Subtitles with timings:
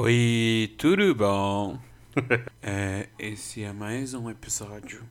[0.00, 1.76] Oi, tudo bom?
[2.62, 5.04] é, esse é mais um episódio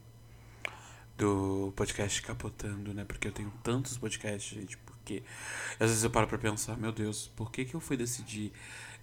[1.18, 3.04] do podcast Capotando, né?
[3.04, 5.24] Porque eu tenho tantos podcasts, gente, porque
[5.78, 8.54] às vezes eu paro pra pensar, meu Deus, por que que eu fui decidir,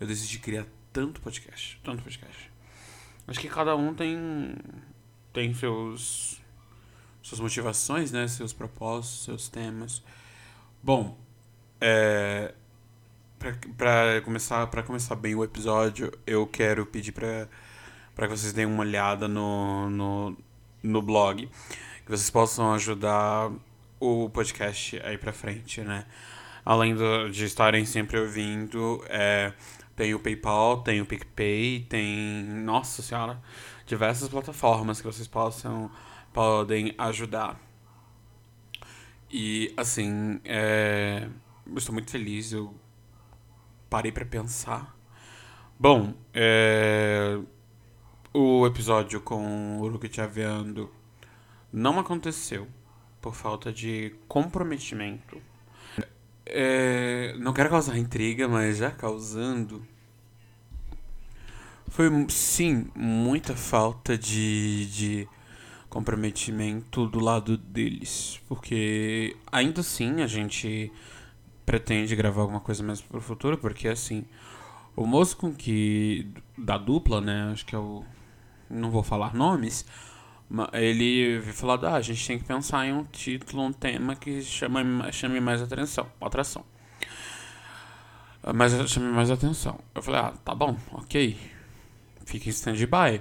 [0.00, 2.50] eu decidi criar tanto podcast, tanto podcast.
[3.28, 4.56] Acho que cada um tem
[5.34, 6.40] tem seus
[7.20, 8.26] suas motivações, né?
[8.26, 10.02] Seus propósitos, seus temas.
[10.82, 11.18] Bom,
[11.78, 12.54] é,
[13.76, 17.48] para começar para começar bem o episódio, eu quero pedir para
[18.14, 20.36] para que vocês deem uma olhada no, no,
[20.82, 21.48] no blog,
[22.04, 23.50] que vocês possam ajudar
[23.98, 26.06] o podcast aí para frente, né?
[26.64, 29.52] Além do, de estarem sempre ouvindo, é,
[29.96, 33.40] tem o PayPal, tem o PicPay, tem, nossa senhora,
[33.86, 35.90] diversas plataformas que vocês possam
[36.32, 37.60] podem ajudar.
[39.30, 41.28] E assim, é,
[41.66, 42.74] eu estou muito feliz, eu
[43.94, 44.98] parei para pensar.
[45.78, 47.38] Bom, é...
[48.32, 50.90] o episódio com o Luke Chaveando
[51.72, 52.66] não aconteceu
[53.20, 55.40] por falta de comprometimento.
[56.44, 57.36] É...
[57.38, 59.86] Não quero causar intriga, mas já causando.
[61.86, 65.28] Foi, sim, muita falta de, de
[65.88, 68.40] comprometimento do lado deles.
[68.48, 70.90] Porque ainda assim a gente
[71.64, 74.24] pretende gravar alguma coisa mais pro futuro, porque assim,
[74.96, 76.26] o moço com que.
[76.56, 77.50] da dupla, né?
[77.52, 78.04] Acho que é o.
[78.70, 79.84] Não vou falar nomes.
[80.72, 85.10] Ele falou: ah, a gente tem que pensar em um título, um tema que chama,
[85.10, 86.06] chame mais atenção.
[86.20, 86.64] Atração.
[88.54, 89.78] Mas chame mais atenção.
[89.94, 91.36] Eu falei: ah, tá bom, ok.
[92.24, 93.20] Fica em stand-by.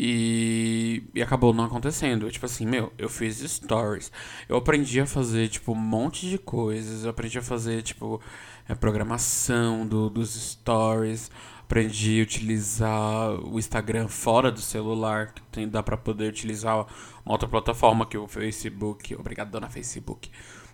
[0.00, 2.30] E, e acabou não acontecendo.
[2.30, 4.12] Tipo assim, meu, eu fiz stories.
[4.48, 7.02] Eu aprendi a fazer, tipo, um monte de coisas.
[7.02, 8.20] Eu aprendi a fazer, tipo,
[8.68, 11.32] a programação do, dos stories.
[11.62, 15.32] Aprendi a utilizar o Instagram fora do celular.
[15.32, 16.86] Que tem, dá pra poder utilizar
[17.26, 20.30] uma outra plataforma que o Facebook, obrigado, dona Facebook,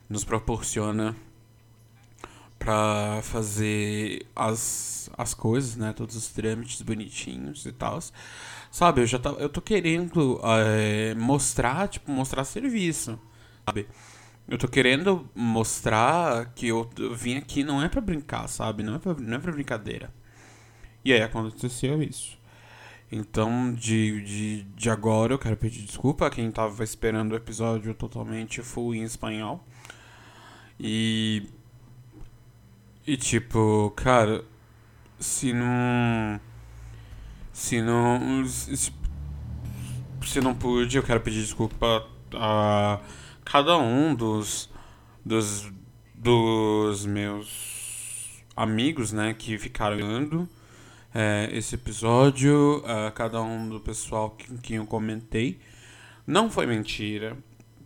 [0.07, 1.17] nos proporciona
[2.59, 5.95] pra fazer as, as coisas, né?
[5.95, 7.99] Todos os trâmites bonitinhos e tal.
[8.75, 13.17] Sabe, eu já tá, eu tô querendo é, mostrar, tipo, mostrar serviço,
[13.65, 13.87] sabe?
[14.49, 18.83] Eu tô querendo mostrar que eu, eu vim aqui não é para brincar, sabe?
[18.83, 20.13] Não é pra, não é pra brincadeira.
[21.05, 22.37] E aí aconteceu isso.
[23.13, 27.95] Então, de, de, de agora eu quero pedir desculpa a quem tava esperando o episódio
[27.95, 29.65] totalmente full em espanhol.
[30.81, 31.49] E.
[33.07, 34.45] E tipo, cara,
[35.21, 36.41] se não
[37.55, 38.45] se não.
[38.45, 42.05] Se não pude, eu quero pedir desculpa
[42.35, 43.01] a
[43.45, 44.69] cada um dos.
[45.25, 45.73] dos.
[46.13, 50.49] dos meus amigos, né, que ficaram vendo
[51.13, 55.61] é, esse episódio, a cada um do pessoal com quem eu comentei.
[56.27, 57.37] Não foi mentira.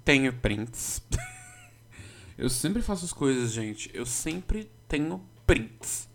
[0.03, 1.03] Tenho prints.
[2.39, 3.91] eu sempre faço as coisas, gente.
[3.93, 6.09] Eu sempre tenho prints.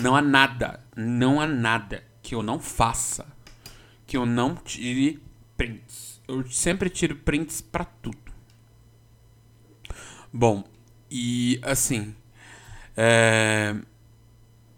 [0.00, 3.26] Não há nada, não há nada que eu não faça,
[4.06, 5.18] que eu não tire
[5.56, 6.20] prints.
[6.28, 8.18] Eu sempre tiro prints para tudo.
[10.30, 10.62] Bom,
[11.10, 12.14] e assim,
[12.94, 13.74] é...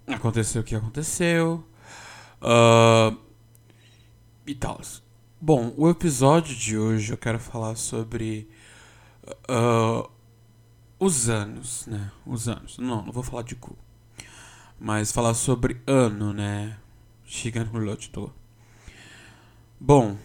[0.06, 1.66] aconteceu o que aconteceu.
[2.41, 3.19] Uh...
[4.47, 4.81] E tal.
[5.41, 8.49] Bom, o episódio de hoje eu quero falar sobre
[9.49, 10.09] uh...
[11.00, 12.12] os anos, né?
[12.25, 12.78] Os anos.
[12.78, 13.77] Não, não vou falar de cu.
[14.78, 16.78] Mas falar sobre ano, né?
[17.30, 18.34] Shiganulotto.
[19.78, 20.16] Bom,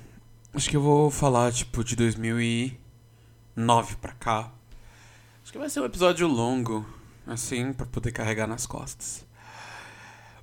[0.55, 4.51] acho que eu vou falar tipo de 2009 pra cá.
[5.43, 6.83] Acho que vai ser um episódio longo,
[7.27, 9.23] assim, para poder carregar nas costas.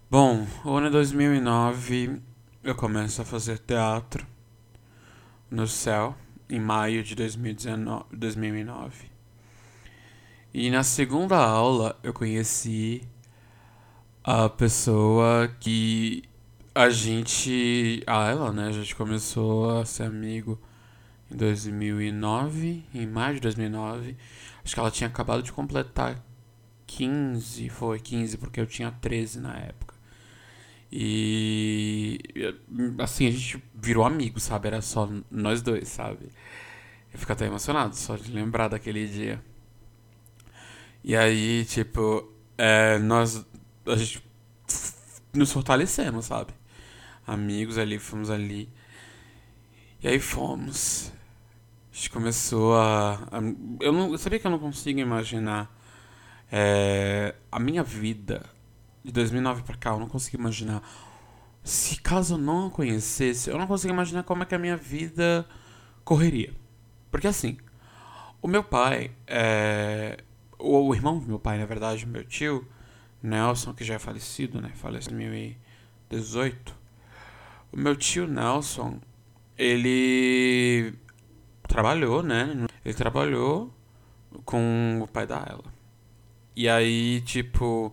[0.09, 2.23] Bom, o ano é 2009,
[2.63, 4.25] eu começo a fazer teatro
[5.51, 6.15] no céu
[6.49, 9.11] em maio de 2019, 2009.
[10.55, 13.03] E na segunda aula eu conheci
[14.23, 16.31] a pessoa que
[16.75, 18.03] a gente.
[18.07, 18.69] Ah, ela, né?
[18.69, 20.61] A gente começou a ser amigo
[21.31, 24.17] em 2009, em maio de 2009.
[24.65, 26.23] Acho que ela tinha acabado de completar
[26.87, 29.95] 15, foi 15, porque eu tinha 13 na época.
[30.91, 32.19] E.
[32.99, 34.69] Assim, a gente virou amigo, sabe?
[34.69, 36.29] Era só nós dois, sabe?
[37.13, 39.43] Eu fico até emocionado só de lembrar daquele dia.
[41.05, 43.45] E aí, tipo, é, nós.
[43.87, 44.23] A gente
[45.35, 46.53] nos fortalecemos, sabe?
[47.27, 48.69] Amigos ali, fomos ali.
[50.03, 51.13] E aí fomos.
[51.93, 53.15] A gente começou a.
[53.31, 53.39] a
[53.81, 55.71] eu, não, eu sabia que eu não consigo imaginar
[56.51, 58.45] é, a minha vida
[59.05, 60.83] de 2009 pra cá, eu não consigo imaginar.
[61.65, 64.77] Se caso eu não a conhecesse, eu não consigo imaginar como é que a minha
[64.77, 65.47] vida
[66.05, 66.53] correria.
[67.11, 67.57] Porque assim,
[68.41, 70.19] o meu pai, é...
[70.59, 72.67] o, irmão do meu pai, na verdade, meu tio,
[73.23, 74.73] Nelson, que já é falecido, né?
[74.75, 75.57] Faleceu em
[76.11, 76.82] 2018.
[77.73, 79.01] O meu tio Nelson,
[79.57, 80.95] ele
[81.67, 82.67] trabalhou, né?
[82.85, 83.73] Ele trabalhou
[84.45, 85.65] com o pai da ela.
[86.55, 87.93] E aí, tipo,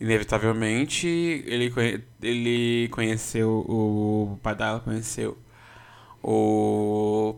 [0.00, 1.72] inevitavelmente, ele,
[2.20, 5.38] ele conheceu o pai dela, conheceu
[6.22, 7.36] o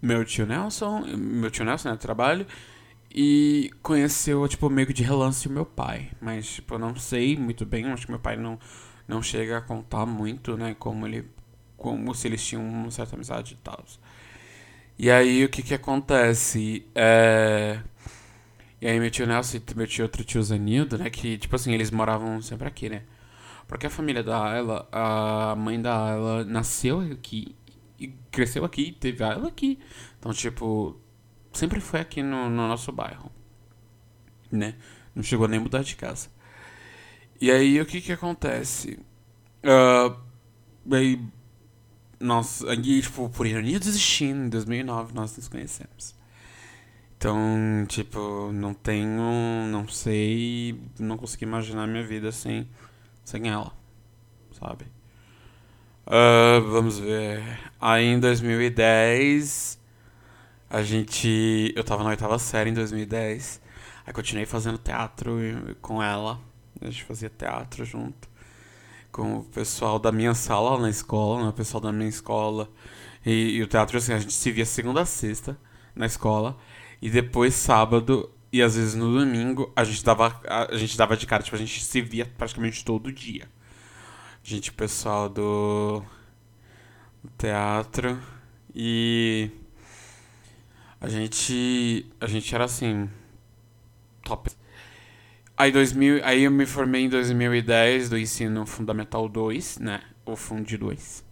[0.00, 2.46] meu tio Nelson, meu tio Nelson, né, trabalho,
[3.14, 6.10] e conheceu, tipo, meio que de relance o meu pai.
[6.20, 8.58] Mas, tipo, eu não sei muito bem, acho que meu pai não,
[9.10, 11.28] não chega a contar muito, né, como ele,
[11.76, 13.84] como se eles tinham uma certa amizade e tal.
[14.98, 16.86] E aí, o que que acontece?
[16.94, 17.80] É...
[18.80, 21.10] E aí meu tio Nelson e meu tio outro tio Zanildo, né?
[21.10, 23.02] Que, tipo assim, eles moravam sempre aqui, né?
[23.68, 27.54] Porque a família da Ayla, a mãe da Ayla nasceu aqui
[27.98, 29.78] e cresceu aqui, teve a Ayla aqui.
[30.18, 30.98] Então, tipo,
[31.52, 33.30] sempre foi aqui no, no nosso bairro,
[34.50, 34.74] né?
[35.14, 36.28] Não chegou nem a mudar de casa.
[37.40, 38.98] E aí, o que que acontece?
[39.64, 40.14] Uh,
[40.94, 41.20] aí,
[42.18, 46.14] nós, aí, tipo, por ironia do destino, em 2009, nós nos conhecemos.
[47.16, 47.36] Então,
[47.88, 52.68] tipo, não tenho, não sei, não consegui imaginar minha vida sem,
[53.24, 53.72] sem ela,
[54.58, 54.86] sabe?
[56.06, 57.42] Uh, vamos ver.
[57.80, 59.78] Aí em 2010,
[60.68, 61.72] a gente.
[61.76, 63.60] Eu tava na oitava série em 2010.
[64.06, 65.38] Aí continuei fazendo teatro
[65.80, 66.40] com ela.
[66.80, 68.28] A gente fazia teatro junto.
[69.12, 71.48] Com o pessoal da minha sala na escola, né?
[71.48, 72.70] O pessoal da minha escola.
[73.24, 75.58] E, e o teatro, assim, a gente se via segunda a sexta
[75.94, 76.56] na escola.
[77.02, 81.26] E depois sábado e às vezes no domingo a gente dava a, gente dava de
[81.26, 83.48] cara, tipo, a gente se via praticamente todo dia.
[84.42, 86.02] Gente, pessoal do,
[87.22, 88.18] do teatro
[88.74, 89.50] e
[91.00, 93.08] a gente a gente era assim
[94.22, 94.50] top.
[95.60, 100.00] Aí 2000, aí eu me formei em 2010 do ensino fundamental 2, né?
[100.24, 101.22] O Fundi 2.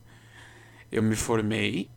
[0.93, 1.89] Eu me formei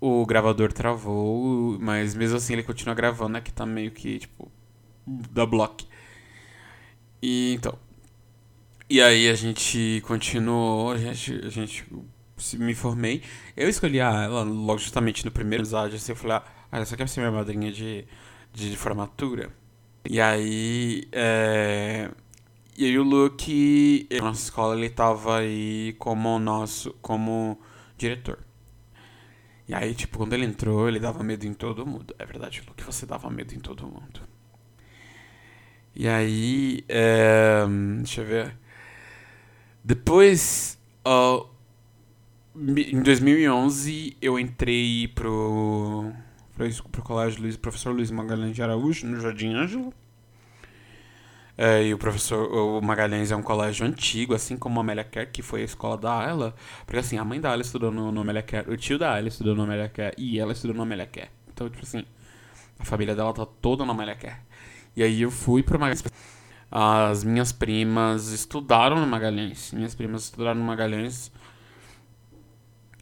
[0.00, 4.48] o gravador travou, mas mesmo assim ele continua gravando, aqui tá meio que, tipo,
[5.04, 5.84] da block.
[7.20, 7.76] E então.
[8.88, 11.84] E aí a gente continuou, a gente, a gente
[12.54, 13.20] me formei.
[13.56, 17.08] Eu escolhi a ela logo justamente no primeiro episódio, assim, eu falei, ah, essa vai
[17.08, 18.06] ser minha madrinha de,
[18.52, 19.50] de formatura.
[20.08, 22.10] E aí, é...
[22.76, 27.60] E aí o Luke, na nossa escola, ele tava aí como nosso, como
[27.98, 28.38] diretor.
[29.68, 32.14] E aí, tipo, quando ele entrou, ele dava medo em todo mundo.
[32.18, 34.20] É verdade, Luke, você dava medo em todo mundo.
[35.94, 37.66] E aí, é...
[37.98, 38.56] deixa eu ver.
[39.84, 41.46] Depois, uh,
[42.56, 46.12] em 2011, eu entrei pro,
[46.60, 49.94] pro, pro Colégio Luiz, Professor Luiz Magalhães de Araújo, no Jardim Ângelo.
[51.56, 55.30] É, e o professor o Magalhães é um colégio antigo, assim como a Amélia Kerr,
[55.30, 56.54] que foi a escola da Ayla.
[56.86, 59.28] Porque assim, a mãe da Ayla estudou no, no Amélia Kerr, o tio da Ayla
[59.28, 61.28] estudou no Amélia Kerr e ela estudou no Amélia Kerr.
[61.52, 62.04] Então, tipo assim,
[62.78, 64.38] a família dela tá toda no Amélia Kerr.
[64.96, 66.04] E aí eu fui pro Magalhães.
[66.70, 69.72] As minhas primas estudaram no Magalhães.
[69.72, 71.30] Minhas primas estudaram no Magalhães.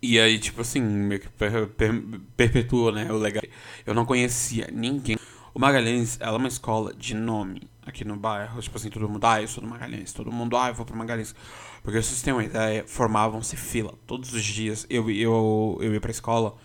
[0.00, 1.92] E aí, tipo assim, meio que per, per,
[2.36, 3.42] perpetuou, né, o legal.
[3.84, 5.16] Eu não conhecia ninguém.
[5.52, 8.60] O Magalhães, ela é uma escola de nome aqui no bairro.
[8.60, 10.12] Tipo assim, todo mundo, ah, eu sou do Magalhães.
[10.12, 11.34] Todo mundo, ah, eu vou pro Magalhães.
[11.82, 14.86] Porque vocês têm uma ideia, formavam-se fila todos os dias.
[14.88, 16.56] Eu, eu, eu ia pra escola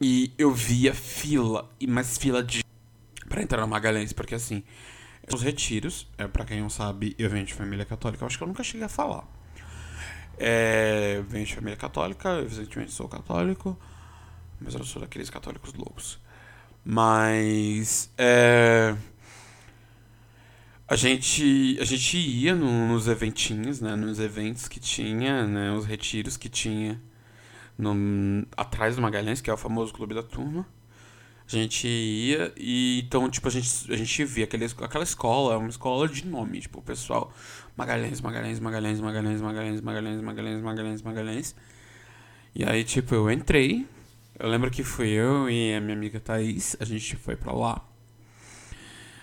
[0.00, 2.62] e eu via fila, e mais fila de.
[3.28, 4.62] pra entrar no Magalhães, porque assim.
[5.32, 8.44] Os retiros, é, pra quem não sabe, eu venho de família católica, eu acho que
[8.44, 9.26] eu nunca cheguei a falar.
[10.38, 13.78] É, venho de família católica, eu evidentemente sou católico,
[14.60, 16.18] mas eu não sou daqueles católicos loucos.
[16.84, 18.10] Mas.
[18.16, 18.94] É,
[20.88, 23.96] a gente, a gente ia no, nos eventinhos, né?
[23.96, 25.72] Nos eventos que tinha, né?
[25.72, 27.00] Os retiros que tinha
[27.76, 30.66] no, atrás do Magalhães, que é o famoso clube da turma.
[31.46, 35.68] A gente ia e então, tipo, a gente, a gente via aquele, aquela escola, uma
[35.68, 37.32] escola de nome, tipo, o pessoal
[37.76, 41.54] Magalhães, Magalhães, Magalhães, Magalhães, Magalhães, Magalhães, Magalhães, Magalhães, Magalhães.
[42.54, 43.86] E aí, tipo, eu entrei.
[44.38, 47.82] Eu lembro que fui eu e a minha amiga Thaís, a gente foi pra lá.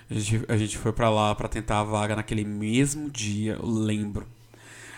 [0.09, 3.65] A gente, a gente foi para lá para tentar a vaga naquele mesmo dia, eu
[3.65, 4.27] lembro.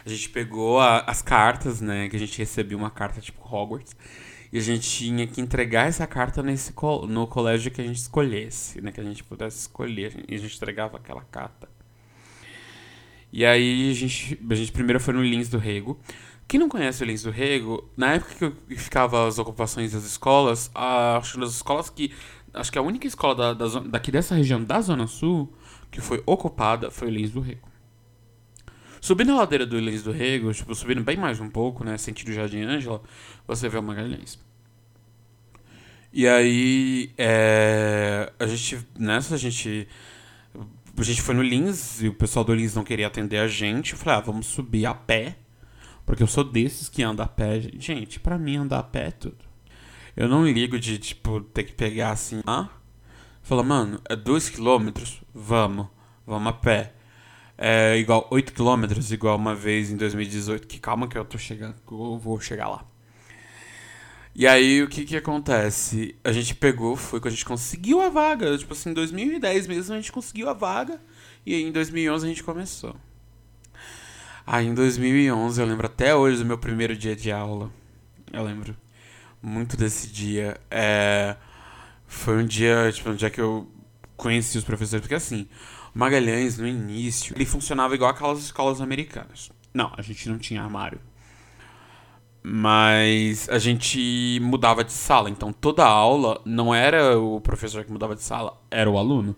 [0.05, 2.07] A gente pegou a, as cartas, né?
[2.09, 3.95] Que a gente recebia uma carta tipo Hogwarts.
[4.55, 6.73] E a gente tinha que entregar essa carta nesse
[7.09, 8.89] no colégio que a gente escolhesse, né?
[8.89, 10.23] Que a gente pudesse escolher.
[10.29, 11.67] E a gente entregava aquela carta.
[13.33, 15.99] E aí a gente, a gente primeiro foi no Lins do Rego.
[16.47, 20.05] Quem não conhece o Lins do Rego, na época que eu ficava as ocupações das
[20.05, 22.13] escolas, acho das escolas que.
[22.53, 25.53] Acho que a única escola da, da, daqui dessa região da Zona Sul
[25.91, 27.67] que foi ocupada foi o Lins do Rego.
[29.01, 31.97] Subindo a ladeira do Lins do Rego, tipo, subindo bem mais um pouco, né?
[31.97, 33.01] Sentido Jardim Ângela,
[33.45, 34.44] você vê o Magalhães.
[36.17, 39.85] E aí, é, a gente, nessa a gente,
[40.97, 43.91] a gente foi no Lins e o pessoal do Lins não queria atender a gente.
[43.91, 45.35] Eu falei, ah, vamos subir a pé,
[46.05, 47.59] porque eu sou desses que anda a pé.
[47.77, 49.43] Gente, para mim andar a pé é tudo.
[50.15, 52.69] Eu não ligo de, tipo, ter que pegar assim, ah,
[53.41, 55.21] fala, mano, é 2 quilômetros?
[55.33, 55.87] Vamos,
[56.25, 56.93] vamos a pé.
[57.57, 61.75] É igual 8 quilômetros, igual uma vez em 2018, que calma que eu tô chegando,
[61.91, 62.85] eu vou chegar lá.
[64.37, 66.13] E aí, o que que acontece?
[66.21, 68.57] A gente pegou, foi que a gente conseguiu a vaga.
[68.57, 70.99] Tipo assim, em 2010 mesmo a gente conseguiu a vaga.
[71.45, 72.97] E aí, em 2011 a gente começou.
[74.45, 77.71] Aí, em 2011, eu lembro até hoje do meu primeiro dia de aula.
[78.33, 78.75] Eu lembro
[79.41, 80.59] muito desse dia.
[80.69, 81.37] É...
[82.05, 83.71] Foi um dia, tipo, um dia que eu
[84.17, 85.01] conheci os professores.
[85.01, 85.47] Porque assim,
[85.93, 89.49] Magalhães, no início, ele funcionava igual aquelas escolas americanas.
[89.73, 90.99] Não, a gente não tinha armário.
[92.47, 98.15] Mas a gente mudava de sala, então toda aula não era o professor que mudava
[98.15, 99.35] de sala, era o aluno.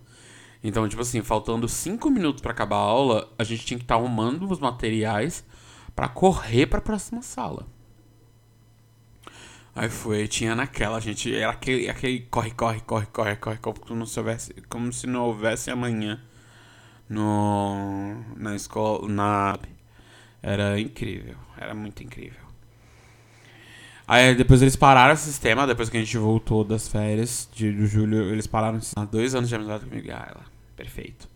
[0.62, 3.96] Então, tipo assim, faltando cinco minutos para acabar a aula, a gente tinha que estar
[3.96, 5.46] tá arrumando os materiais
[5.96, 7.66] para correr para a próxima sala.
[9.74, 14.20] Aí foi, tinha naquela, gente era aquele, aquele corre, corre, corre, corre, corre, como se
[14.20, 16.22] houvesse, como se não houvesse amanhã
[17.10, 19.58] no na escola, na
[20.44, 22.47] era incrível, era muito incrível.
[24.08, 27.86] Aí depois eles pararam o sistema, depois que a gente voltou das férias de, do
[27.86, 30.08] julho, eles pararam há dois anos de amizade comigo.
[30.12, 30.46] Ah, ela,
[30.78, 31.28] perfeito.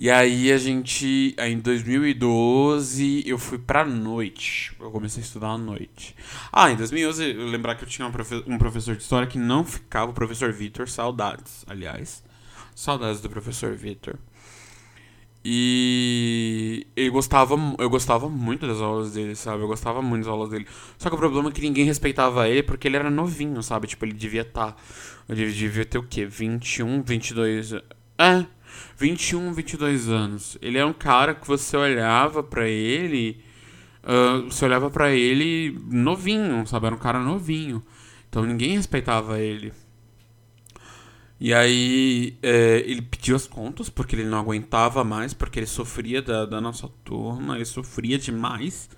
[0.00, 4.72] E aí a gente, aí em 2012, eu fui pra noite.
[4.80, 6.14] Eu comecei a estudar à noite.
[6.52, 9.38] Ah, em 2011, eu lembrar que eu tinha um, profe um professor de história que
[9.38, 12.22] não ficava, o professor Vitor, saudades, aliás.
[12.76, 14.14] Saudades do professor Vitor.
[15.50, 19.62] E ele gostava, eu gostava muito das aulas dele, sabe?
[19.62, 20.66] Eu gostava muito das aulas dele.
[20.98, 23.86] Só que o problema é que ninguém respeitava ele porque ele era novinho, sabe?
[23.86, 24.72] Tipo, ele devia estar.
[24.72, 24.76] Tá,
[25.26, 26.26] ele devia ter o quê?
[26.26, 27.72] 21, 22.
[28.18, 28.44] É,
[28.98, 30.58] 21, 22 anos.
[30.60, 33.42] Ele é um cara que você olhava para ele.
[34.04, 36.88] Uh, você olhava para ele novinho, sabe?
[36.88, 37.82] Era um cara novinho.
[38.28, 39.72] Então ninguém respeitava ele.
[41.40, 46.20] E aí é, ele pediu as contas porque ele não aguentava mais, porque ele sofria
[46.20, 48.90] da, da nossa turma, ele sofria demais.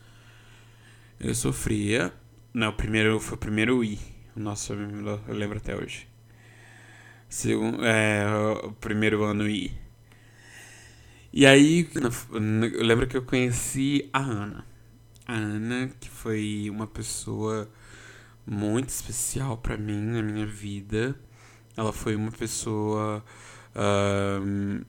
[1.21, 2.13] Ele sofria.
[2.55, 3.99] Não, o primeiro foi o primeiro I.
[4.35, 6.09] Nossa, eu lembro até hoje.
[7.29, 8.27] Segundo, é,
[8.65, 9.73] o primeiro ano I.
[11.33, 14.67] E aí, eu lembro que eu conheci a Ana.
[15.27, 17.71] A Ana, que foi uma pessoa
[18.47, 21.17] muito especial para mim na minha vida
[21.81, 23.25] ela foi uma pessoa.
[23.75, 24.85] Uh,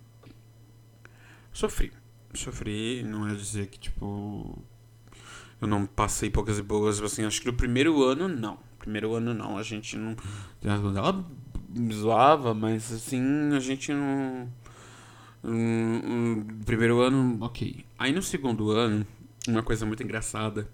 [1.53, 1.93] sofri.
[2.33, 4.62] Sofri, não é dizer que, tipo.
[5.62, 8.60] Eu não passei poucas e boas, assim, acho que no primeiro ano, não.
[8.77, 9.57] Primeiro ano, não.
[9.57, 10.17] A gente não.
[10.62, 11.25] Ela
[11.69, 13.21] me zoava, mas, assim,
[13.55, 14.51] a gente não.
[15.43, 17.86] No primeiro ano, ok.
[17.98, 19.07] Aí no segundo ano,
[19.48, 20.69] uma coisa muito engraçada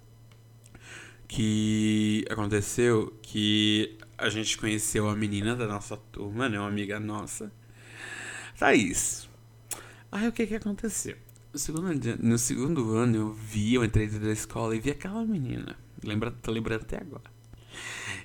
[1.27, 6.59] que aconteceu que a gente conheceu a menina da nossa turma, né?
[6.59, 7.51] Uma amiga nossa.
[8.57, 9.29] Thaís.
[10.11, 11.15] Aí o que que aconteceu?
[11.53, 15.23] No segundo, no segundo ano eu vi, eu entrei dentro da escola e vi aquela
[15.23, 15.75] menina.
[16.03, 17.37] Lembra, tô lembrando até agora.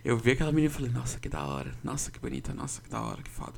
[0.05, 1.73] Eu vi aquela menina e falei, nossa, que da hora.
[1.85, 2.55] Nossa, que bonita.
[2.55, 3.55] Nossa, que da hora, que foda.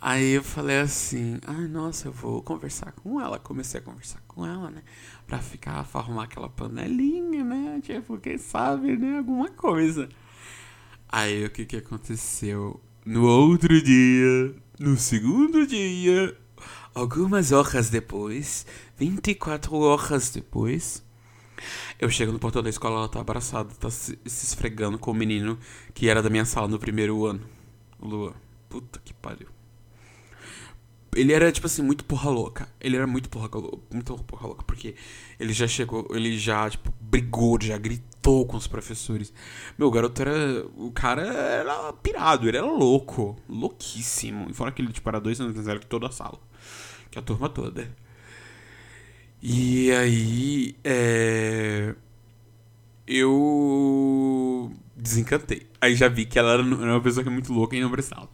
[0.00, 3.38] Aí eu falei assim, ai, nossa, eu vou conversar com ela.
[3.38, 4.82] Comecei a conversar com ela, né?
[5.26, 7.80] Pra ficar, arrumar aquela panelinha, né?
[7.82, 9.18] Tipo, quem sabe, né?
[9.18, 10.08] Alguma coisa.
[11.12, 12.80] Aí o que que aconteceu?
[13.04, 16.36] No outro dia, no segundo dia,
[16.94, 18.64] algumas horas depois,
[18.96, 21.02] 24 horas depois,
[21.98, 25.14] eu chego no portão da escola, ela tá abraçada, tá se, se esfregando com o
[25.14, 25.58] menino
[25.92, 27.42] que era da minha sala no primeiro ano.
[28.00, 28.34] Lua.
[28.68, 29.48] Puta que pariu.
[31.14, 32.68] Ele era, tipo assim, muito porra louca.
[32.80, 33.48] Ele era muito porra
[33.92, 34.94] muito porra louca, porque
[35.40, 39.32] ele já chegou, ele já, tipo, brigou, já gritou com os professores.
[39.76, 40.64] Meu, o garoto era.
[40.76, 43.36] O cara era pirado, ele era louco.
[43.48, 44.48] Louquíssimo.
[44.50, 46.38] E fora que ele, tipo, era dois anos mais velho que toda a sala.
[47.10, 47.90] Que a turma toda.
[49.42, 50.76] E aí.
[50.84, 51.94] É.
[53.06, 54.72] Eu.
[54.96, 55.66] Desencantei.
[55.80, 58.28] Aí já vi que ela era uma pessoa que é muito louca e não prestava.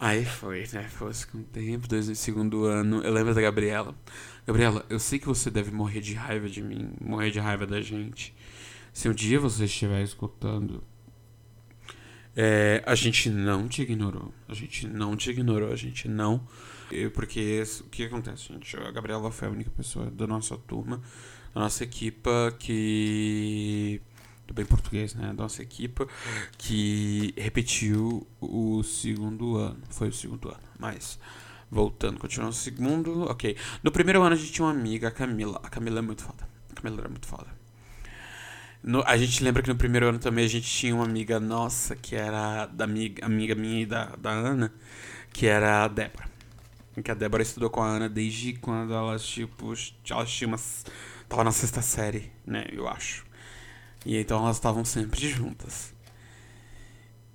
[0.00, 0.88] Aí foi, né?
[0.88, 3.02] Foi o tempo, dois, segundo ano.
[3.04, 3.94] Eu lembro da Gabriela.
[4.46, 7.82] Gabriela, eu sei que você deve morrer de raiva de mim, morrer de raiva da
[7.82, 8.34] gente.
[8.94, 10.82] Se um dia você estiver escutando,
[12.34, 14.32] é, a gente não te ignorou.
[14.48, 16.46] A gente não te ignorou, a gente não.
[17.12, 18.74] Porque o que acontece, gente?
[18.78, 21.02] A Gabriela foi a única pessoa da nossa turma,
[21.54, 24.00] da nossa equipa que.
[24.50, 25.32] Do bem português, né?
[25.32, 26.08] Nossa equipa
[26.58, 29.80] que repetiu o segundo ano.
[29.90, 30.58] Foi o segundo ano.
[30.76, 31.20] Mas,
[31.70, 33.22] voltando, continuando o segundo.
[33.30, 33.56] Ok.
[33.80, 35.60] No primeiro ano a gente tinha uma amiga, a Camila.
[35.62, 36.48] A Camila é muito foda.
[36.68, 37.46] A Camila era muito foda.
[38.82, 41.94] No, a gente lembra que no primeiro ano também a gente tinha uma amiga nossa,
[41.94, 44.72] que era da amiga, amiga minha e da, da Ana,
[45.32, 46.28] que era a Débora.
[47.04, 49.72] Que a Débora estudou com a Ana desde quando elas, tipo,
[50.10, 50.84] elas tinham umas.
[51.28, 53.29] Tava na sexta série, né, eu acho.
[54.04, 55.94] E então elas estavam sempre juntas.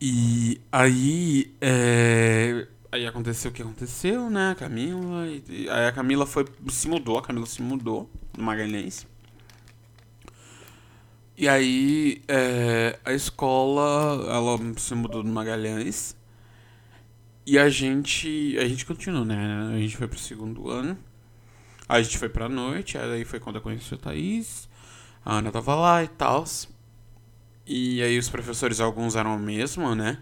[0.01, 1.53] E aí.
[1.61, 5.27] É, aí aconteceu o que aconteceu, né, a Camila.
[5.27, 6.45] E, aí a Camila foi.
[6.69, 9.07] se mudou, a Camila se mudou no Magalhães.
[11.37, 16.15] E aí, é, a escola, ela se mudou do Magalhães.
[17.45, 19.35] E a gente, a gente continuou, né?
[19.73, 20.97] A gente foi pro segundo ano.
[21.87, 24.67] Aí a gente foi pra noite, aí foi quando eu conheci a Thaís.
[25.25, 26.45] A Ana tava lá e tal.
[27.65, 30.19] E aí os professores, alguns eram o mesmo, né?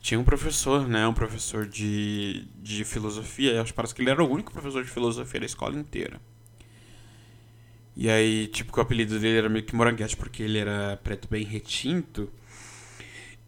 [0.00, 1.06] Tinha um professor, né?
[1.06, 3.62] Um professor de, de filosofia.
[3.62, 6.20] Acho que parece que ele era o único professor de filosofia da escola inteira.
[7.96, 11.44] E aí, tipo, o apelido dele era meio que moranguete, porque ele era preto bem
[11.44, 12.28] retinto.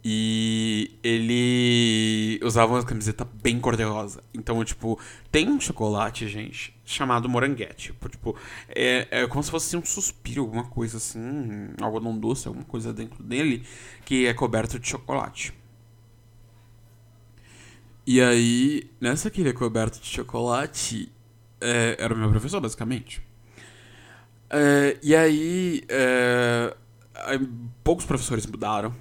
[0.05, 4.23] E ele usava uma camiseta bem cor-de-rosa.
[4.33, 5.01] Então, tipo,
[5.33, 7.93] tem um chocolate, gente, chamado moranguete.
[8.09, 8.37] Tipo,
[8.69, 13.23] é, é como se fosse um suspiro, alguma coisa assim, algodão doce, alguma coisa dentro
[13.23, 13.67] dele,
[14.05, 15.53] que é coberto de chocolate.
[18.07, 21.13] E aí, nessa que ele é coberto de chocolate,
[21.61, 23.21] é, era o meu professor, basicamente.
[24.49, 26.77] É, e aí, é,
[27.83, 28.95] poucos professores mudaram.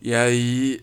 [0.00, 0.80] E aí,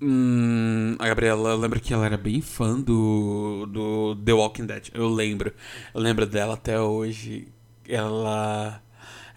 [0.00, 4.90] hum, a Gabriela, lembra que ela era bem fã do, do The Walking Dead.
[4.94, 5.52] Eu lembro.
[5.94, 7.48] Eu lembro dela até hoje.
[7.88, 8.82] Ela.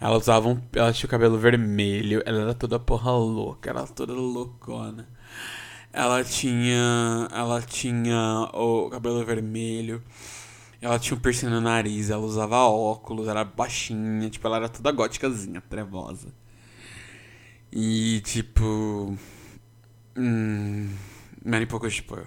[0.00, 0.60] Ela usava um.
[0.74, 2.22] Ela tinha o cabelo vermelho.
[2.26, 3.70] Ela era toda porra louca.
[3.70, 5.08] Ela era toda loucona.
[5.92, 7.28] Ela tinha.
[7.32, 10.02] Ela tinha o cabelo vermelho.
[10.80, 14.90] Ela tinha um piercing no nariz, ela usava óculos, era baixinha, tipo, ela era toda
[14.90, 16.34] góticazinha, trevosa.
[17.72, 19.16] E, tipo.
[20.16, 20.94] Hum.
[21.44, 22.26] Many pouco tipo eu.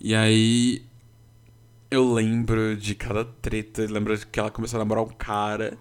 [0.00, 0.84] E aí.
[1.90, 3.86] Eu lembro de cada treta.
[3.88, 5.78] Lembro que ela começou a namorar um cara.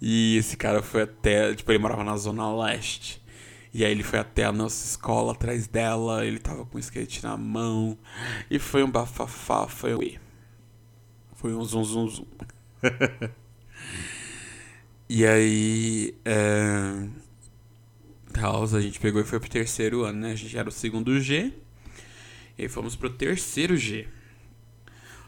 [0.00, 1.54] E esse cara foi até.
[1.54, 3.22] Tipo, ele morava na Zona Leste.
[3.74, 6.26] E aí ele foi até a nossa escola atrás dela.
[6.26, 7.96] Ele tava com o skate na mão.
[8.50, 9.68] E foi um bafafá.
[9.68, 10.00] Foi um.
[11.34, 12.26] Foi um zum zum zum.
[15.08, 16.14] e aí.
[16.24, 17.21] É...
[18.74, 20.32] a gente pegou e foi pro terceiro ano, né?
[20.32, 21.52] A gente era o segundo G.
[22.58, 24.06] E fomos pro terceiro G.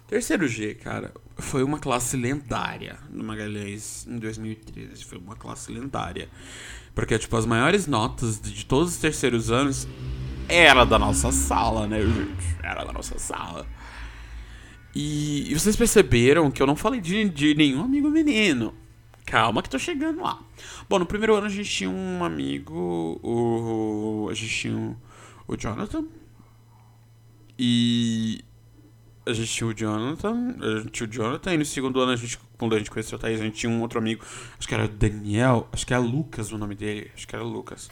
[0.05, 5.05] O terceiro G, cara, foi uma classe lendária no Magalhães em 2013.
[5.05, 6.29] Foi uma classe lendária.
[6.95, 9.89] Porque, tipo, as maiores notas de todos os terceiros anos
[10.49, 12.57] era da nossa sala, né, gente?
[12.63, 13.67] Era da nossa sala.
[14.95, 18.75] E, e vocês perceberam que eu não falei de, de nenhum amigo menino.
[19.27, 20.39] Calma que tô chegando lá.
[20.89, 24.97] Bom, no primeiro ano a gente tinha um amigo, o, a gente tinha o,
[25.49, 26.05] o Jonathan.
[27.59, 28.45] E
[29.27, 32.17] a gente tinha o Jonathan, a gente tinha o Jonathan, e no segundo ano, a
[32.17, 34.25] gente, quando a gente conheceu o Thaís, a gente tinha um outro amigo,
[34.59, 37.91] acho que era Daniel, acho que era Lucas o nome dele, acho que era Lucas.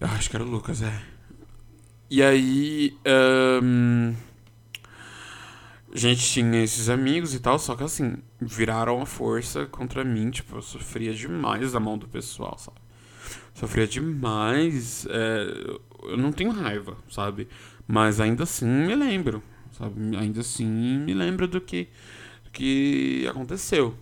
[0.00, 1.02] Acho que era Lucas, é.
[2.10, 2.96] E aí.
[3.62, 4.14] Um,
[5.94, 10.30] a gente tinha esses amigos e tal, só que assim, viraram a força contra mim,
[10.30, 12.78] tipo, eu sofria demais da mão do pessoal, sabe?
[13.54, 15.06] Sofria demais.
[15.08, 17.48] É, eu não tenho raiva, sabe?
[17.86, 20.16] Mas ainda assim me lembro, sabe?
[20.16, 21.88] Ainda assim me lembro do que,
[22.44, 23.94] do que aconteceu.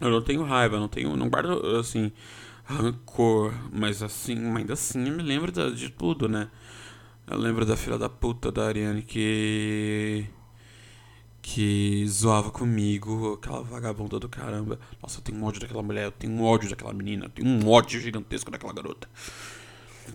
[0.00, 1.16] Eu não tenho raiva, não tenho.
[1.16, 2.10] Não guardo, assim,
[2.64, 6.50] rancor, mas assim, ainda assim me lembro de, de tudo, né?
[7.26, 10.26] Eu lembro da filha da puta da Ariane que
[11.42, 14.78] que zoava comigo, aquela vagabunda do caramba.
[15.02, 17.48] Nossa, eu tenho um ódio daquela mulher, eu tenho um ódio daquela menina, eu tenho
[17.48, 19.08] um ódio gigantesco daquela garota.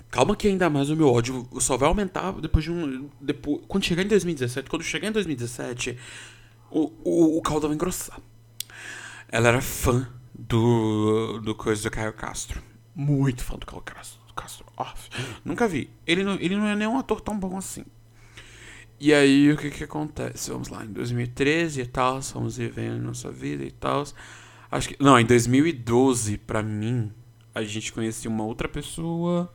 [0.09, 3.09] Calma que ainda mais o meu ódio só vai aumentar depois de um.
[3.19, 5.97] Depois, quando chegar em 2017, quando chegar em 2017,
[6.71, 8.19] o, o, o caldo vai engrossar.
[9.29, 12.61] Ela era fã do, do coisa do Caio Castro.
[12.95, 14.27] Muito fã do Caio Castro.
[14.37, 15.09] Kastorf.
[15.43, 15.89] Nunca vi.
[16.05, 17.83] Ele não, ele não é nem um ator tão bom assim.
[18.99, 20.49] E aí, o que que acontece?
[20.49, 24.03] Vamos lá, em 2013 e tal, fomos vivendo nossa vida e tal.
[24.71, 24.97] Acho que.
[24.99, 27.11] Não, em 2012, pra mim,
[27.53, 29.53] a gente conhecia uma outra pessoa.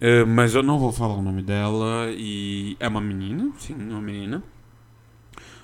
[0.00, 2.10] é, mas eu não vou falar o nome dela.
[2.12, 4.42] E é uma menina, sim, uma menina.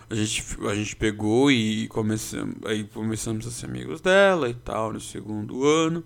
[0.09, 4.93] A gente, a gente pegou e começamos, aí começamos a ser amigos dela e tal,
[4.93, 6.05] no segundo ano.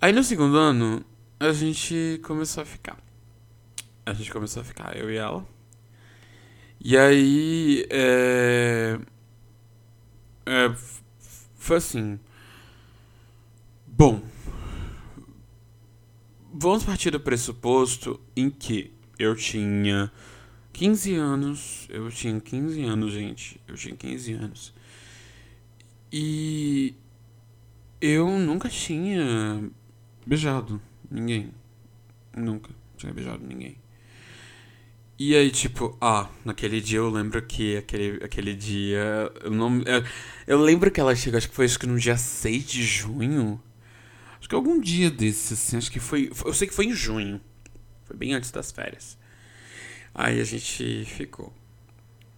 [0.00, 1.04] Aí no segundo ano,
[1.38, 2.96] a gente começou a ficar.
[4.06, 5.57] A gente começou a ficar, eu e ela.
[6.80, 8.98] E aí, é...
[10.46, 10.74] é
[11.56, 12.18] foi assim.
[13.86, 14.22] Bom,
[16.52, 20.10] vamos partir do pressuposto em que eu tinha
[20.72, 21.86] 15 anos.
[21.90, 23.60] Eu tinha 15 anos, gente.
[23.66, 24.72] Eu tinha 15 anos.
[26.12, 26.94] E
[28.00, 29.68] eu nunca tinha
[30.24, 31.52] beijado ninguém.
[32.34, 33.76] Nunca tinha beijado ninguém.
[35.18, 39.32] E aí, tipo, ah, naquele dia eu lembro que aquele, aquele dia.
[39.42, 39.82] Eu não.
[39.82, 40.04] Eu,
[40.46, 43.60] eu lembro que ela chegou, acho que foi acho que no dia 6 de junho.
[44.38, 46.30] Acho que algum dia desses, assim, acho que foi.
[46.44, 47.40] Eu sei que foi em junho.
[48.04, 49.18] Foi bem antes das férias.
[50.14, 51.52] Aí a gente ficou.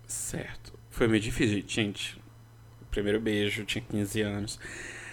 [0.06, 0.72] Certo.
[0.90, 2.18] Foi meio difícil, gente.
[2.90, 4.58] Primeiro beijo, tinha 15 anos.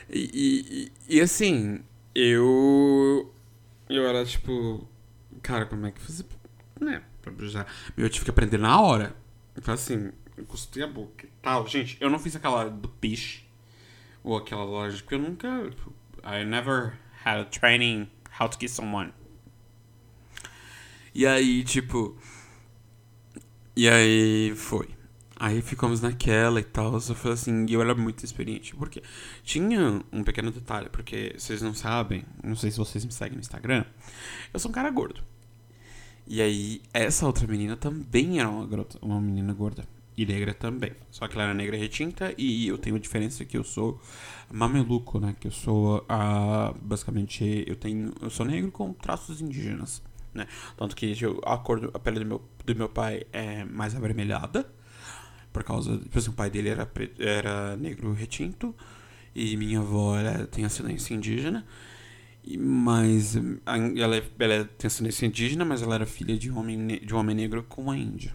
[0.09, 1.83] E, e, e, assim,
[2.15, 3.33] eu.
[3.89, 4.87] Eu era tipo.
[5.41, 6.25] Cara, como é que fazer.
[6.79, 7.03] Né?
[7.31, 7.67] Pra beijar.
[7.95, 9.15] Eu tive que aprender na hora.
[9.55, 11.67] Então assim, eu custei a boca e tal.
[11.67, 13.45] Gente, eu não fiz aquela do peixe.
[14.23, 15.47] Ou aquela loja, porque eu nunca.
[16.23, 18.09] I never had a training
[18.39, 19.13] how to kiss someone.
[21.13, 22.17] E aí, tipo.
[23.75, 24.89] E aí foi.
[25.39, 26.93] Aí ficamos naquela e tal.
[26.93, 28.75] Eu falei assim, e eu era muito experiente.
[28.75, 29.03] Porque
[29.43, 33.39] tinha um pequeno detalhe, porque vocês não sabem, não sei se vocês me seguem no
[33.39, 33.85] Instagram,
[34.53, 35.23] eu sou um cara gordo.
[36.29, 39.85] E aí, essa outra menina também era uma, garota, uma menina gorda.
[40.17, 40.93] E negra também.
[41.11, 44.01] Só que ela era negra retinta e eu tenho a diferença que eu sou
[44.51, 45.35] mameluco, né?
[45.39, 50.01] Que eu sou, ah, basicamente, eu tenho, eu sou negro com traços indígenas,
[50.33, 50.47] né?
[50.75, 53.95] Tanto que eu, a cor, do, a pele do meu, do meu pai é mais
[53.95, 54.67] avermelhada.
[55.53, 58.75] Por causa, tipo assim, o pai dele era, era negro retinto.
[59.35, 61.63] E minha avó, ela tem ascendência indígena.
[62.55, 67.17] Mas ela, é- ela ascendência indígena, mas ela era filha de um homem, de um
[67.17, 68.33] homem negro com a Índia.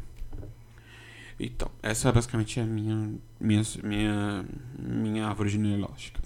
[1.39, 4.45] Então, essa é basicamente a minha, minha, minha,
[4.79, 6.21] minha árvore genealógica.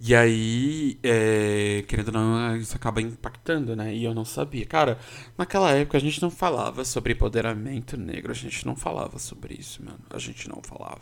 [0.00, 3.92] E aí, é, querendo ou não, isso acaba impactando, né?
[3.94, 4.64] E eu não sabia.
[4.64, 4.98] Cara,
[5.36, 9.84] naquela época a gente não falava sobre empoderamento negro, a gente não falava sobre isso,
[9.84, 9.98] mano.
[10.10, 11.00] A gente não falava.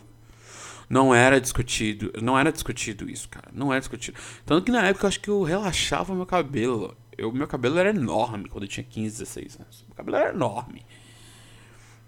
[0.88, 3.50] Não era discutido, não era discutido isso, cara.
[3.52, 4.18] Não era discutido.
[4.44, 6.96] Tanto que na época eu acho que eu relaxava meu cabelo.
[7.18, 9.84] Eu, meu cabelo era enorme quando eu tinha 15, 16 anos.
[9.88, 10.84] Meu cabelo era enorme.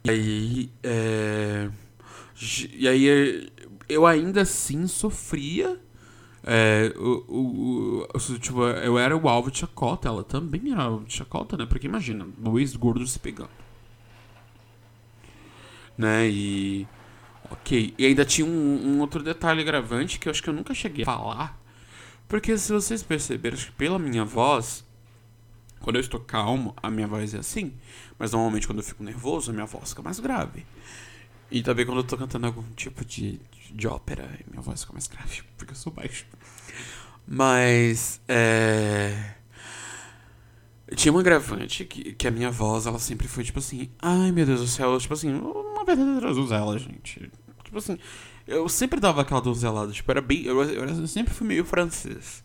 [0.04, 1.68] E aí, é...
[2.72, 3.50] E aí, é,
[3.88, 5.80] eu ainda assim sofria.
[6.44, 11.04] É, o, o, o- tipo, eu era o alvo de chacota, ela também era alvo
[11.06, 11.66] de chacota, né?
[11.66, 13.50] Porque imagina, dois gordos se pegando.
[15.96, 16.28] Né?
[16.28, 16.86] E.
[17.50, 17.94] Ok.
[17.96, 18.50] E ainda tinha um,
[18.86, 21.60] um outro detalhe gravante que eu acho que eu nunca cheguei a falar.
[22.28, 24.84] Porque se vocês perceberam, acho que pela minha voz,
[25.80, 27.72] quando eu estou calmo, a minha voz é assim.
[28.18, 30.66] Mas normalmente quando eu fico nervoso, a minha voz fica mais grave.
[31.50, 35.06] E também quando eu tô cantando algum tipo de, de ópera, minha voz fica mais
[35.06, 36.26] grave, porque eu sou baixo.
[37.26, 39.37] Mas, é...
[40.94, 43.90] Tinha uma gravante que, que a minha voz, ela sempre foi tipo assim...
[44.00, 47.30] Ai, meu Deus do céu, tipo assim, uma verdadeira donzela, gente.
[47.62, 47.98] Tipo assim,
[48.46, 50.44] eu sempre dava aquela donzelada, tipo, era bem...
[50.44, 52.42] Eu, eu, sempre fui meio francês.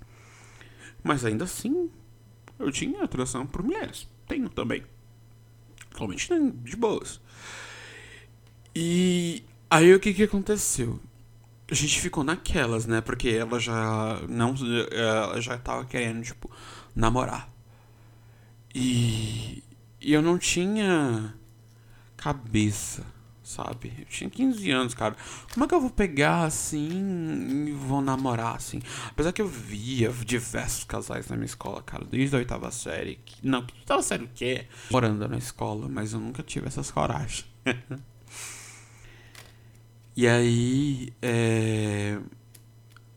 [1.02, 1.90] Mas ainda assim,
[2.60, 4.10] eu tinha atração por mulheres.
[4.28, 4.84] Tenho também.
[5.94, 7.22] Atualmente tem, de boas.
[8.76, 11.00] E aí o que que aconteceu?
[11.70, 13.00] A gente ficou naquelas, né?
[13.00, 14.54] Porque ela já não
[14.92, 16.50] ela já tava querendo, tipo,
[16.96, 17.53] namorar.
[18.74, 19.64] E,
[20.02, 21.34] eu não tinha
[22.18, 23.06] cabeça,
[23.44, 23.94] sabe?
[24.00, 25.16] Eu tinha 15 anos, cara.
[25.54, 28.82] Como é que eu vou pegar assim e vou namorar assim?
[29.10, 33.20] Apesar que eu via diversos casais na minha escola, cara, desde a oitava série.
[33.26, 34.66] que- Não, que oitava série o quê?
[34.90, 37.46] Morando na escola, mas eu nunca tive essas coragem.
[40.16, 42.20] E aí, é,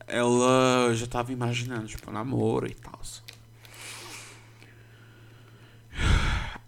[0.07, 2.99] ela já tava imaginando, tipo, namoro e tal.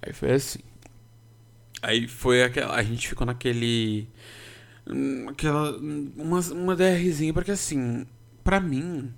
[0.02, 0.60] Aí foi assim.
[1.82, 2.74] Aí foi aquela.
[2.74, 4.08] A gente ficou naquele.
[5.28, 5.76] Aquela.
[5.78, 8.06] Uma, uma DRzinha, porque assim,
[8.42, 9.12] pra mim.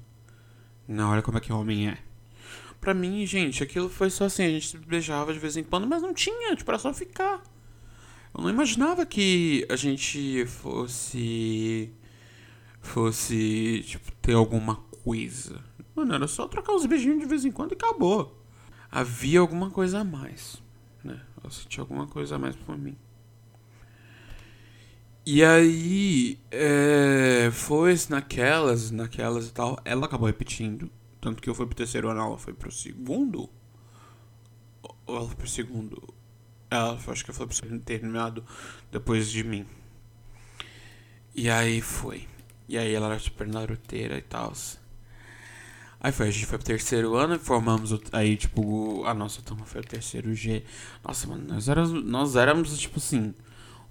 [0.86, 1.98] Não, olha como é que homem é.
[2.80, 6.02] Pra mim, gente, aquilo foi só assim, a gente beijava de vez em quando, mas
[6.02, 7.42] não tinha, tipo, era só ficar.
[8.34, 11.92] Eu não imaginava que a gente fosse.
[12.80, 15.62] fosse, tipo, ter alguma coisa.
[15.94, 18.42] Mano, era só trocar uns beijinhos de vez em quando e acabou.
[18.90, 20.60] Havia alguma coisa a mais,
[21.42, 21.44] né?
[21.44, 22.96] Eu senti alguma coisa a mais por mim.
[25.24, 29.78] E aí, é, foi naquelas, naquelas e tal.
[29.84, 30.90] Ela acabou repetindo.
[31.20, 33.48] Tanto que eu fui pro terceiro ano, ela foi pro segundo.
[35.06, 36.14] Ou ela foi pro segundo?
[36.70, 38.44] Ela, acho que foi pro segundo terminado
[38.90, 39.66] depois de mim.
[41.34, 42.26] E aí foi.
[42.68, 44.52] E aí ela era super naruteira e tal.
[46.02, 49.42] Aí foi, a gente foi pro terceiro ano e formamos o, aí, tipo, a nossa
[49.42, 50.64] turma foi o terceiro G.
[51.04, 53.34] Nossa, mano, nós éramos, nós éramos tipo assim,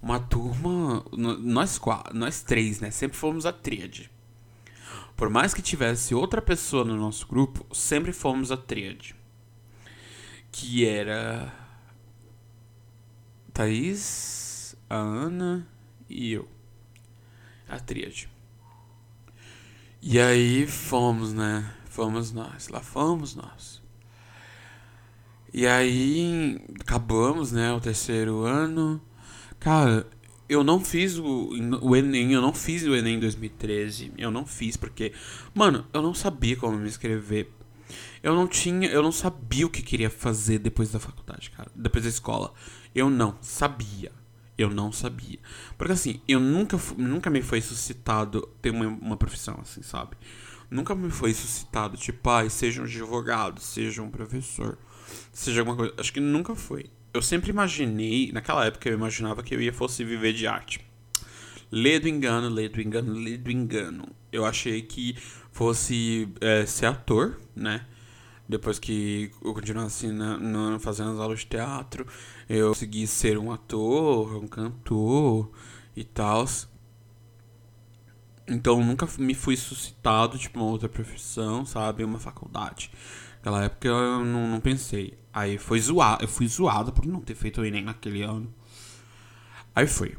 [0.02, 1.04] uma turma.
[1.12, 2.90] Nós quatro, nós três, né?
[2.90, 4.10] Sempre fomos a tríade.
[5.16, 9.14] Por mais que tivesse outra pessoa no nosso grupo, sempre fomos a tríade.
[10.50, 11.52] Que era.
[13.52, 15.66] Thaís, a Ana
[16.08, 16.48] e eu.
[17.68, 18.28] A tríade.
[20.02, 21.72] E aí fomos, né?
[21.90, 23.82] Fomos nós, lá fomos nós.
[25.52, 29.02] E aí acabamos, né, o terceiro ano.
[29.58, 30.06] Cara,
[30.48, 31.50] eu não fiz o,
[31.82, 34.12] o Enem, eu não fiz o Enem em 2013.
[34.16, 35.12] Eu não fiz porque,
[35.52, 37.50] mano, eu não sabia como me inscrever.
[38.22, 42.04] Eu não tinha, eu não sabia o que queria fazer depois da faculdade, cara, depois
[42.04, 42.54] da escola.
[42.94, 44.12] Eu não sabia.
[44.56, 45.40] Eu não sabia.
[45.76, 50.16] Porque assim, eu nunca, nunca me foi suscitado ter uma, uma profissão assim, sabe?
[50.70, 54.78] Nunca me foi suscitado, tipo, pai, ah, seja um advogado, seja um professor,
[55.32, 55.94] seja alguma coisa.
[55.98, 60.04] Acho que nunca foi eu sempre imaginei, naquela época eu imaginava que eu ia fosse
[60.04, 60.80] viver de arte.
[61.70, 64.08] Lê do engano, lê do engano, lê do engano.
[64.32, 65.16] Eu achei que
[65.52, 67.86] fosse é, ser ator, né?
[68.48, 72.04] Depois que eu continuasse na, na, fazendo as aulas de teatro,
[72.48, 75.50] eu consegui ser um ator, um cantor
[75.94, 76.44] e tal.
[78.50, 82.02] Então nunca me fui suscitado, tipo, uma outra profissão, sabe?
[82.02, 82.90] Uma faculdade.
[83.36, 85.16] Naquela época eu não, não pensei.
[85.32, 88.52] Aí foi zoado, eu fui zoado por não ter feito o Enem naquele ano.
[89.74, 90.16] Aí foi.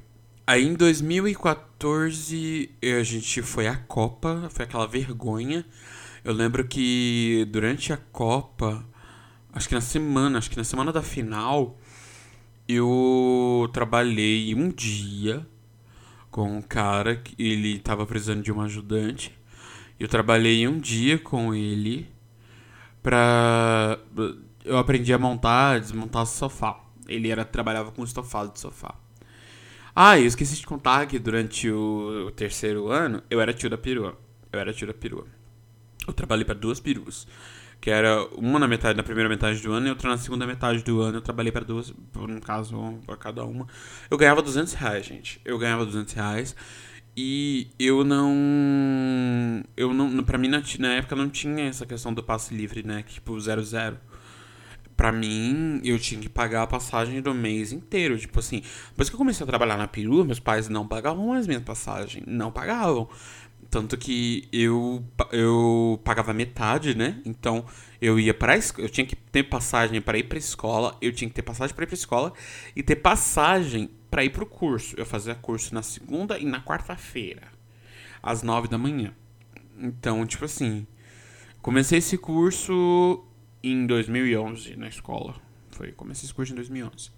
[0.48, 5.66] Aí em 2014 a gente foi à Copa, foi aquela vergonha.
[6.24, 8.86] Eu lembro que durante a Copa,
[9.52, 11.78] acho que na semana, acho que na semana da final,
[12.66, 15.46] eu trabalhei um dia
[16.32, 19.38] com um cara que ele tava precisando de um ajudante.
[20.00, 22.10] Eu trabalhei um dia com ele
[23.04, 24.00] pra.
[24.64, 26.80] Eu aprendi a montar, desmontar sofá.
[27.08, 28.96] Ele era trabalhava com estofado de sofá.
[29.94, 33.78] Ah, eu esqueci de contar que durante o, o terceiro ano eu era tio da
[33.78, 34.18] perua.
[34.52, 35.28] Eu era tio da perua.
[36.08, 37.28] Eu trabalhei para duas peruas.
[37.82, 40.84] Que era uma na metade, na primeira metade do ano e outra na segunda metade
[40.84, 41.18] do ano.
[41.18, 43.68] Eu trabalhei para duas, no caso, para cada uma.
[44.10, 45.42] Eu ganhava 200 reais, gente.
[45.44, 46.56] Eu ganhava 200 reais.
[47.18, 49.64] E eu não.
[49.76, 50.24] Eu não.
[50.24, 53.04] Pra mim, na, na época, não tinha essa questão do passe livre, né?
[53.04, 53.64] Tipo, 00.
[53.64, 53.98] Zero,
[54.96, 58.18] Pra mim, eu tinha que pagar a passagem do mês inteiro.
[58.20, 61.48] Tipo assim, depois que eu comecei a trabalhar na perua, meus pais não pagavam mais
[61.48, 62.24] minha passagem.
[62.28, 63.10] Não pagavam.
[63.72, 67.22] Tanto que eu, eu pagava metade, né?
[67.24, 67.66] Então
[68.02, 71.34] eu ia para eu tinha que ter passagem para ir para escola, eu tinha que
[71.34, 72.34] ter passagem para ir para escola
[72.76, 74.94] e ter passagem para ir pro curso.
[74.98, 77.44] Eu fazia curso na segunda e na quarta-feira,
[78.22, 79.14] às nove da manhã.
[79.78, 80.86] Então, tipo assim,
[81.62, 83.26] comecei esse curso
[83.64, 85.36] em 2011 na escola.
[85.72, 87.10] Foi, comecei esse curso em 2011.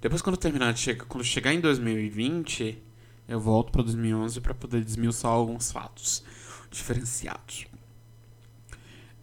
[0.00, 2.82] Depois quando terminar de chegar, quando chegar em 2020,
[3.28, 6.22] eu volto para 2011 para poder desmiuçar alguns fatos
[6.70, 7.66] diferenciados.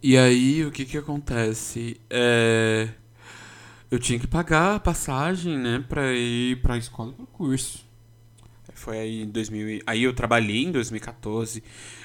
[0.02, 2.00] E aí, o que que acontece?
[2.10, 2.88] É
[3.94, 7.84] eu tinha que pagar a passagem, né, pra ir pra escola e pro curso.
[8.74, 9.82] Foi aí em 2000.
[9.86, 11.62] Aí eu trabalhei em 2014.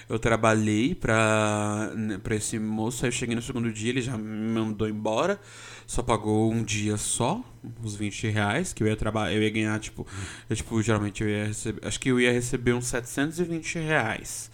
[0.07, 3.03] Eu trabalhei pra, né, pra esse moço.
[3.03, 5.41] Aí eu cheguei no segundo dia, ele já me mandou embora.
[5.89, 7.43] Só pagou um dia só,
[7.83, 9.33] uns 20 reais, que eu ia trabalhar.
[9.33, 10.05] Eu ia ganhar, tipo.
[10.47, 11.83] Eu, tipo, geralmente eu ia receber.
[11.83, 14.51] Acho que eu ia receber uns 720 reais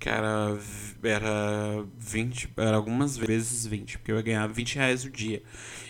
[0.00, 0.58] que era,
[1.00, 5.40] era 20, era algumas vezes 20, porque eu ia ganhar 20 reais o dia.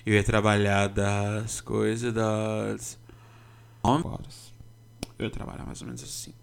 [0.04, 2.98] Eu ia trabalhar das coisas das
[3.82, 4.52] 11 horas.
[5.18, 6.34] Eu ia trabalhar mais ou menos assim.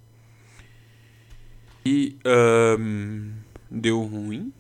[1.86, 2.18] E
[2.80, 3.34] um,
[3.70, 4.52] deu ruim.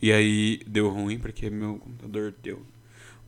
[0.00, 2.62] E aí deu ruim porque meu computador deu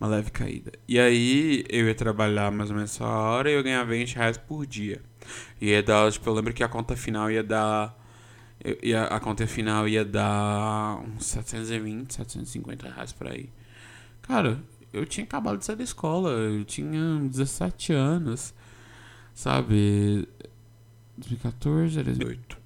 [0.00, 0.72] uma leve caída.
[0.88, 4.14] E aí eu ia trabalhar mais ou menos essa hora e eu ia ganhar 20
[4.16, 5.00] reais por dia.
[5.60, 7.98] E ia dar, tipo, eu lembro que a conta final ia dar
[8.82, 13.48] ia, a conta final ia dar uns 720, 750 reais por aí.
[14.22, 18.54] Cara, eu tinha acabado de sair da escola, eu tinha 17 anos,
[19.34, 20.28] sabe?
[21.16, 22.59] 2014, 2008.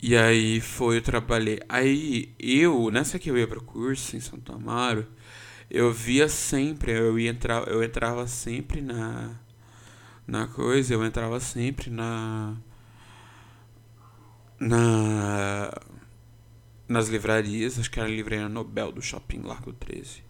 [0.00, 1.60] E aí foi, eu trabalhei.
[1.68, 5.06] Aí eu, nessa que eu ia pro curso em Santo Amaro,
[5.70, 9.38] eu via sempre, eu ia entrar, eu entrava sempre na
[10.26, 12.56] na coisa, eu entrava sempre na
[14.60, 15.70] na
[16.88, 20.22] nas livrarias, acho que era a livraria Nobel do Shopping Largo 13.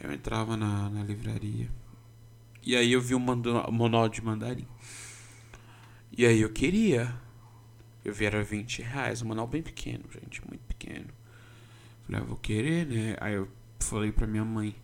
[0.00, 1.68] Eu entrava na, na livraria.
[2.62, 4.66] E aí eu vi um manual de mandarim.
[6.16, 7.14] E aí eu queria.
[8.08, 11.08] Eu vi era 20 reais, um manual bem pequeno, gente, muito pequeno.
[12.06, 13.14] Falei, ah, vou querer, né?
[13.20, 13.46] Aí eu
[13.78, 14.74] falei pra minha mãe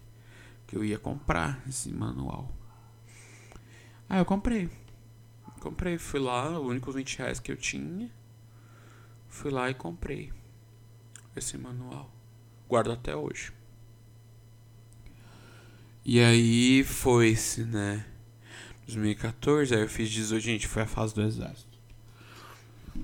[0.66, 2.54] que eu ia comprar esse manual.
[4.10, 4.68] Aí eu comprei.
[5.58, 8.10] Comprei, fui lá, o único 20 reais que eu tinha.
[9.26, 10.30] Fui lá e comprei
[11.34, 12.12] esse manual.
[12.68, 13.54] Guardo até hoje.
[16.04, 18.04] E aí foi-se, né?
[18.84, 21.74] 2014, aí eu fiz 18, gente, foi a fase do exército.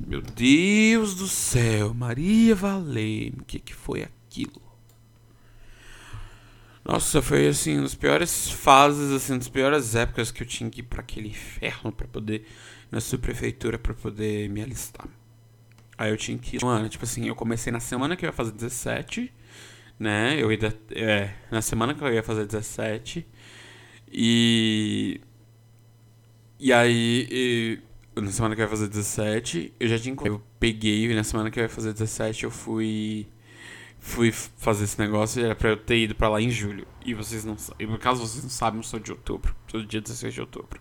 [0.06, 4.60] Meu Deus do céu, Maria Valeme, o que, que foi aquilo?
[6.84, 10.84] Nossa, foi assim, das piores fases, assim, das piores épocas que eu tinha que ir
[10.84, 12.46] pra aquele inferno pra poder,
[12.90, 15.06] na subprefeitura, pra poder me alistar.
[15.96, 18.32] Aí eu tinha que ir, mano, tipo assim, eu comecei na semana que eu ia
[18.32, 19.32] fazer 17,
[19.98, 20.34] né?
[20.42, 20.58] Eu ia,
[20.92, 23.26] é, na semana que eu ia fazer 17,
[24.10, 25.20] e
[26.58, 27.78] e aí, e,
[28.20, 30.16] na semana que ia fazer 17, eu já tinha.
[30.24, 33.26] Eu peguei, na semana que ia fazer 17, eu fui.
[34.02, 36.86] Fui fazer esse negócio e era pra eu ter ido pra lá em julho.
[37.04, 37.86] E vocês não sabem.
[37.98, 39.54] Caso vocês não sabem, eu sou de outubro.
[39.68, 40.80] Sou do dia 16 de outubro.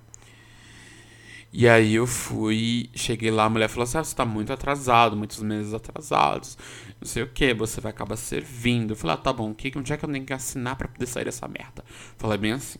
[1.51, 5.17] E aí eu fui, cheguei lá, a mulher falou assim: ah, você tá muito atrasado,
[5.17, 6.57] muitos meses atrasados,
[7.01, 8.91] não sei o que, você vai acabar servindo.
[8.91, 11.07] Eu falei, ah, tá bom, que, onde é que eu tenho que assinar pra poder
[11.07, 11.83] sair dessa merda?
[12.17, 12.79] Falei bem assim.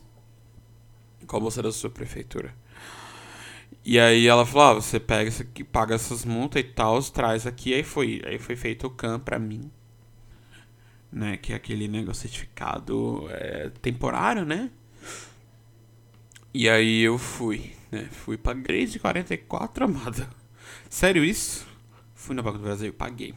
[1.26, 2.54] Qual você é da sua prefeitura?
[3.84, 7.46] E aí ela falou, ah, você pega isso aqui, paga essas multas e tal, traz
[7.46, 7.74] aqui.
[7.74, 9.70] Aí foi, aí foi feito o CAM pra mim.
[11.12, 14.70] Né, que é aquele negócio certificado é, temporário, né?
[16.54, 18.08] E aí eu fui, né?
[18.12, 20.28] Fui pra 3,44, amada.
[20.88, 21.66] Sério isso?
[22.14, 23.34] Fui no Banco do Brasil, paguei.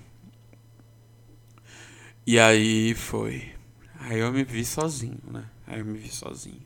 [2.25, 3.51] E aí foi.
[3.99, 5.45] Aí eu me vi sozinho, né?
[5.67, 6.63] Aí eu me vi sozinho.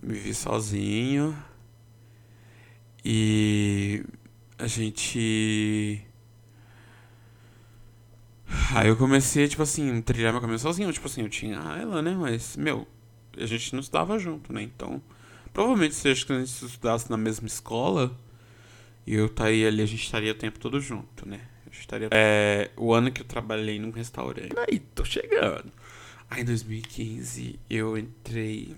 [0.00, 1.36] Eu me vi sozinho.
[3.04, 4.04] E
[4.58, 6.00] a gente.
[8.74, 10.92] Aí eu comecei, tipo assim, trilhar meu caminho sozinho.
[10.92, 12.14] Tipo assim, eu tinha ela, né?
[12.14, 12.86] Mas, meu,
[13.36, 14.62] a gente não estudava junto, né?
[14.62, 15.02] Então,
[15.52, 18.16] provavelmente se a gente estudasse na mesma escola,
[19.06, 21.40] eu estaria ali, a gente estaria o tempo todo junto, né?
[21.66, 22.08] Gente estaria...
[22.12, 24.54] É, o ano que eu trabalhei num restaurante.
[24.68, 25.72] Aí, tô chegando.
[26.30, 28.76] Aí, em 2015, eu entrei.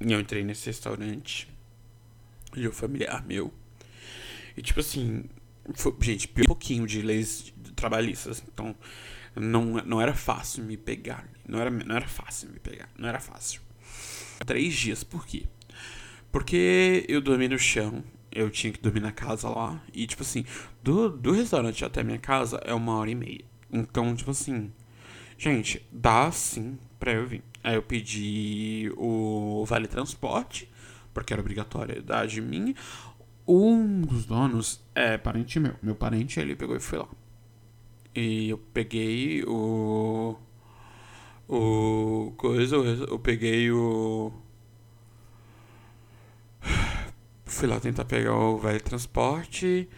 [0.00, 1.48] Eu entrei nesse restaurante
[2.54, 3.52] de um familiar meu.
[4.56, 5.24] E tipo assim,
[5.74, 8.42] foi, gente, um pouquinho de leis trabalhistas.
[8.52, 8.74] Então,
[9.36, 11.28] não, não era fácil me pegar.
[11.46, 12.88] Não era, não era fácil me pegar.
[12.98, 13.60] Não era fácil.
[14.46, 15.44] Três dias, por quê?
[16.30, 19.82] Porque eu dormi no chão, eu tinha que dormir na casa lá.
[19.92, 20.44] E, tipo assim,
[20.82, 23.44] do, do restaurante até minha casa é uma hora e meia.
[23.72, 24.72] Então, tipo assim,
[25.36, 27.42] gente, dá sim pra eu vir.
[27.62, 30.68] Aí eu pedi o Vale Transporte
[31.12, 32.74] porque era obrigatoriedade minha.
[33.46, 35.74] Um dos donos é parente meu.
[35.82, 37.08] Meu parente, ele pegou e foi lá.
[38.14, 40.36] E eu peguei o.
[41.48, 42.32] O.
[42.36, 44.32] Coisa, eu peguei o.
[47.46, 49.88] Fui lá tentar pegar o velho transporte.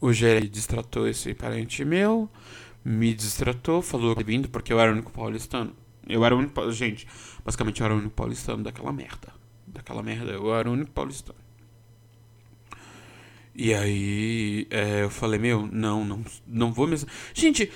[0.00, 2.28] O gerente distratou esse parente meu.
[2.84, 5.74] Me distratou, falou que vindo porque eu era o único paulistano.
[6.06, 6.70] Eu era o único.
[6.72, 7.06] Gente,
[7.44, 9.37] basicamente eu era o único paulistano daquela merda
[9.72, 10.32] daquela merda.
[10.32, 11.38] Eu era o único paulistano.
[13.60, 17.10] E aí é, eu falei, meu, não, não, não vou mesmo.
[17.34, 17.68] Gente,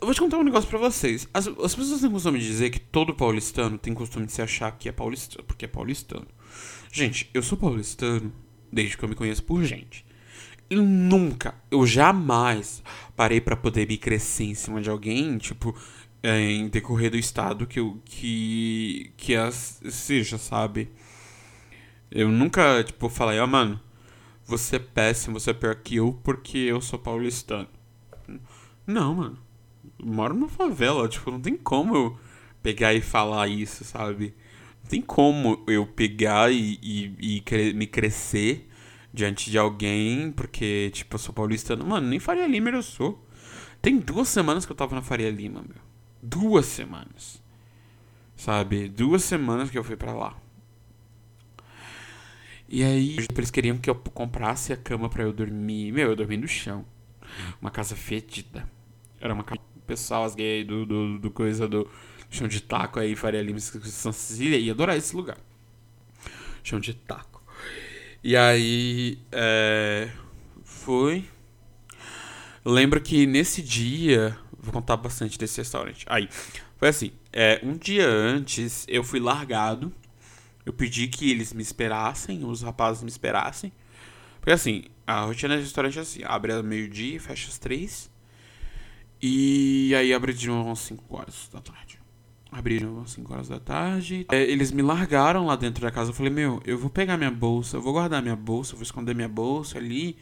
[0.00, 1.28] eu vou te contar um negócio pra vocês.
[1.34, 4.72] As, as pessoas têm costume de dizer que todo paulistano tem costume de se achar
[4.72, 6.26] que é paulistano, porque é paulistano.
[6.90, 8.32] Gente, eu sou paulistano
[8.72, 10.06] desde que eu me conheço por gente.
[10.70, 12.82] Eu nunca, eu jamais
[13.14, 15.76] parei para poder me crescer em cima de alguém, tipo,
[16.22, 20.88] é, em decorrer do estado que eu, que, que as, seja, sabe?
[22.10, 23.80] Eu nunca, tipo, falei, ó, oh, mano,
[24.44, 27.68] você é péssimo, você é pior que eu porque eu sou paulistano.
[28.86, 29.38] Não, mano.
[29.98, 32.18] Eu moro numa favela, tipo, não tem como eu
[32.62, 34.34] pegar e falar isso, sabe?
[34.82, 38.68] Não tem como eu pegar e, e, e me crescer
[39.12, 41.84] diante de alguém, porque, tipo, eu sou paulistano.
[41.84, 43.24] Mano, nem Faria Lima eu sou.
[43.80, 45.82] Tem duas semanas que eu tava na Faria Lima, meu.
[46.22, 47.42] Duas semanas.
[48.36, 48.88] Sabe?
[48.88, 50.36] Duas semanas que eu fui para lá.
[52.68, 55.92] E aí, eles queriam que eu comprasse a cama para eu dormir.
[55.92, 56.84] Meu, eu dormi no chão.
[57.60, 58.68] Uma casa fedida.
[59.20, 59.60] Era uma casa.
[59.86, 61.88] Pessoal, as gays do, do, do coisa do
[62.28, 65.38] chão de taco aí, Faria Lima, São Cecília, ia adorar esse lugar.
[66.64, 67.40] Chão de taco.
[68.22, 70.10] E aí, é,
[70.64, 71.24] fui.
[72.64, 76.04] lembro que nesse dia, vou contar bastante desse restaurante.
[76.08, 76.28] Aí,
[76.76, 79.92] foi assim, é, um dia antes eu fui largado
[80.66, 83.72] eu pedi que eles me esperassem, os rapazes me esperassem.
[84.40, 88.10] Porque assim, a rotina do restaurante é assim: abre ao meio-dia, fecha às três.
[89.22, 91.98] E aí abre de novo às 5 horas da tarde.
[92.50, 94.26] Abri de novo às 5 horas da tarde.
[94.30, 96.10] É, eles me largaram lá dentro da casa.
[96.10, 98.82] Eu falei: Meu, eu vou pegar minha bolsa, eu vou guardar minha bolsa, eu vou
[98.82, 100.16] esconder minha bolsa ali.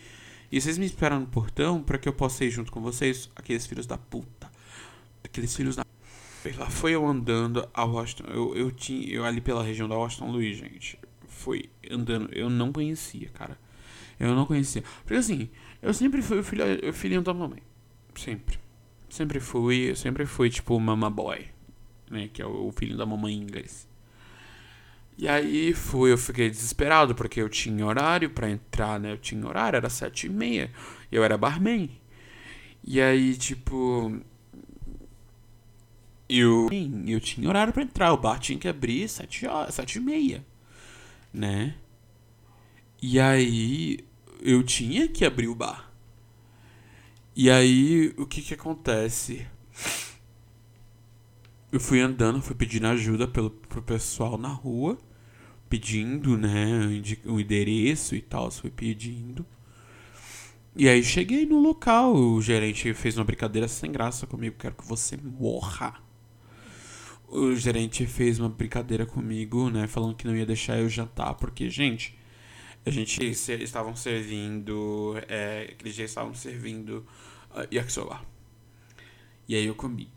[0.52, 3.66] E vocês me esperam no portão para que eu possa ir junto com vocês, aqueles
[3.66, 4.52] filhos da puta.
[5.24, 5.83] Aqueles filhos da
[6.52, 8.24] Lá foi eu andando a Washington.
[8.28, 9.08] Eu, eu tinha.
[9.08, 10.98] Eu ali pela região da Washington Luiz, gente.
[11.26, 12.28] Foi andando.
[12.32, 13.58] Eu não conhecia, cara.
[14.18, 14.82] Eu não conhecia.
[15.04, 15.48] Porque assim,
[15.82, 17.62] eu sempre fui o, filho, o filhinho da mamãe.
[18.14, 18.58] Sempre.
[19.08, 19.90] Sempre fui.
[19.90, 21.46] Eu sempre fui tipo mama boy.
[22.10, 22.28] Né?
[22.32, 23.88] Que é o, filho da mamãe inglês.
[25.16, 29.12] E aí fui, eu fiquei desesperado porque eu tinha horário para entrar, né?
[29.12, 30.70] Eu tinha horário, era sete e meia.
[31.10, 31.88] Eu era barman.
[32.82, 34.20] E aí, tipo,
[36.28, 36.68] eu,
[37.06, 40.44] eu tinha horário para entrar, o bar tinha que abrir sete horas, sete e meia,
[41.32, 41.76] né?
[43.02, 43.98] E aí
[44.40, 45.92] eu tinha que abrir o bar.
[47.36, 49.46] E aí o que que acontece?
[51.70, 54.96] Eu fui andando, fui pedindo ajuda pelo, pro pessoal na rua,
[55.68, 59.44] pedindo, né, o endereço e tal, fui pedindo.
[60.76, 64.86] E aí cheguei no local, o gerente fez uma brincadeira sem graça comigo, quero que
[64.86, 66.02] você morra
[67.34, 69.88] o gerente fez uma brincadeira comigo, né?
[69.88, 72.16] Falando que não ia deixar eu jantar, porque, gente,
[72.86, 75.16] a gente estavam servindo.
[75.28, 77.04] É, aqueles dias estavam servindo
[77.50, 78.22] uh, yakisoba.
[79.48, 80.08] E aí eu comi.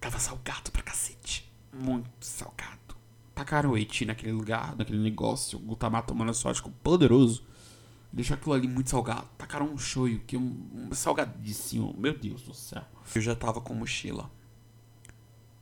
[0.00, 1.48] Tava salgado pra cacete.
[1.72, 2.96] Muito salgado.
[3.32, 7.46] Tacaram eti naquele lugar, naquele negócio, glutamato monossódico poderoso.
[8.12, 9.28] Deixou aquilo ali muito salgado.
[9.38, 11.94] Tacaram um shoyu, que um, um salgadíssimo.
[11.96, 12.82] Meu Deus do céu.
[13.14, 14.28] Eu já tava com mochila.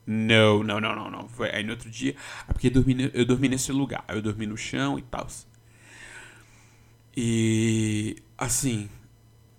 [0.06, 1.28] Não, não, não, não, não.
[1.28, 2.14] Foi aí no outro dia.
[2.48, 4.04] É porque eu dormi, eu dormi nesse lugar.
[4.08, 5.26] Eu dormi no chão e tal.
[7.16, 8.88] E assim,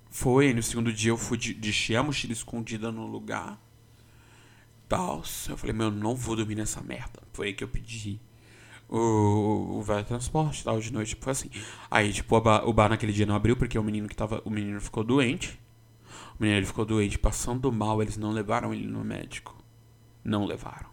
[0.10, 0.54] foi.
[0.54, 3.60] No segundo dia eu fui de, deixei a mochila escondida no lugar.
[4.88, 5.24] Tal.
[5.50, 7.22] Eu falei, meu, não vou dormir nessa merda.
[7.34, 8.20] Foi aí que eu pedi
[8.90, 11.18] o, o velho transporte tal de noite.
[11.20, 11.50] Foi assim.
[11.92, 14.42] Aí, tipo, o bar, o bar naquele dia não abriu porque o menino que tava.
[14.46, 15.60] O menino ficou doente.
[16.40, 19.57] O menino ele ficou doente, passando mal, eles não levaram ele no médico.
[20.24, 20.90] Não levaram.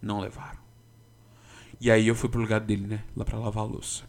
[0.00, 0.60] Não levaram.
[1.80, 3.04] E aí eu fui pro lugar dele, né?
[3.16, 4.04] Lá pra lavar a louça.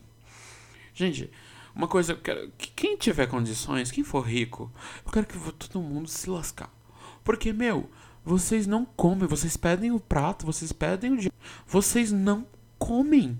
[0.93, 1.30] Gente,
[1.76, 4.71] uma coisa, eu quero, que quem tiver condições, quem for rico,
[5.05, 6.71] eu quero que todo mundo se lascar.
[7.24, 7.89] Porque, meu,
[8.24, 11.36] vocês não comem, vocês pedem o prato, vocês pedem o dinheiro.
[11.65, 12.45] Vocês não
[12.78, 13.39] comem.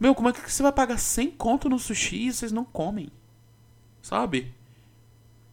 [0.00, 3.10] Meu, como é que você vai pagar 100 conto no sushi e vocês não comem?
[4.00, 4.54] Sabe?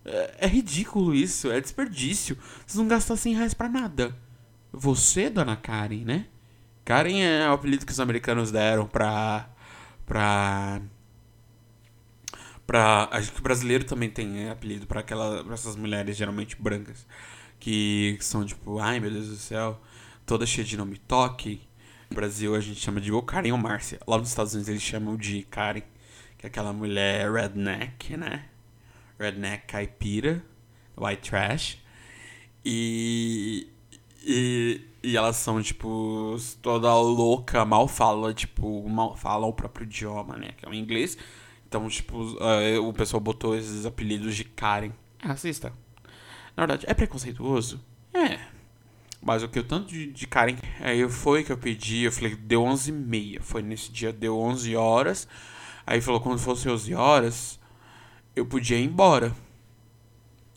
[0.06, 2.38] É, é ridículo isso, é desperdício.
[2.66, 4.16] Vocês não gastam 100 reais pra nada.
[4.76, 6.28] Você, dona Karen, né?
[6.84, 9.50] Karen é o apelido que os americanos deram pra.
[10.06, 10.82] pra.
[12.68, 13.10] pra.
[13.12, 17.08] Acho que o brasileiro também tem apelido pra, aquela, pra essas mulheres geralmente brancas.
[17.60, 19.82] Que são tipo, ai meu Deus do céu,
[20.26, 21.62] toda cheia de nome toque.
[22.10, 24.00] No Brasil a gente chama de ou Karen ou Márcia.
[24.06, 25.82] Lá nos Estados Unidos eles chamam de Karen,
[26.38, 28.46] que é aquela mulher redneck, né?
[29.18, 30.44] Redneck caipira,
[30.98, 31.80] white trash.
[32.64, 33.70] E
[34.26, 40.36] e, e elas são, tipo, toda louca, mal fala, tipo, mal fala o próprio idioma,
[40.36, 40.50] né?
[40.58, 41.16] Que é o inglês.
[41.68, 44.92] Então, tipo, uh, o pessoal botou esses apelidos de Karen.
[45.22, 45.72] É racista.
[46.58, 47.80] Na verdade, é preconceituoso?
[48.14, 48.40] É.
[49.22, 50.56] Mas o que eu tanto de, de Karen.
[50.80, 53.42] Aí foi que eu pedi, eu falei, deu 11 e meia.
[53.44, 55.28] Foi nesse dia, deu 11 horas.
[55.86, 57.60] Aí falou, quando fosse 11 horas,
[58.36, 59.36] eu podia ir embora.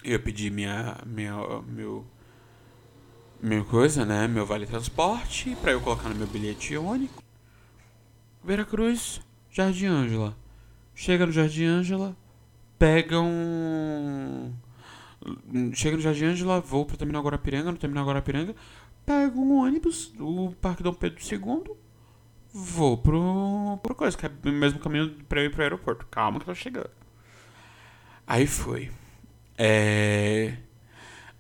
[0.03, 1.35] Eu pedi minha, minha,
[1.67, 2.07] meu
[3.41, 4.27] minha coisa, né?
[4.29, 7.23] Meu vale transporte para eu colocar no meu bilhete único.
[8.43, 9.21] Veracruz,
[9.51, 10.37] Jardim Ângela.
[10.95, 12.17] Chega no Jardim Ângela,
[12.79, 14.53] pega um.
[15.75, 18.55] Chega no Jardim Ângela, vou pro Terminal Guarapiranga, no Terminal Guarapiranga,
[19.07, 21.77] pego um ônibus do Parque Dom Pedro II
[22.53, 26.07] vou pro, pro coisa, que é o mesmo caminho pra eu ir pro aeroporto.
[26.11, 26.91] Calma que eu tô chegando.
[28.27, 28.91] Aí foi.
[29.57, 30.57] É.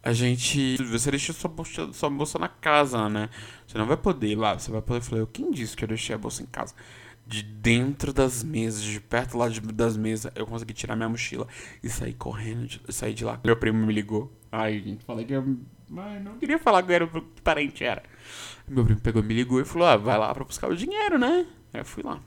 [0.08, 0.82] A gente.
[0.84, 3.28] Você deixou sua bolsa, sua bolsa na casa, né?
[3.66, 4.58] Você não vai poder ir lá.
[4.58, 5.02] Você vai poder.
[5.02, 6.74] Falei, quem disse que eu deixei a bolsa em casa?
[7.26, 11.46] De dentro das mesas, de perto lá de, das mesas, eu consegui tirar minha mochila
[11.82, 13.38] e sair correndo, de, sair de lá.
[13.44, 14.32] Meu primo me ligou.
[14.50, 15.58] Ai, gente, falei que eu.
[15.86, 18.02] Mas não queria falar que era que parente era.
[18.66, 21.46] Meu primo pegou, me ligou e falou: Ah, vai lá pra buscar o dinheiro, né?
[21.74, 22.18] Aí eu fui lá.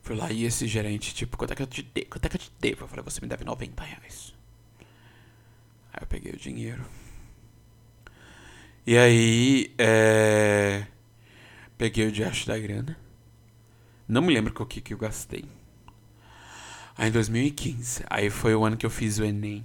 [0.00, 2.06] Fui lá e esse gerente, tipo, quanto é que eu te devo?
[2.08, 2.84] Quanto é que eu te devo?
[2.84, 4.32] Eu falei, você me deve 90 reais.
[5.92, 6.84] Aí eu peguei o dinheiro.
[8.86, 10.86] E aí, é...
[11.76, 12.96] Peguei o diacho da grana.
[14.06, 15.44] Não me lembro o que, que eu gastei.
[16.96, 19.64] Aí em 2015, aí foi o ano que eu fiz o Enem.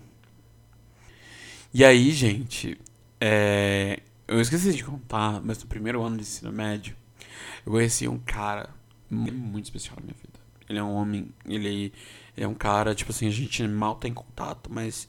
[1.73, 2.79] E aí, gente,
[3.19, 3.99] é...
[4.27, 6.95] eu esqueci de contar, mas no primeiro ano de ensino médio,
[7.65, 8.69] eu conheci um cara
[9.09, 10.39] muito especial na minha vida.
[10.69, 11.93] Ele é um homem, ele,
[12.35, 15.07] ele é um cara, tipo assim, a gente mal tem contato, mas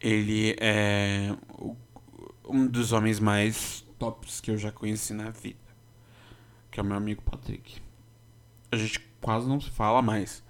[0.00, 1.34] ele é
[2.48, 5.58] um dos homens mais tops que eu já conheci na vida.
[6.70, 7.80] Que é o meu amigo Patrick.
[8.70, 10.44] A gente quase não se fala mais.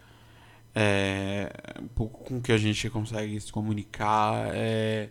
[0.74, 4.50] É, um pouco com que a gente consegue se comunicar.
[4.54, 5.08] É,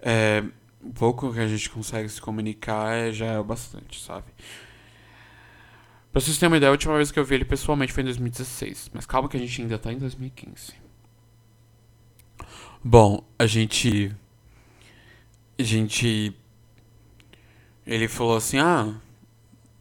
[0.00, 0.44] é,
[0.82, 4.26] um pouco que a gente consegue se comunicar já é o bastante, sabe?
[6.10, 8.06] Pra vocês terem uma ideia, a última vez que eu vi ele pessoalmente foi em
[8.06, 8.90] 2016.
[8.94, 10.87] Mas calma que a gente ainda tá em 2015.
[12.90, 14.16] Bom, a gente.
[15.58, 16.34] A gente.
[17.86, 18.98] Ele falou assim: ah,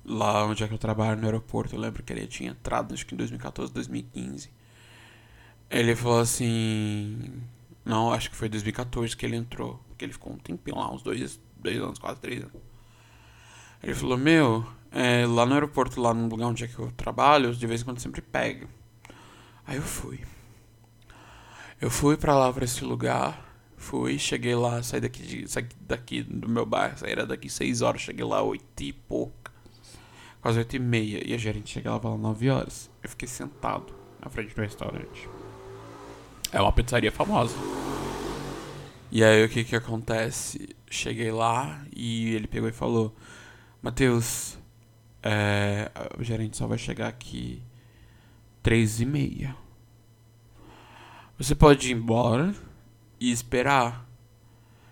[0.03, 3.05] lá onde é que eu trabalho no aeroporto, eu lembro que ele tinha entrado, acho
[3.05, 4.49] que em 2014, 2015.
[5.69, 7.41] Ele falou assim.
[7.85, 9.79] Não, acho que foi 2014 que ele entrou.
[9.87, 12.61] Porque ele ficou um tempinho lá, uns dois, dois anos, quase três anos.
[13.81, 17.55] Ele falou: Meu, é, lá no aeroporto, lá no lugar onde é que eu trabalho,
[17.55, 18.67] de vez em quando sempre pega.
[19.65, 20.19] Aí eu fui.
[21.79, 23.45] Eu fui para lá, para esse lugar.
[23.75, 28.01] Fui, cheguei lá, saí daqui, de, saí daqui do meu bairro, saí daqui 6 horas,
[28.01, 29.51] cheguei lá 8 e pouca.
[30.41, 31.27] Quase 8 e meia.
[31.27, 32.89] E a gerente chegava lá 9 horas.
[33.03, 35.29] Eu fiquei sentado na frente do restaurante.
[36.51, 37.55] É uma pizzaria famosa.
[39.11, 40.75] E aí o que que acontece?
[40.89, 43.15] Cheguei lá e ele pegou e falou:
[43.81, 44.57] Matheus,
[45.21, 47.61] é, o gerente só vai chegar aqui
[48.63, 49.55] três e meia.
[51.37, 52.53] Você pode ir embora
[53.19, 54.07] e esperar.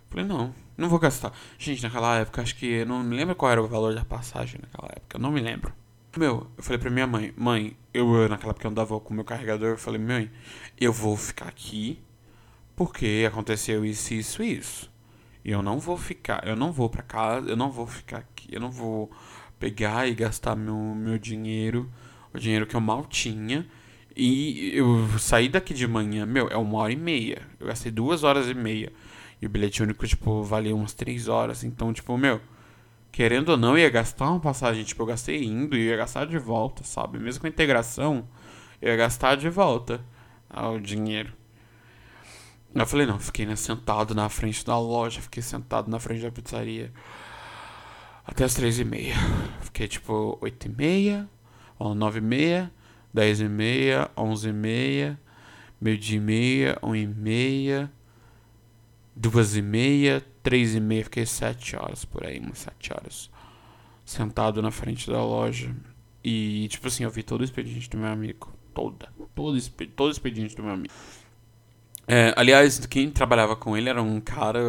[0.10, 1.34] Falei, não, não vou gastar.
[1.58, 2.66] Gente, naquela época, acho que.
[2.68, 5.18] Eu não me lembro qual era o valor da passagem naquela época.
[5.18, 5.74] Eu não me lembro.
[6.18, 9.26] Meu, eu falei pra minha mãe, mãe, eu naquela época eu andava com o meu
[9.26, 10.32] carregador, eu falei, mãe,
[10.80, 12.00] eu vou ficar aqui
[12.74, 14.92] porque aconteceu isso, isso, isso.
[15.44, 18.48] E eu não vou ficar, eu não vou pra casa, eu não vou ficar aqui,
[18.50, 19.12] eu não vou
[19.60, 21.92] pegar e gastar meu, meu dinheiro,
[22.34, 23.68] o dinheiro que eu mal tinha
[24.16, 27.42] e eu saí daqui de manhã, meu, é uma hora e meia.
[27.60, 28.92] Eu gastei duas horas e meia.
[29.42, 31.64] E o bilhete único, tipo, valia umas três horas.
[31.64, 32.40] Então, tipo, meu,
[33.12, 34.84] querendo ou não, ia gastar uma passagem.
[34.84, 37.20] Tipo, eu gastei indo e ia gastar de volta, sabe?
[37.20, 38.28] Mesmo com a integração,
[38.82, 40.02] eu ia gastar de volta
[40.50, 41.34] o dinheiro.
[42.74, 46.32] Eu falei, não, fiquei né, sentado na frente da loja, fiquei sentado na frente da
[46.32, 46.92] pizzaria.
[48.26, 49.16] Até as três e meia.
[49.62, 51.30] Fiquei, tipo, oito e meia,
[51.78, 52.72] ou nove e meia.
[53.16, 55.20] 10 e meia, 11 e meia,
[55.80, 57.92] meio dia e meia, 1 e meia,
[59.16, 63.32] 2 e meia, 3 e meia, fiquei 7 horas por aí, umas 7 horas,
[64.04, 65.74] sentado na frente da loja.
[66.22, 68.54] E, tipo assim, eu vi todo o expediente do meu amigo.
[68.74, 69.08] Toda.
[69.34, 69.58] Todo,
[69.96, 70.94] todo o expediente do meu amigo.
[72.06, 74.60] É, aliás, quem trabalhava com ele era um cara,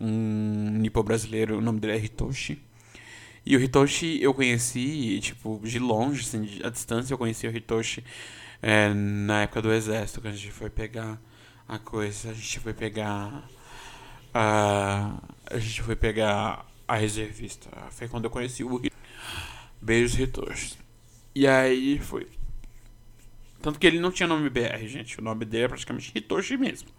[0.00, 2.62] um nipo brasileiro, o nome dele é Hitoshi.
[3.48, 8.04] E o Hitoshi eu conheci, tipo, de longe, assim, a distância eu conheci o Hitoshi
[8.60, 11.18] é, na época do exército, quando a gente foi pegar
[11.66, 13.48] a coisa, a gente foi pegar
[14.34, 15.18] a,
[15.50, 17.70] a gente foi pegar a reservista.
[17.90, 18.82] Foi quando eu conheci o
[19.80, 20.76] Beijos Hitoshi.
[21.34, 22.28] E aí foi.
[23.62, 25.18] Tanto que ele não tinha nome BR, gente.
[25.18, 26.90] O nome dele é praticamente Hitoshi mesmo.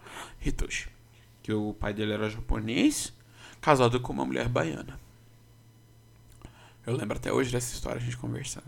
[0.44, 0.90] Hitoshi.
[1.44, 3.14] Que o pai dele era japonês,
[3.62, 5.00] casado com uma mulher baiana.
[6.90, 8.66] Eu lembro até hoje dessa história, a gente conversando.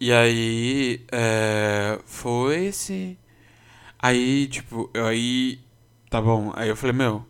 [0.00, 3.16] E aí, é, foi esse.
[3.98, 5.60] Aí, tipo, eu aí.
[6.10, 6.52] Tá bom.
[6.56, 7.24] Aí eu falei, meu,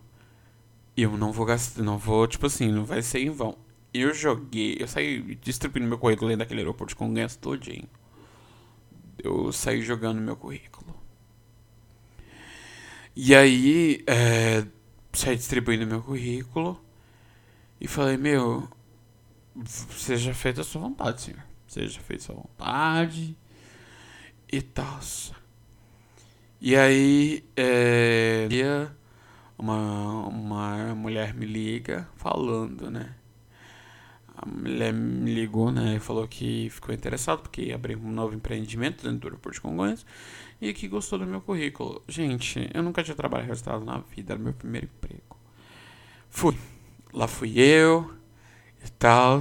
[0.97, 3.57] eu não vou gastar, não vou, tipo assim, não vai ser em vão.
[3.93, 7.87] Eu joguei, eu saí distribuindo meu currículo dentro daquele aeroporto com o ganho todinho.
[9.23, 10.95] Eu saí jogando meu currículo.
[13.15, 14.65] E aí, é,
[15.13, 16.83] saí distribuindo meu currículo.
[17.79, 18.67] E falei, meu,
[19.65, 21.43] seja feita a sua vontade, senhor.
[21.67, 23.37] Seja feita a sua vontade
[24.51, 24.99] e tal.
[26.61, 28.47] E aí, é,
[29.57, 33.13] uma, uma mulher me liga falando, né?
[34.35, 35.95] A mulher me ligou, né?
[35.95, 39.61] E falou que ficou interessado porque ia abrir um novo empreendimento dentro do aeroporto de
[39.61, 40.05] Congonhas
[40.61, 42.01] e que gostou do meu currículo.
[42.07, 45.37] Gente, eu nunca tinha trabalhado resultado na vida, era meu primeiro emprego.
[46.29, 46.57] Fui.
[47.13, 48.22] Lá fui eu
[48.85, 49.39] e tal.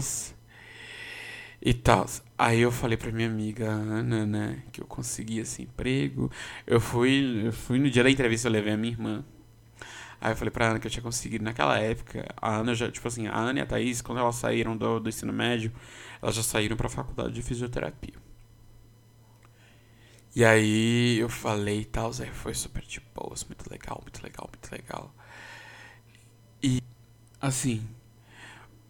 [1.61, 2.07] E tal.
[2.37, 6.31] Aí eu falei pra minha amiga Ana, né, que eu consegui esse emprego.
[6.67, 9.25] Eu fui, eu fui no dia da entrevista, eu levei a minha irmã.
[10.21, 12.27] Aí eu falei pra Ana que eu tinha conseguido naquela época.
[12.37, 15.09] A Ana já, tipo assim, a Ana e a Thaís, quando elas saíram do, do
[15.09, 15.73] ensino médio,
[16.23, 18.15] elas já saíram pra faculdade de fisioterapia.
[20.35, 24.49] E aí eu falei e tal, aí foi super de boas, muito legal, muito legal,
[24.51, 25.15] muito legal.
[26.63, 26.81] E
[27.41, 27.87] assim,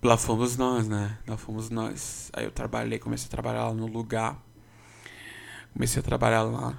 [0.03, 1.19] lá fomos nós, né?
[1.27, 2.31] Lá fomos nós.
[2.33, 4.43] Aí eu trabalhei, comecei a trabalhar lá no lugar.
[5.73, 6.79] Comecei a trabalhar lá.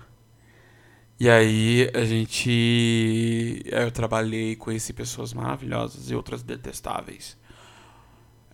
[1.20, 3.64] E aí a gente.
[3.66, 7.38] Eu trabalhei, conheci pessoas maravilhosas e outras detestáveis.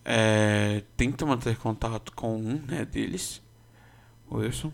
[0.04, 3.42] É, tento manter contato com um né, deles.
[4.28, 4.72] O Wilson.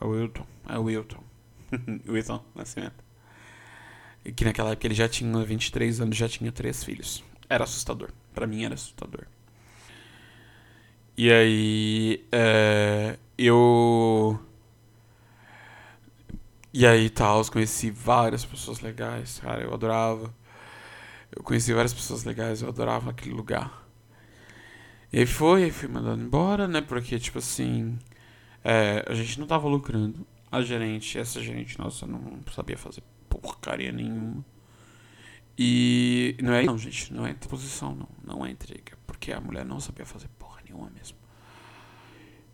[0.00, 0.46] É o Wilton.
[0.68, 1.22] É o Wilton.
[2.08, 3.04] Wilton Nascimento.
[4.24, 7.24] E que naquela época ele já tinha 23 anos, já tinha três filhos.
[7.48, 8.10] Era assustador.
[8.40, 9.26] Para mim era assustador.
[11.14, 12.26] E aí.
[12.32, 14.40] É, eu.
[16.72, 20.34] E aí tal, conheci várias pessoas legais, cara, eu adorava.
[21.36, 23.86] Eu conheci várias pessoas legais, eu adorava aquele lugar.
[25.12, 26.80] E foi, aí fui mandando embora, né?
[26.80, 27.98] Porque, tipo assim,
[28.64, 30.26] é, a gente não tava lucrando.
[30.50, 34.44] A gerente, essa gerente nossa, não sabia fazer porcaria nenhuma.
[35.62, 39.62] E não é não, gente, não é posição não, não é intriga, porque a mulher
[39.62, 41.18] não sabia fazer porra nenhuma mesmo.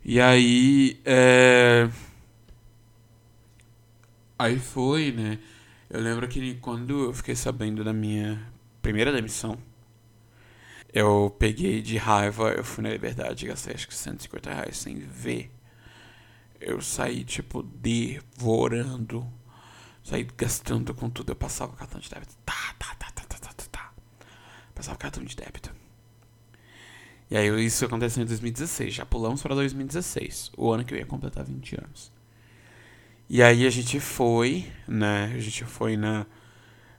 [0.05, 1.89] E aí, é...
[4.37, 5.39] aí foi, né?
[5.89, 8.45] Eu lembro que quando eu fiquei sabendo da minha
[8.83, 9.57] primeira demissão,
[10.93, 14.99] eu peguei de raiva, eu fui na Liberdade e gastei acho que 150 reais sem
[14.99, 15.53] ver.
[16.61, 19.33] Eu saí, tipo, devorando
[20.07, 21.33] Saí gastando com tudo.
[21.33, 22.33] Eu passava o cartão de débito.
[22.45, 23.65] Tá, tá, tá, tá, tá, tá, tá.
[23.73, 23.93] tá.
[24.73, 25.75] Passava o cartão de débito.
[27.29, 28.95] E aí isso aconteceu em 2016.
[28.95, 30.53] Já pulamos para 2016.
[30.57, 32.13] O ano que eu ia completar 20 anos.
[33.29, 35.33] E aí a gente foi, né?
[35.35, 36.25] A gente foi na.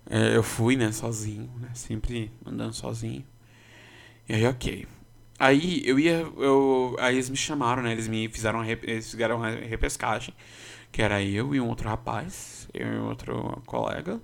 [0.09, 1.69] É, eu fui, né, sozinho, né?
[1.73, 3.25] Sempre andando sozinho.
[4.27, 4.85] E aí, ok.
[5.39, 6.29] Aí eu ia.
[6.35, 7.93] Eu, aí eles me chamaram, né?
[7.93, 8.65] Eles me fizeram.
[8.65, 10.33] Eles fizeram repescagem.
[10.91, 14.19] Que era eu e um outro rapaz eu e outro colega.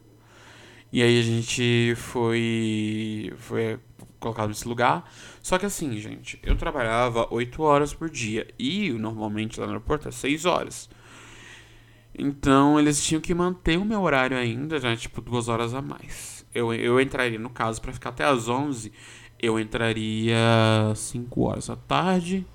[0.92, 3.80] E aí a gente foi, foi
[4.20, 5.10] colocado nesse lugar.
[5.42, 8.48] Só que assim, gente, eu trabalhava 8 horas por dia.
[8.60, 10.90] E normalmente lá no aeroporto é 6 horas.
[12.16, 16.46] Então eles tinham que manter o meu horário ainda, já tipo duas horas a mais.
[16.54, 18.92] Eu, eu entraria, no caso, para ficar até as 11,
[19.42, 22.46] eu entraria 5 horas da tarde.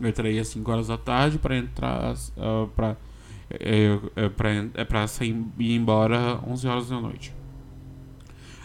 [0.00, 2.14] Eu entraria 5 horas da tarde para entrar.
[2.36, 2.96] Uh, pra
[3.60, 7.34] é, é, pra, é pra ir embora 11 horas da noite.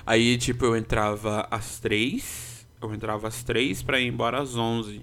[0.06, 2.66] Aí, tipo, eu entrava às 3.
[2.82, 5.02] Eu entrava às 3 pra ir embora às 11.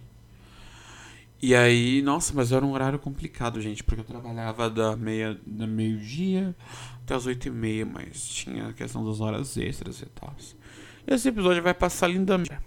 [1.43, 5.66] E aí, nossa, mas era um horário complicado, gente, porque eu trabalhava da meia da
[5.66, 6.57] meio-dia
[7.03, 10.35] até as 8 e meia, mas tinha a questão das horas extras e tal.
[11.07, 12.59] Esse episódio vai passar lindamente.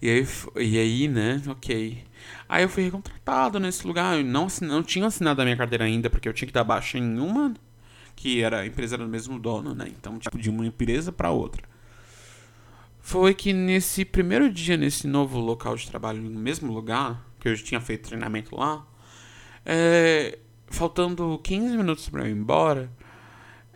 [0.00, 0.26] E aí,
[0.56, 2.04] e aí, né, ok.
[2.48, 4.16] Aí eu fui recontratado nesse lugar.
[4.16, 6.98] Eu não, não tinha assinado a minha carteira ainda, porque eu tinha que dar baixa
[6.98, 7.54] em uma,
[8.14, 9.86] que era a empresa do mesmo dono, né?
[9.88, 11.62] Então, tipo, de uma empresa para outra.
[13.00, 17.54] Foi que nesse primeiro dia, nesse novo local de trabalho, no mesmo lugar, que eu
[17.54, 18.84] já tinha feito treinamento lá,
[19.64, 22.90] é, faltando 15 minutos para eu ir embora,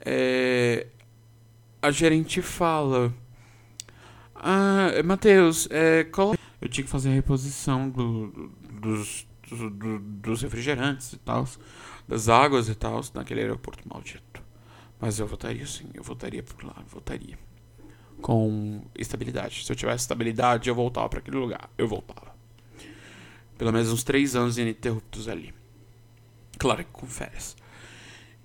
[0.05, 0.87] é,
[1.83, 3.13] a gerente fala:
[4.35, 6.05] Ah, Matheus, é,
[6.61, 11.49] eu tinha que fazer a reposição do, dos, do, dos refrigerantes e tal,
[12.07, 14.43] das águas e tal, naquele aeroporto maldito.
[15.01, 17.39] Mas eu votaria sim, eu votaria por lá, votaria.
[18.21, 19.65] Com estabilidade.
[19.65, 21.71] Se eu tivesse estabilidade, eu voltava para aquele lugar.
[21.79, 22.35] Eu voltava.
[23.57, 25.55] Pelo menos uns três anos ininterruptos ali.
[26.59, 27.57] Claro que com férias.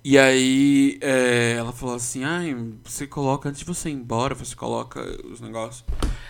[0.02, 4.56] E aí é, ela falou assim, ai, você coloca, antes de você ir embora, você
[4.56, 5.84] coloca os negócios.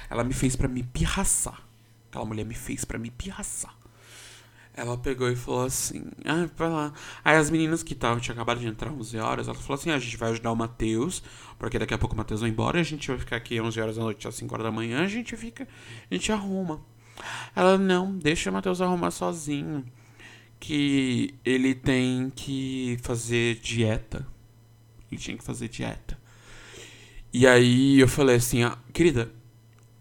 [0.10, 1.64] Ela me fez para me pirraçar.
[2.16, 3.76] Aquela mulher me fez para me pirraçar.
[4.74, 6.93] ela pegou e falou assim: Ah, vai lá.
[7.26, 9.95] Aí as meninas que estavam, tinha acabado de entrar 11 horas, ela falou assim: ah,
[9.95, 11.22] A gente vai ajudar o Matheus,
[11.59, 13.95] porque daqui a pouco o Matheus vai embora, a gente vai ficar aqui 11 horas
[13.97, 15.68] da noite às 5 horas da manhã, a gente fica,
[16.09, 16.80] a gente arruma.
[17.53, 19.84] Ela: Não, deixa o Matheus arrumar sozinho,
[20.57, 24.26] que ele tem que fazer dieta.
[25.11, 26.18] Ele tinha que fazer dieta.
[27.34, 29.30] E aí eu falei assim: ah, Querida,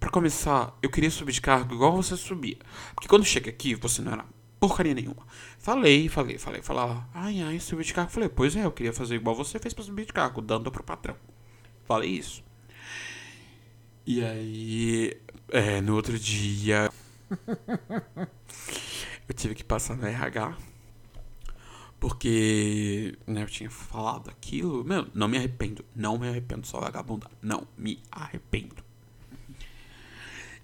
[0.04, 2.58] para começar, eu queria subir de cargo igual você subia.
[2.94, 4.26] Porque quando chega aqui, você não era
[4.60, 5.26] porcaria nenhuma.
[5.58, 6.98] Falei, falei, falei, falei.
[7.14, 8.10] Ai, ai, subir de cargo.
[8.10, 10.84] Falei, pois é, eu queria fazer igual você fez pra subir de cargo, dando pro
[10.84, 11.16] patrão.
[11.86, 12.44] Falei isso.
[14.04, 15.16] E aí,
[15.48, 16.90] é, no outro dia,
[19.26, 20.54] eu tive que passar no RH.
[21.98, 24.84] Porque, né, eu tinha falado aquilo.
[24.84, 25.82] Meu, não me arrependo.
[25.96, 27.30] Não me arrependo só vagabundar.
[27.40, 28.83] Não me arrependo.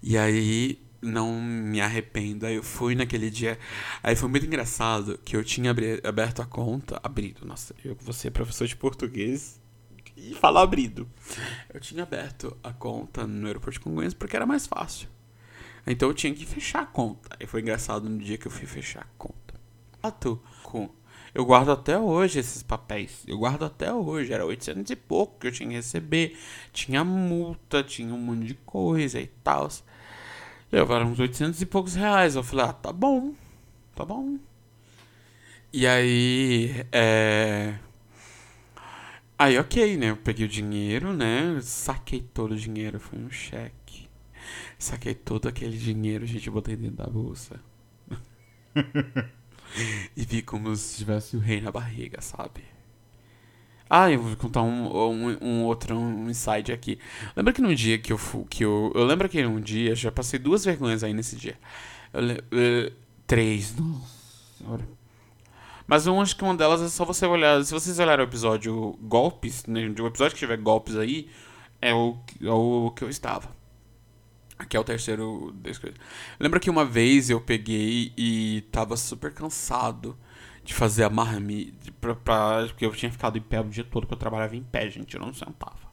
[0.01, 2.45] E aí, não me arrependo.
[2.45, 3.57] Aí eu fui naquele dia.
[4.03, 5.73] Aí foi muito engraçado que eu tinha
[6.03, 6.99] aberto a conta.
[7.03, 9.59] Abrido, nossa, eu vou ser professor de português
[10.15, 11.09] e falar abrido.
[11.73, 15.09] Eu tinha aberto a conta no aeroporto de Congonhas porque era mais fácil.
[15.85, 17.35] Então eu tinha que fechar a conta.
[17.39, 19.59] Aí foi engraçado no dia que eu fui fechar a conta.
[20.63, 20.89] Com
[21.33, 23.23] eu guardo até hoje esses papéis.
[23.25, 24.33] Eu guardo até hoje.
[24.33, 26.37] Era 800 e pouco que eu tinha que receber.
[26.73, 29.69] Tinha multa, tinha um monte de coisa e tal.
[30.71, 32.35] Levaram uns 800 e poucos reais.
[32.35, 33.33] Eu falei, ah, tá bom.
[33.95, 34.37] Tá bom.
[35.71, 37.75] E aí, é...
[39.39, 40.11] Aí, ok, né?
[40.11, 41.59] Eu peguei o dinheiro, né?
[41.61, 42.99] Saquei todo o dinheiro.
[42.99, 44.09] Foi um cheque.
[44.77, 46.49] Saquei todo aquele dinheiro, gente.
[46.49, 47.59] Botei dentro da bolsa.
[50.15, 52.63] e vi como se tivesse o rei na barriga, sabe?
[53.89, 56.97] Ah, eu vou contar um, um, um outro um inside aqui.
[57.35, 58.45] Lembra que num dia que eu fui.
[58.49, 61.57] Que eu, eu lembro que num dia, já passei duas vergonhas aí nesse dia.
[62.13, 62.93] Eu,
[63.27, 64.85] três, nossa
[65.85, 67.63] Mas eu acho que uma delas é só você olhar.
[67.65, 71.29] Se vocês olharem o episódio Golpes, né, o episódio que tiver golpes aí,
[71.81, 73.49] é o, é o que eu estava.
[74.61, 75.55] Aqui é o terceiro.
[76.39, 80.15] Lembra que uma vez eu peguei e tava super cansado
[80.63, 81.91] de fazer a marmita.
[81.99, 84.61] Pra, pra, porque eu tinha ficado em pé o dia todo, porque eu trabalhava em
[84.61, 85.91] pé, gente, eu não sentava.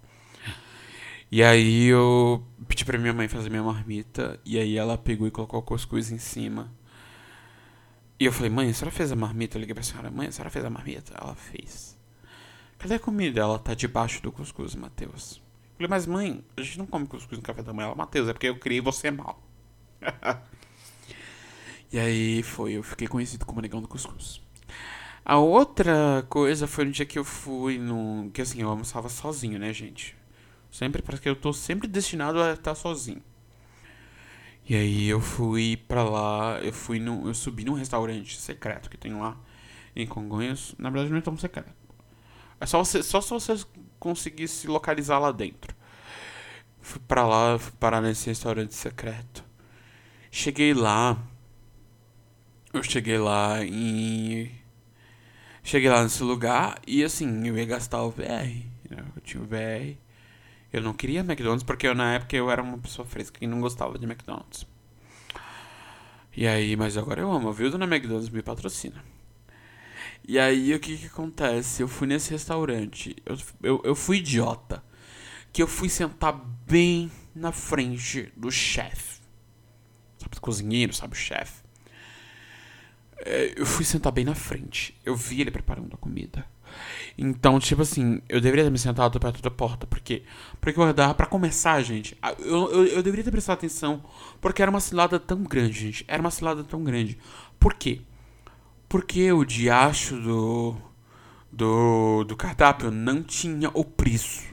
[1.33, 5.31] E aí eu pedi pra minha mãe fazer minha marmita, e aí ela pegou e
[5.31, 6.71] colocou cuscuz em cima.
[8.21, 9.57] E eu falei, mãe, a senhora fez a marmita?
[9.57, 11.15] Eu liguei pra senhora, mãe, a senhora fez a marmita?
[11.19, 11.97] Ela fez.
[12.79, 13.41] Cadê a comida?
[13.41, 15.41] Ela tá debaixo do cuscuz, Matheus.
[15.79, 17.87] Falei, mas mãe, a gente não come cuscuz no café da manhã.
[17.87, 19.41] Ela, Matheus, é porque eu criei você mal.
[21.93, 24.41] e aí foi, eu fiquei conhecido como negão do cuscuz.
[25.25, 28.29] A outra coisa foi no dia que eu fui no.
[28.33, 30.17] Que assim, eu almoçava sozinho, né, gente?
[30.69, 33.23] Sempre, parece que eu tô sempre destinado a estar sozinho.
[34.69, 37.29] E aí eu fui pra lá, eu fui no.
[37.29, 39.37] Eu subi num restaurante secreto que tem lá
[39.95, 40.75] em Congonhas.
[40.77, 41.78] Na verdade não é tão secreto.
[42.61, 43.57] É só você, só se você
[43.99, 45.75] conseguir se localizar lá dentro.
[46.81, 49.45] Fui pra lá, fui parar nesse restaurante secreto.
[50.31, 51.19] Cheguei lá.
[52.73, 54.51] Eu cheguei lá em
[55.69, 58.65] Cheguei lá nesse lugar e assim, eu ia gastar o VR.
[58.91, 59.99] Eu tinha o VR.
[60.73, 63.61] Eu não queria McDonald's porque eu, na época eu era uma pessoa fresca e não
[63.61, 64.67] gostava de McDonald's.
[66.35, 67.71] E aí, mas agora eu amo, viu?
[67.71, 69.05] Dona McDonald's me patrocina.
[70.29, 71.83] E aí, o que que acontece?
[71.83, 73.17] Eu fui nesse restaurante.
[73.25, 74.85] Eu, eu, eu fui idiota.
[75.51, 76.35] Que eu fui sentar
[76.67, 79.23] bem na frente do chefe.
[80.19, 81.63] Sabe, do cozinheiro, sabe, o chefe.
[83.21, 84.95] É, eu fui sentar bem na frente.
[85.03, 86.45] Eu vi ele preparando a comida.
[87.17, 89.87] Então, tipo assim, eu deveria ter me sentado perto da porta.
[89.87, 90.25] Por quê?
[90.61, 92.15] Porque eu dava pra começar, gente.
[92.41, 94.05] Eu, eu, eu deveria ter prestado atenção.
[94.43, 96.05] Porque era uma cilada tão grande, gente.
[96.07, 97.17] Era uma cilada tão grande.
[97.59, 98.03] Por quê?
[98.89, 100.77] Porque o diacho do.
[101.51, 104.45] Do, do cardápio não tinha o preço.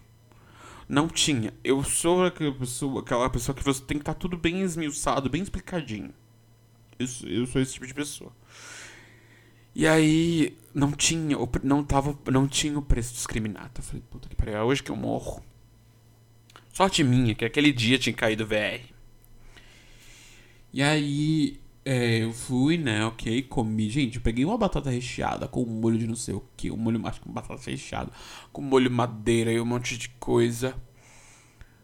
[0.88, 1.54] Não tinha.
[1.64, 5.30] Eu sou aquela pessoa, aquela pessoa que você tem que estar tá tudo bem esmiuçado,
[5.30, 6.14] bem explicadinho.
[6.98, 8.32] Eu, eu sou esse tipo de pessoa.
[9.76, 13.72] E aí não tinha, não tava, não tinha o preço discriminado.
[13.78, 15.44] Eu falei, puta que pariu, é hoje que eu morro.
[16.72, 18.82] Sorte minha, que aquele dia tinha caído VR.
[20.72, 23.90] E aí é, eu fui, né, ok, comi.
[23.90, 26.78] Gente, eu peguei uma batata recheada com um molho de não sei o que, um
[26.78, 28.12] molho mais com batata recheada,
[28.52, 30.76] com molho madeira e um monte de coisa.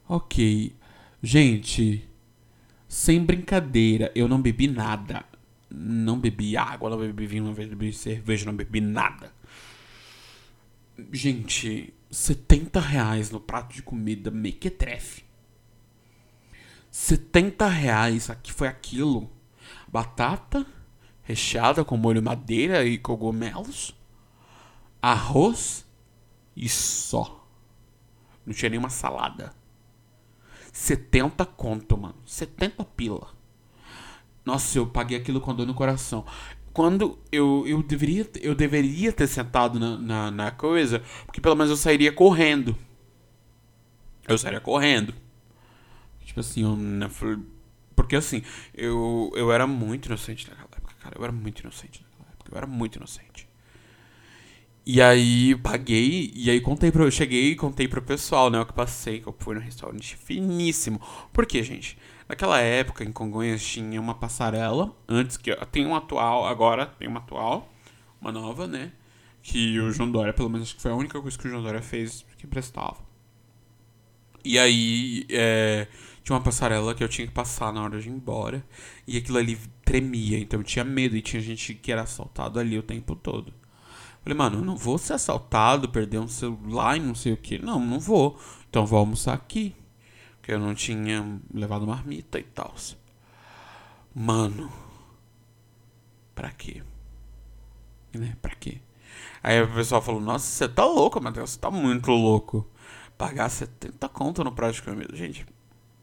[0.10, 0.76] Ok.
[1.24, 2.10] Gente,
[2.88, 5.26] sem brincadeira, eu não bebi nada
[5.74, 9.34] não bebi água, não bebi vinho, não bebi cerveja, não bebi nada.
[11.12, 15.24] Gente, 70 reais no prato de comida mequetrefe.
[16.92, 19.32] 70 reais, aqui foi aquilo.
[19.92, 20.66] Batata,
[21.22, 23.94] recheada com molho madeira e cogumelos,
[25.02, 25.86] arroz
[26.56, 27.46] e só.
[28.46, 29.54] Não tinha nenhuma salada.
[30.72, 32.16] 70 conto, mano.
[32.26, 33.28] 70 pila.
[34.46, 36.26] Nossa, eu paguei aquilo com dor no coração.
[36.74, 41.70] Quando eu, eu, deveria, eu deveria ter sentado na, na, na coisa, porque pelo menos
[41.70, 42.76] eu sairia correndo.
[44.28, 45.14] Eu sairia correndo.
[46.24, 46.78] Tipo assim, eu,
[48.12, 48.44] porque assim,
[48.76, 51.16] eu, eu era muito inocente naquela época, cara.
[51.18, 52.52] Eu era muito inocente naquela época.
[52.52, 53.48] Eu era muito inocente.
[54.86, 57.06] E aí paguei, e aí contei pro.
[57.06, 58.60] Eu cheguei e contei pro pessoal, né?
[58.60, 61.00] O que passei, que eu fui no restaurante finíssimo.
[61.32, 61.98] Por quê, gente?
[62.28, 64.94] Naquela época, em Congonhas, tinha uma passarela.
[65.08, 65.56] Antes que.
[65.68, 67.72] Tem uma atual, agora tem uma atual.
[68.20, 68.92] Uma nova, né?
[69.42, 71.64] Que o João Dória, pelo menos, acho que foi a única coisa que o João
[71.64, 72.98] Dória fez que prestava.
[74.44, 75.26] E aí.
[75.30, 75.88] É,
[76.24, 78.66] tinha uma passarela que eu tinha que passar na hora de ir embora.
[79.08, 81.16] E aquilo ali tremia, então eu tinha medo.
[81.16, 83.54] E tinha gente que era assaltado ali o tempo todo.
[84.24, 87.58] Falei, mano, eu não vou ser assaltado, perder um celular e não sei o que.
[87.58, 88.40] Não, não vou.
[88.70, 89.76] Então vou almoçar aqui.
[90.38, 92.74] Porque eu não tinha levado marmita e tal.
[94.14, 94.72] Mano.
[96.36, 96.84] Pra quê?
[98.14, 98.38] Né?
[98.42, 98.80] Pra quê?
[99.44, 101.52] Aí o pessoal falou, nossa, você tá louco, Matheus.
[101.52, 102.68] Você tá muito louco.
[103.18, 105.16] Pagar 70 conto no Prático Comida.
[105.16, 105.46] Gente,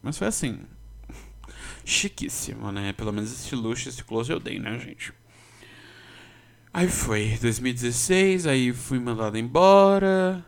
[0.03, 0.61] mas foi assim.
[1.85, 2.93] Chiquíssimo, né?
[2.93, 5.13] Pelo menos esse luxo, esse close eu dei, né, gente?
[6.73, 10.45] Aí foi 2016, aí fui mandado embora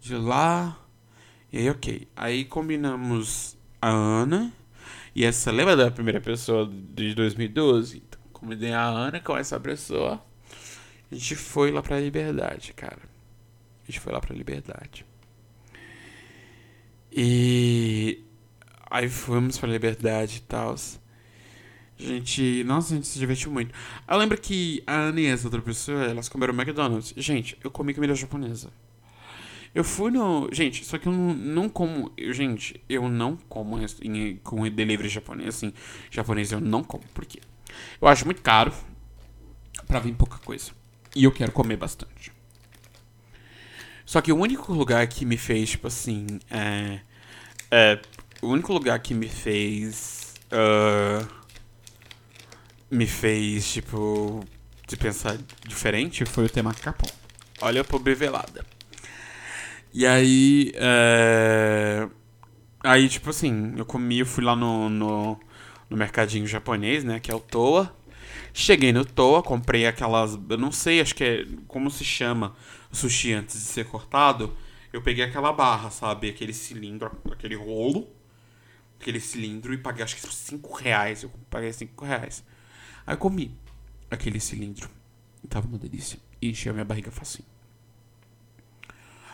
[0.00, 0.78] de lá.
[1.52, 2.08] E aí, ok.
[2.16, 4.52] Aí combinamos a Ana.
[5.14, 7.98] E essa, lembra da primeira pessoa de 2012?
[7.98, 10.22] Então, combinei a Ana com essa pessoa.
[11.10, 13.00] A gente foi lá pra Liberdade, cara.
[13.82, 15.06] A gente foi lá pra Liberdade.
[17.10, 18.22] E
[18.90, 20.74] aí fomos pra Liberdade e tal.
[21.98, 22.62] Gente.
[22.64, 23.74] Nossa, a gente se divertiu muito.
[24.06, 27.12] Eu lembro que a Ana e essa outra pessoa, elas comeram McDonald's.
[27.16, 28.70] Gente, eu comi comida japonesa.
[29.74, 30.48] Eu fui no.
[30.52, 32.12] Gente, só que eu não, não como.
[32.16, 35.56] Eu, gente, eu não como em, com delivery japonês.
[35.56, 35.72] Assim,
[36.10, 37.04] japonês eu não como.
[37.12, 37.40] Por quê?
[38.00, 38.72] Eu acho muito caro
[39.86, 40.70] pra vir pouca coisa.
[41.14, 42.32] E eu quero comer bastante.
[44.06, 46.26] Só que o único lugar que me fez, tipo assim.
[46.50, 47.00] É.
[47.70, 48.00] é
[48.42, 50.34] o único lugar que me fez.
[50.52, 51.26] Uh,
[52.90, 54.44] me fez, tipo,
[54.86, 55.36] de pensar
[55.66, 57.10] diferente foi o tema Capão.
[57.60, 58.64] Olha a pobre velada.
[59.92, 62.08] E aí, é...
[62.82, 65.40] Aí, tipo assim, eu comi, eu fui lá no, no,
[65.90, 67.94] no mercadinho japonês, né, que é o Toa.
[68.54, 72.54] Cheguei no Toa, comprei aquelas, eu não sei, acho que é, como se chama
[72.92, 74.56] sushi antes de ser cortado.
[74.92, 78.08] Eu peguei aquela barra, sabe, aquele cilindro, aquele rolo,
[79.00, 82.44] aquele cilindro e paguei acho que 5 reais, eu paguei 5 reais.
[83.06, 83.56] Aí eu comi
[84.10, 84.90] aquele cilindro.
[85.42, 86.18] E tava uma delícia.
[86.42, 87.48] E encheu a minha barriga facinho.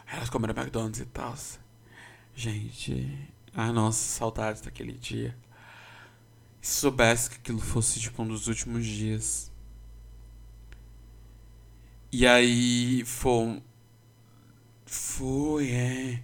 [0.06, 1.34] Aí elas comeram McDonald's e tal.
[2.34, 3.28] Gente.
[3.54, 5.36] Ai, nossa, saudades daquele dia.
[6.60, 9.50] Se soubesse que aquilo fosse tipo um dos últimos dias.
[12.12, 13.62] E aí foi.
[14.86, 16.22] Foi, é.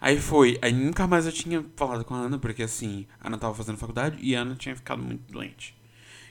[0.00, 0.58] Aí foi.
[0.62, 3.78] Aí nunca mais eu tinha falado com a Ana, porque assim, a Ana tava fazendo
[3.78, 5.76] faculdade e a Ana tinha ficado muito doente.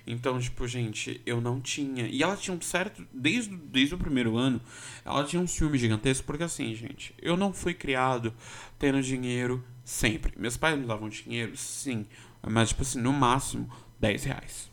[0.07, 2.07] Então, tipo, gente, eu não tinha.
[2.07, 3.05] E ela tinha um certo.
[3.11, 4.61] Desde, desde o primeiro ano,
[5.03, 8.33] ela tinha um ciúme gigantesco, porque assim, gente, eu não fui criado
[8.77, 10.33] tendo dinheiro sempre.
[10.37, 12.05] Meus pais me davam dinheiro, sim.
[12.47, 13.67] Mas, tipo assim, no máximo
[13.99, 14.69] 10 reais.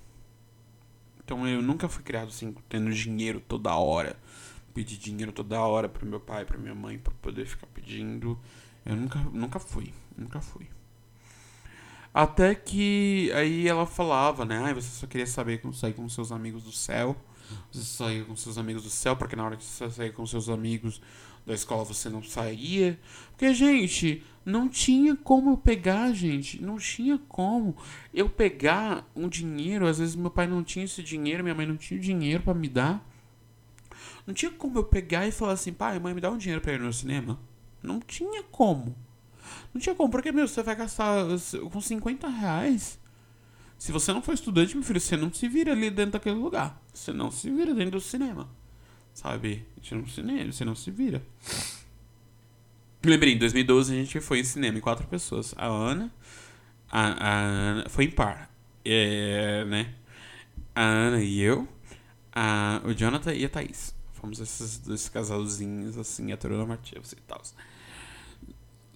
[1.24, 4.16] Então eu nunca fui criado assim, tendo dinheiro toda hora.
[4.74, 8.38] Pedir dinheiro toda hora pro meu pai, pra minha mãe, pra poder ficar pedindo.
[8.84, 9.92] Eu nunca, nunca fui.
[10.16, 10.68] Nunca fui.
[12.14, 14.74] Até que aí ela falava, né?
[14.74, 17.16] Você só queria saber como sair com seus amigos do céu.
[17.70, 20.48] Você saía com seus amigos do céu, porque na hora que você saía com seus
[20.48, 21.00] amigos
[21.46, 22.98] da escola você não saía.
[23.30, 26.60] Porque, gente, não tinha como eu pegar, gente.
[26.62, 27.76] Não tinha como
[28.12, 29.86] eu pegar um dinheiro.
[29.86, 32.68] Às vezes meu pai não tinha esse dinheiro, minha mãe não tinha dinheiro para me
[32.68, 33.06] dar.
[34.26, 36.74] Não tinha como eu pegar e falar assim, pai, mãe, me dá um dinheiro pra
[36.74, 37.38] ir no cinema.
[37.82, 38.96] Não tinha como.
[39.72, 41.26] Não tinha como, porque, meu, você vai gastar
[41.70, 42.98] com 50 reais.
[43.78, 46.80] Se você não for estudante, meu filho, você não se vira ali dentro daquele lugar.
[46.92, 48.48] Você não se vira dentro do cinema.
[49.12, 49.66] Sabe?
[49.82, 51.22] Você não, cinema, você não se vira.
[53.04, 55.52] Lembrei, em 2012 a gente foi em cinema em quatro pessoas.
[55.58, 56.12] A Ana,
[56.88, 58.48] a, a Ana foi em par.
[58.84, 59.94] É, né?
[60.74, 61.66] A Ana e eu,
[62.32, 63.94] a, o Jonathan e a Thaís.
[64.22, 67.42] Fomos esses dois casalzinhos, assim, heteronormativos e tal.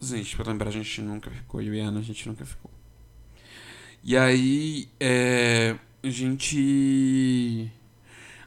[0.01, 1.61] Gente, pra lembrar, a gente nunca ficou.
[1.61, 2.71] Eu e Ana, a gente nunca ficou.
[4.05, 7.69] E aí, é, a gente.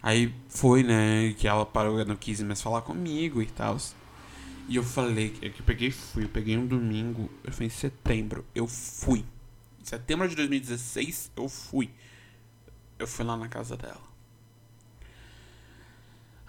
[0.01, 3.77] Aí foi, né, que ela parou, não quis mais falar comigo e tal.
[4.69, 7.69] E eu falei, é que eu peguei fui, eu peguei um domingo, eu fui em
[7.69, 9.25] setembro, eu fui.
[9.81, 11.89] Em setembro de 2016, eu fui.
[12.97, 14.08] Eu fui lá na casa dela.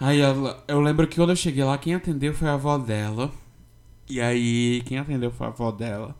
[0.00, 3.30] Aí ela, eu lembro que quando eu cheguei lá, quem atendeu foi a avó dela.
[4.08, 6.16] E aí, quem atendeu foi a avó dela.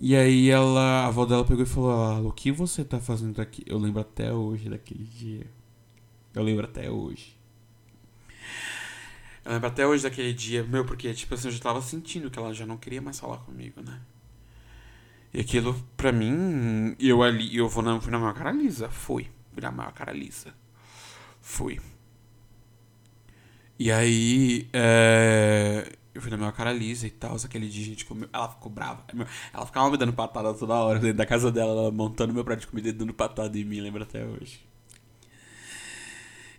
[0.00, 3.40] E aí ela, a avó dela pegou e falou, ah, o que você tá fazendo
[3.40, 3.62] aqui?
[3.66, 5.46] Eu lembro até hoje daquele dia.
[6.34, 7.36] Eu lembro até hoje.
[9.44, 12.38] Eu lembro até hoje daquele dia, meu, porque, tipo assim, eu já tava sentindo que
[12.38, 14.00] ela já não queria mais falar comigo, né?
[15.32, 18.88] E aquilo, pra mim, eu ali, eu vou na, fui na maior cara lisa.
[18.88, 19.28] Fui.
[19.52, 20.52] Fui na maior cara lisa.
[21.40, 21.80] Fui.
[23.78, 28.04] E aí, é, eu fui na minha cara lisa e tal, aquele dia a gente
[28.04, 28.28] comeu.
[28.32, 29.04] Ela ficou brava.
[29.54, 32.60] Ela ficava me dando patada toda hora dentro da casa dela, ela montando meu prato
[32.60, 34.66] de comida e dando patada em mim, lembra até hoje.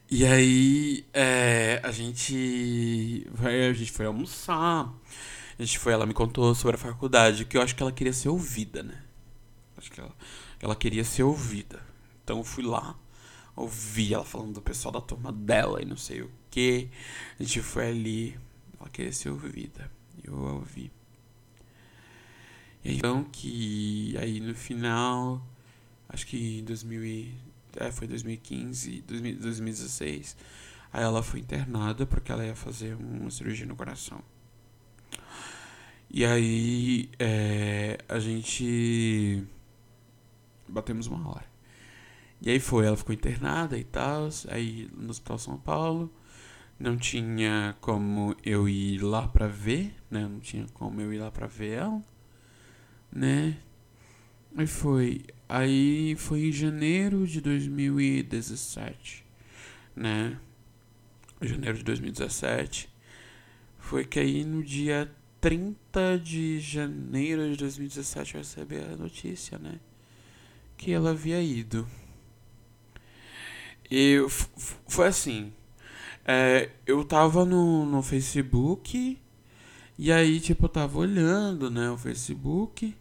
[0.09, 3.27] E aí, é, a gente.
[3.43, 4.93] A gente foi almoçar.
[5.57, 8.13] A gente foi, ela me contou sobre a faculdade, que eu acho que ela queria
[8.13, 9.03] ser ouvida, né?
[9.77, 10.15] Acho que ela,
[10.61, 11.81] ela queria ser ouvida.
[12.23, 12.95] Então eu fui lá,
[13.57, 16.89] ouvi ela falando do pessoal da turma dela e não sei o que.
[17.39, 18.39] A gente foi ali,
[18.79, 19.91] ela queria ser ouvida.
[20.23, 20.91] Eu ouvi.
[22.83, 25.45] E aí, então que aí no final,
[26.07, 27.35] acho que em 2000 e,
[27.75, 30.37] é, foi 2015, 2016,
[30.91, 34.21] aí ela foi internada porque ela ia fazer uma cirurgia no coração.
[36.09, 39.43] E aí é, a gente
[40.67, 41.45] batemos uma hora.
[42.41, 46.11] E aí foi, ela ficou internada e tal, aí no Hospital São Paulo
[46.79, 50.21] não tinha como eu ir lá pra ver, né?
[50.21, 52.01] Não tinha como eu ir lá pra ver ela,
[53.11, 53.57] né?
[54.55, 55.25] Aí foi.
[55.47, 59.25] Aí foi em janeiro de 2017,
[59.95, 60.39] né?
[61.41, 62.89] Janeiro de 2017.
[63.79, 65.11] Foi que aí no dia
[65.41, 69.79] 30 de janeiro de 2017 eu recebi a notícia, né?
[70.77, 71.87] Que ela havia ido.
[73.89, 74.17] E
[74.87, 75.51] foi assim.
[76.31, 79.19] É, eu tava no, no Facebook
[79.97, 82.95] e aí, tipo, eu tava olhando, né, o Facebook.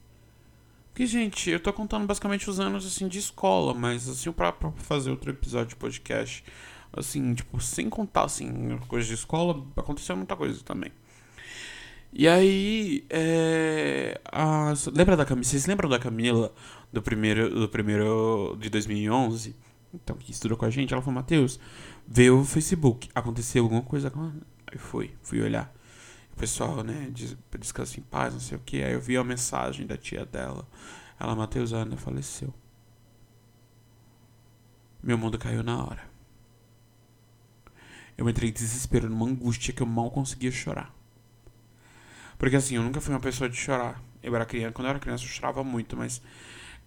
[0.88, 4.72] Porque, gente, eu tô contando basicamente os anos, assim, de escola, mas, assim, pra, pra
[4.78, 6.42] fazer outro episódio de podcast,
[6.90, 10.90] assim, tipo, sem contar, assim, coisas de escola, aconteceu muita coisa também.
[12.10, 15.44] E aí, é, a, lembra da Camila?
[15.44, 16.50] Vocês lembram da Camila
[16.90, 19.54] do primeiro, do primeiro de 2011?
[19.92, 21.58] Então, que estudou com a gente, ela falou, Matheus,
[22.06, 24.32] vê o Facebook, aconteceu alguma coisa com?
[24.66, 25.72] Aí fui, fui olhar.
[26.32, 28.82] O pessoal, né, diz, descansa em paz, não sei o que.
[28.82, 30.68] Aí eu vi a mensagem da tia dela.
[31.18, 32.52] Ela, Matheus, Ana faleceu.
[35.02, 36.08] Meu mundo caiu na hora.
[38.16, 40.94] Eu entrei em desespero, numa angústia que eu mal conseguia chorar.
[42.36, 44.02] Porque assim, eu nunca fui uma pessoa de chorar.
[44.22, 46.20] Eu era criança, quando eu era criança eu chorava muito, mas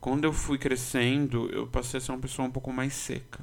[0.01, 3.39] quando eu fui crescendo, eu passei a ser uma pessoa um pouco mais seca.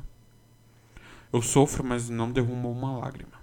[1.33, 3.39] Eu sofro, mas não derrumo uma lágrima.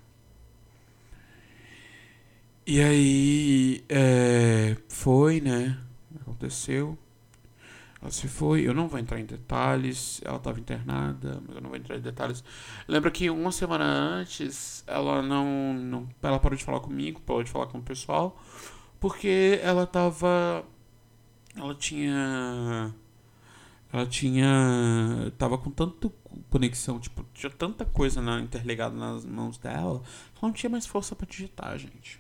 [2.68, 5.80] E aí, é, foi, né?
[6.20, 6.98] Aconteceu.
[8.02, 8.68] Ela se foi.
[8.68, 10.20] Eu não vou entrar em detalhes.
[10.26, 12.44] Ela estava internada, mas eu não vou entrar em detalhes.
[12.88, 16.10] Lembra que uma semana antes ela não, não.
[16.22, 18.38] Ela parou de falar comigo, parou de falar com o pessoal.
[19.00, 20.66] Porque ela estava.
[21.56, 22.94] Ela tinha.
[23.96, 25.32] Ela tinha.
[25.38, 26.12] Tava com tanta
[26.50, 30.04] conexão, tipo, tinha tanta coisa na, interligada nas mãos dela.
[30.34, 32.20] Ela não tinha mais força para digitar, gente.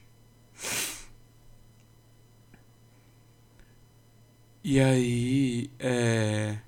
[4.63, 6.59] E aí, é...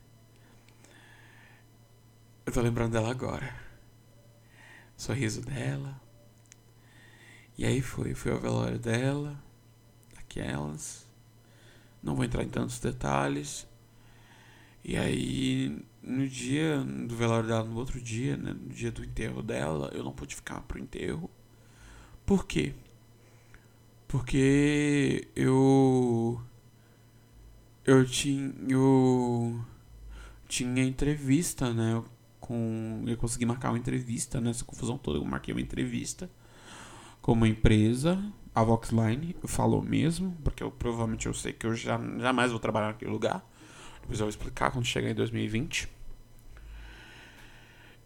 [2.46, 3.56] Eu tô lembrando dela agora.
[4.98, 6.02] sorriso dela.
[7.58, 9.42] E aí foi, foi ao velório dela,
[10.18, 11.08] aquelas.
[12.04, 13.66] Não vou entrar em tantos detalhes.
[14.84, 19.44] E aí, no dia do velório dela, no outro dia, né, no dia do enterro
[19.44, 21.30] dela, eu não pude ficar pro enterro.
[22.26, 22.74] Por quê?
[24.08, 26.42] Porque eu
[27.86, 29.60] eu tinha eu
[30.48, 32.04] tinha entrevista, né,
[32.40, 36.30] com eu consegui marcar uma entrevista nessa confusão toda, eu marquei uma entrevista
[37.22, 38.24] com uma empresa,
[38.56, 42.88] a Voxline, falou mesmo, porque eu provavelmente eu sei que eu já jamais vou trabalhar
[42.88, 43.46] naquele lugar.
[44.08, 45.90] Depois eu vou explicar quando chegar em 2020.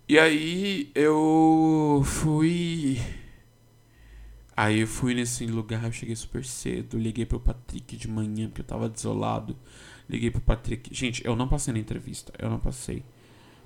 [0.10, 3.00] E aí eu fui
[4.58, 8.62] Aí eu fui nesse lugar, eu cheguei super cedo, liguei pro Patrick de manhã, porque
[8.62, 9.56] eu tava desolado.
[10.10, 10.94] Liguei pro Patrick.
[10.94, 13.04] Gente, eu não passei na entrevista, eu não passei.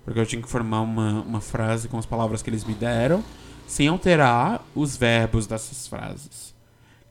[0.04, 3.24] Porque eu tinha que formar uma, uma frase com as palavras que eles me deram,
[3.66, 6.54] sem alterar os verbos dessas frases.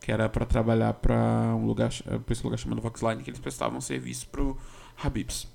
[0.02, 3.80] Que era para trabalhar para um lugar, pra esse lugar chamado Voxline, que eles prestavam
[3.80, 4.56] serviço pro
[4.96, 5.46] Habibs.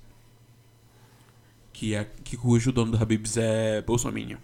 [1.72, 4.38] Que é que cujo dono do Habibs é Bolsonaro.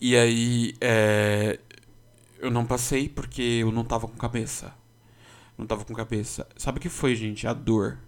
[0.00, 1.58] E aí, é,
[2.38, 4.74] eu não passei porque eu não tava com cabeça.
[5.56, 6.48] Não tava com cabeça.
[6.56, 7.46] Sabe o que foi, gente?
[7.46, 7.98] A dor.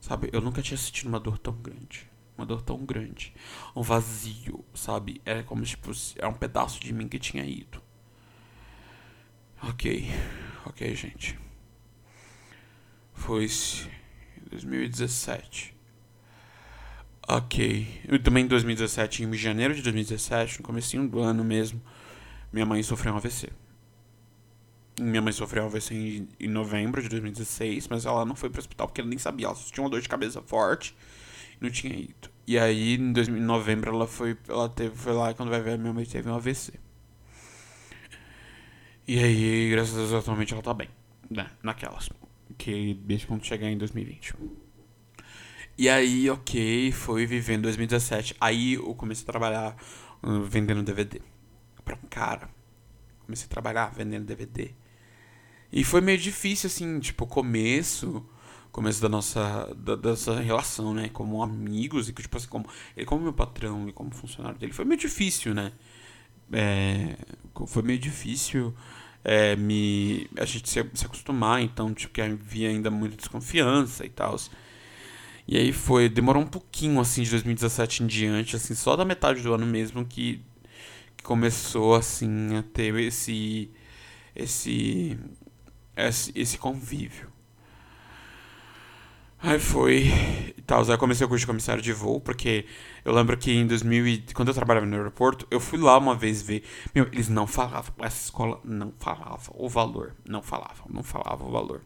[0.00, 0.30] Sabe?
[0.32, 2.08] Eu nunca tinha sentido uma dor tão grande.
[2.38, 3.34] Uma dor tão grande.
[3.74, 5.20] Um vazio, sabe?
[5.24, 7.82] Era como tipo, era um pedaço de mim que tinha ido.
[9.62, 10.08] Ok.
[10.66, 11.38] Ok, gente.
[13.12, 13.48] Foi
[14.54, 15.74] 2017.
[17.26, 18.00] Ok.
[18.06, 21.80] Eu também em 2017, em janeiro de 2017, no comecinho do ano mesmo,
[22.52, 23.50] minha mãe sofreu um AVC.
[25.00, 28.60] Minha mãe sofreu um AVC em, em novembro de 2016, mas ela não foi pro
[28.60, 29.46] hospital porque ela nem sabia.
[29.46, 30.94] Ela só tinha uma dor de cabeça forte
[31.60, 32.30] e não tinha ido.
[32.46, 35.78] E aí, em, 2000, em novembro, ela foi, ela teve, foi lá quando vai ver,
[35.78, 36.74] minha mãe teve um AVC.
[39.06, 40.88] E aí, graças a Deus, atualmente ela tá bem.
[41.30, 41.46] Né?
[41.62, 42.08] Naquelas.
[42.56, 44.34] Que quando chegar em 2020.
[45.76, 48.36] E aí, ok, foi vivendo 2017.
[48.40, 49.76] Aí eu comecei a trabalhar
[50.22, 51.20] uh, vendendo DVD.
[51.84, 52.48] Pra um cara.
[53.26, 54.70] Comecei a trabalhar vendendo DVD.
[55.72, 58.24] E foi meio difícil, assim, tipo, começo.
[58.70, 61.08] Começo da nossa, da, relação, né?
[61.08, 64.72] Como amigos e, tipo assim, como, ele como meu patrão e como funcionário dele.
[64.72, 65.72] Foi meio difícil, né?
[66.52, 67.16] É,
[67.66, 68.74] foi meio difícil
[69.24, 74.10] é, me, a gente se, se acostumar, então, tipo, que havia ainda muita desconfiança e
[74.10, 74.36] tal.
[75.48, 79.42] E aí foi, demorou um pouquinho assim de 2017 em diante, assim, só da metade
[79.42, 80.40] do ano mesmo que,
[81.16, 83.70] que começou assim a ter esse
[84.36, 85.18] esse
[85.96, 87.33] esse, esse convívio.
[89.46, 90.04] Aí foi
[90.56, 92.64] e tal, aí comecei o curso de comissário de voo, porque
[93.04, 96.40] eu lembro que em 2000, quando eu trabalhava no aeroporto, eu fui lá uma vez
[96.40, 96.64] ver,
[96.94, 101.50] meu, eles não falavam, essa escola não falava o valor, não falavam, não falava o
[101.50, 101.82] valor.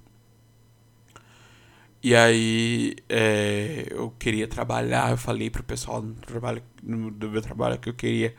[2.00, 7.76] E aí é, eu queria trabalhar, eu falei pro pessoal do, trabalho, do meu trabalho
[7.78, 8.36] que eu queria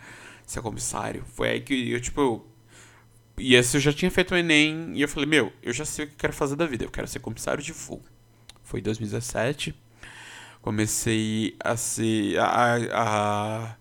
[0.48, 1.24] ser comissário.
[1.26, 2.46] Foi aí que eu, tipo.
[3.38, 6.06] E esse eu já tinha feito o Enem e eu falei, meu, eu já sei
[6.06, 8.02] o que eu quero fazer da vida, eu quero ser comissário de voo.
[8.70, 9.76] Foi em 2017.
[10.62, 12.38] Comecei a ser.
[12.38, 13.76] A, a,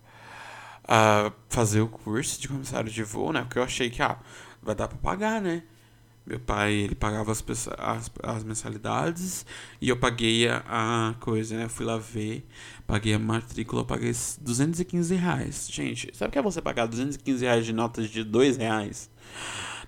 [0.89, 3.43] a fazer o curso de comissário de voo, né?
[3.43, 4.19] Porque eu achei que, ah,
[4.63, 5.63] vai dar pra pagar, né?
[6.27, 7.45] Meu pai, ele pagava as,
[7.79, 9.45] as, as mensalidades
[9.79, 11.69] e eu paguei a, coisa, né?
[11.69, 12.47] Fui lá ver,
[12.87, 15.69] paguei a matrícula, paguei 215 reais.
[15.71, 19.11] Gente, sabe o que é você pagar 215 reais de notas de 2 reais?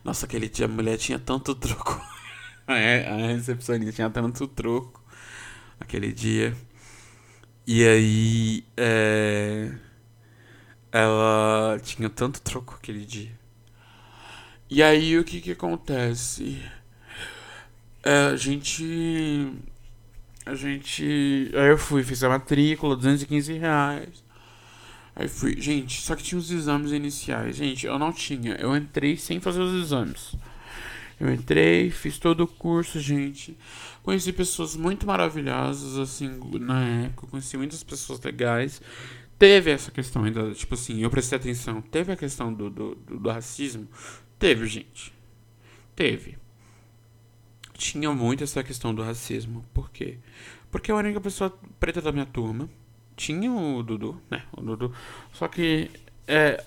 [0.05, 1.98] Nossa, aquele dia a mulher tinha tanto troco.
[2.67, 5.03] A recepcionista tinha tanto troco
[5.81, 6.55] aquele dia.
[7.67, 9.73] E aí, é...
[10.93, 13.39] ela tinha tanto troco aquele dia.
[14.71, 16.63] E aí o que que acontece?
[18.03, 19.53] É, a gente.
[20.47, 21.51] A gente.
[21.55, 24.25] Aí eu fui, fiz a matrícula, 215 reais.
[25.15, 25.61] Aí fui.
[25.61, 27.57] Gente, só que tinha os exames iniciais.
[27.57, 28.55] Gente, eu não tinha.
[28.55, 30.35] Eu entrei sem fazer os exames.
[31.21, 33.57] Eu entrei, fiz todo o curso, gente.
[34.03, 37.27] Conheci pessoas muito maravilhosas, assim, na época.
[37.27, 38.81] Conheci muitas pessoas legais.
[39.39, 41.83] Teve essa questão ainda, tipo assim, eu prestei atenção.
[41.83, 43.87] Teve a questão do, do, do, do racismo.
[44.39, 45.12] Teve, gente.
[45.95, 46.39] Teve.
[47.75, 49.62] Tinha muito essa questão do racismo.
[49.75, 50.18] Por quê?
[50.71, 52.68] Porque a única pessoa preta da minha turma
[53.14, 54.43] tinha o Dudu, né?
[54.57, 54.95] O Dudu.
[55.35, 55.91] Só que,
[56.27, 56.64] é.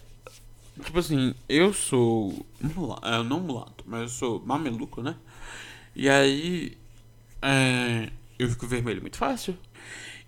[0.81, 2.45] Tipo assim, eu sou.
[2.59, 5.15] Mulato, é, não mulato, mas eu sou mameluco, né?
[5.95, 6.77] E aí.
[7.41, 9.57] É, eu fico vermelho muito fácil.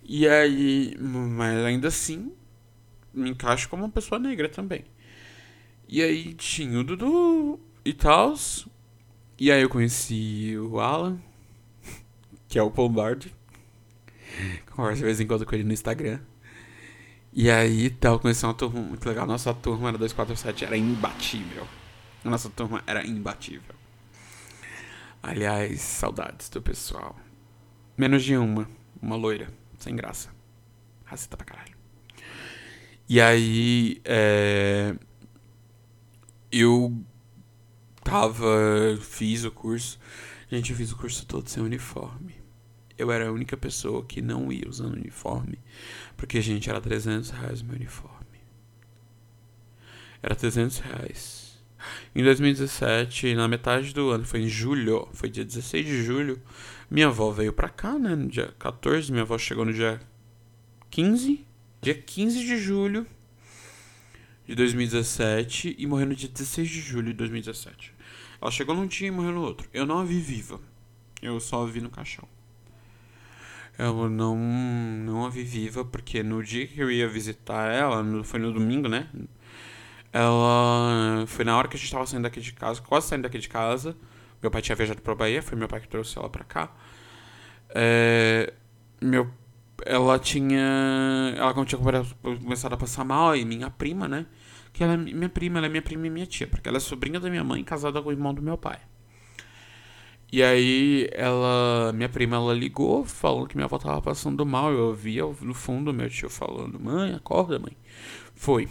[0.04, 0.96] E aí.
[1.00, 2.32] Mas ainda assim.
[3.14, 4.84] Me encaixo como uma pessoa negra também.
[5.88, 8.36] E aí tinha o Dudu e tal.
[9.40, 11.18] E aí eu conheci o Alan,
[12.48, 13.34] que é o Pombard.
[14.72, 16.20] Converso de vez em quando com ele no Instagram.
[17.36, 19.28] E aí tal, conheci uma turma muito legal.
[19.28, 21.68] Nossa turma era 247, era imbatível.
[22.24, 23.76] Nossa turma era imbatível.
[25.22, 27.16] Aliás, saudades do pessoal.
[27.98, 28.68] Menos de uma,
[29.02, 30.30] uma loira, sem graça.
[31.04, 31.76] Racista pra caralho.
[33.08, 34.96] E aí, é
[36.56, 37.04] eu
[38.04, 38.98] tava.
[39.02, 40.00] Fiz o curso.
[40.50, 42.36] Gente, eu fiz o curso todo sem uniforme.
[42.98, 45.60] Eu era a única pessoa que não ia usando uniforme.
[46.16, 48.16] Porque, gente, era 300 reais o meu uniforme.
[50.22, 51.46] Era 300 reais.
[52.16, 56.42] Em 2017, na metade do ano, foi em julho, foi dia 16 de julho,
[56.90, 58.16] minha avó veio pra cá, né?
[58.16, 60.00] No dia 14, minha avó chegou no dia
[60.90, 61.46] 15.
[61.82, 63.06] dia 15 de julho
[64.48, 67.94] de 2017 e morreu no dia 16 de julho de 2017.
[68.42, 69.68] Ela chegou num dia e morreu no outro.
[69.74, 70.60] Eu não a vi viva.
[71.22, 72.28] Eu só a vi no caixão.
[73.78, 78.40] Eu não, não a vi viva porque no dia que eu ia visitar ela, foi
[78.40, 79.08] no domingo, né?
[80.14, 81.26] Ela.
[81.28, 83.50] Foi na hora que a gente tava saindo daqui de casa, quase saindo daqui de
[83.50, 83.96] casa.
[84.42, 86.72] Meu pai tinha viajado pra Bahia, foi meu pai que trouxe ela pra cá.
[87.70, 88.54] É,
[89.02, 89.30] meu,
[89.86, 91.34] ela tinha.
[91.38, 91.82] Ela tinha
[92.42, 94.26] começado a passar mal, e minha prima, né?
[94.72, 96.82] Que ela é minha prima, ela é minha prima e minha tia, porque ela é
[96.82, 98.80] sobrinha da minha mãe, casada com o irmão do meu pai.
[100.36, 104.70] E aí ela, minha prima, ela ligou falando que minha avó tava passando mal.
[104.70, 107.72] Eu ouvia no fundo meu tio falando: "Mãe, acorda, mãe".
[108.36, 108.68] Foi.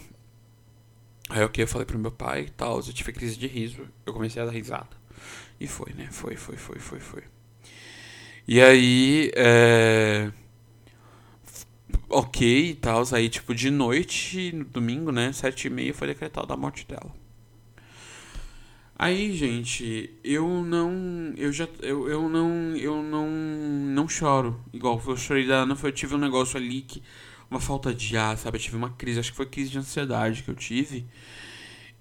[1.30, 3.88] Aí o que eu falei pro meu pai e tal, eu tive crise de riso.
[4.04, 4.90] Eu comecei a dar risada.
[5.58, 6.08] E foi, né?
[6.10, 7.22] Foi, foi, foi, foi, foi.
[8.46, 10.30] E aí, é...
[12.08, 16.52] Ok e tal, aí tipo de noite, no domingo, né, sete e meia, foi decretado
[16.52, 17.23] a morte dela.
[19.04, 21.34] Aí, gente, eu não.
[21.36, 21.68] Eu já.
[21.82, 22.74] Eu, eu não.
[22.74, 23.28] Eu não.
[23.28, 24.58] Não choro.
[24.72, 27.02] Igual eu chorei da Ana, foi, eu tive um negócio ali que.
[27.50, 28.56] Uma falta de ar, sabe?
[28.56, 31.04] Eu tive uma crise, acho que foi crise de ansiedade que eu tive.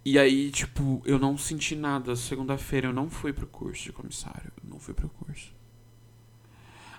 [0.06, 2.16] E aí, tipo, eu não senti nada.
[2.16, 4.54] Segunda-feira eu não fui pro curso de comissário.
[4.64, 5.54] Eu não fui pro curso.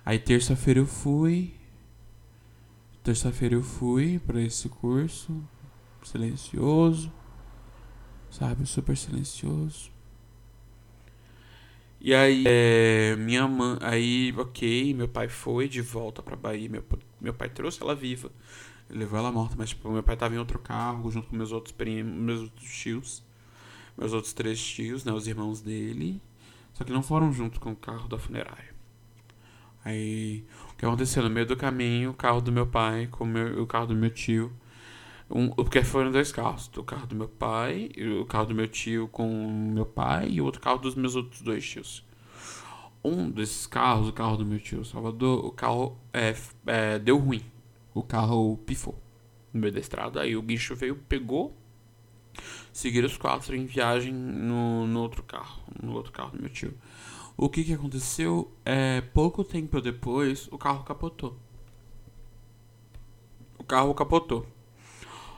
[0.04, 1.54] Aí terça-feira eu fui.
[3.02, 5.42] Terça-feira eu fui para esse curso.
[6.02, 7.10] Silencioso
[8.34, 8.66] sabe?
[8.66, 9.93] Super silencioso.
[12.06, 16.84] E aí, é, minha mãe, aí, ok, meu pai foi de volta pra Bahia, meu,
[17.18, 18.30] meu pai trouxe ela viva,
[18.90, 21.50] Ele levou ela morta, mas tipo, meu pai tava em outro carro junto com meus
[21.50, 23.24] outros primos, meus outros tios,
[23.96, 26.20] meus outros três tios, né, os irmãos dele,
[26.74, 28.74] só que não foram junto com o carro da funerária.
[29.82, 33.26] Aí, o que aconteceu no meio do caminho, o carro do meu pai com o,
[33.26, 34.52] meu, o carro do meu tio
[35.30, 36.70] um, porque foram dois carros.
[36.76, 37.90] O carro do meu pai,
[38.20, 41.40] o carro do meu tio com meu pai e o outro carro dos meus outros
[41.42, 42.04] dois tios.
[43.02, 46.34] Um desses carros, o carro do meu tio Salvador, o carro é,
[46.66, 47.42] é, deu ruim.
[47.92, 48.98] O carro pifou
[49.52, 50.20] no meio da estrada.
[50.20, 51.56] Aí o bicho veio, pegou,
[52.72, 56.74] seguiram os quatro em viagem no, no outro carro, no outro carro do meu tio.
[57.36, 58.52] O que, que aconteceu?
[58.64, 61.36] É, pouco tempo depois, o carro capotou.
[63.58, 64.46] O carro capotou.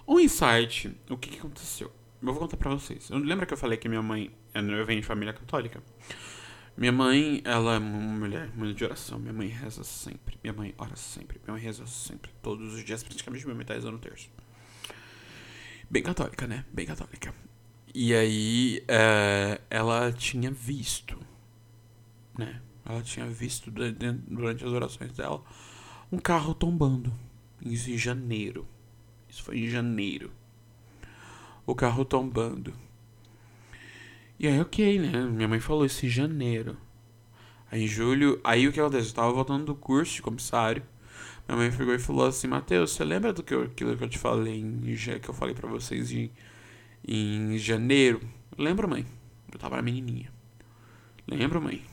[0.06, 1.90] Um insight, o que, que aconteceu?
[2.22, 3.10] Eu vou contar pra vocês.
[3.10, 5.82] Lembra que eu falei que minha mãe, eu venho de família católica?
[6.76, 9.18] Minha mãe, ela é uma mulher muito de oração.
[9.18, 10.38] Minha mãe reza sempre.
[10.42, 11.40] Minha mãe ora sempre.
[11.42, 12.30] Minha mãe reza sempre.
[12.42, 14.28] Todos os dias, praticamente minha mãe tá rezando o terço.
[15.88, 16.64] Bem católica, né?
[16.72, 17.34] Bem católica.
[17.94, 21.18] E aí, é, ela tinha visto,
[22.38, 22.60] né?
[22.84, 25.42] Ela tinha visto durante as orações dela
[26.12, 27.12] um carro tombando.
[27.64, 28.68] Em janeiro.
[29.36, 30.30] Isso foi em janeiro.
[31.66, 32.72] O carro tombando.
[34.38, 35.26] E aí, ok, né?
[35.26, 36.74] Minha mãe falou isso em janeiro.
[37.70, 39.10] Aí em julho, aí o que aconteceu?
[39.10, 40.82] Eu tava voltando do curso de comissário.
[41.46, 44.08] Minha mãe pegou e falou assim, Matheus, você lembra do que eu, aquilo que eu
[44.08, 46.32] te falei em, que eu falei para vocês em,
[47.06, 48.22] em janeiro?
[48.56, 49.04] Lembro, mãe.
[49.52, 50.32] Eu tava menininha.
[51.28, 51.84] Lembro, mãe.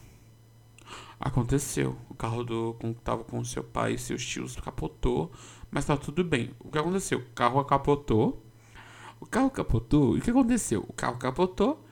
[1.19, 1.97] Aconteceu.
[2.09, 5.29] O carro do com, tava com seu pai e seus tios capotou
[5.73, 6.51] mas tá tudo bem.
[6.59, 7.19] O que aconteceu?
[7.19, 8.45] O carro capotou.
[9.19, 10.15] O carro capotou.
[10.15, 10.85] E o que aconteceu?
[10.87, 11.83] O carro capotou.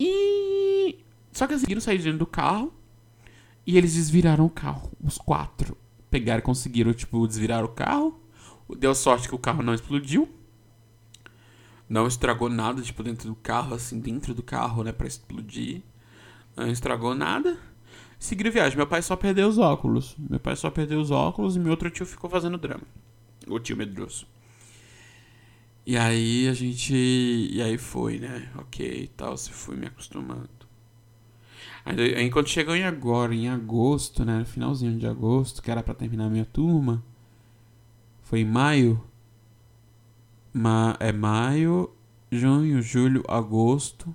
[0.00, 0.98] E.
[1.30, 2.74] Só que conseguiram sair dentro do carro.
[3.64, 4.90] E eles desviraram o carro.
[5.00, 5.76] Os quatro.
[6.10, 8.20] Pegaram conseguiram, tipo, desvirar o carro.
[8.76, 10.28] Deu sorte que o carro não explodiu.
[11.88, 15.82] Não estragou nada, tipo, dentro do carro, assim, dentro do carro, né, pra explodir.
[16.56, 17.56] Não estragou nada
[18.24, 18.76] seguir viagem.
[18.76, 20.16] Meu pai só perdeu os óculos.
[20.18, 22.82] Meu pai só perdeu os óculos e meu outro tio ficou fazendo drama.
[23.48, 24.26] O tio medroso.
[25.86, 26.94] E aí a gente.
[26.94, 28.50] E aí foi, né?
[28.56, 29.36] Ok e tal.
[29.36, 30.48] Se fui me acostumando.
[31.84, 34.38] Aí, quando chegou em agora, em agosto, né?
[34.38, 37.04] No finalzinho de agosto, que era para terminar a minha turma.
[38.22, 39.02] Foi em maio.
[40.52, 41.90] Ma é maio,
[42.32, 44.14] junho, julho, agosto.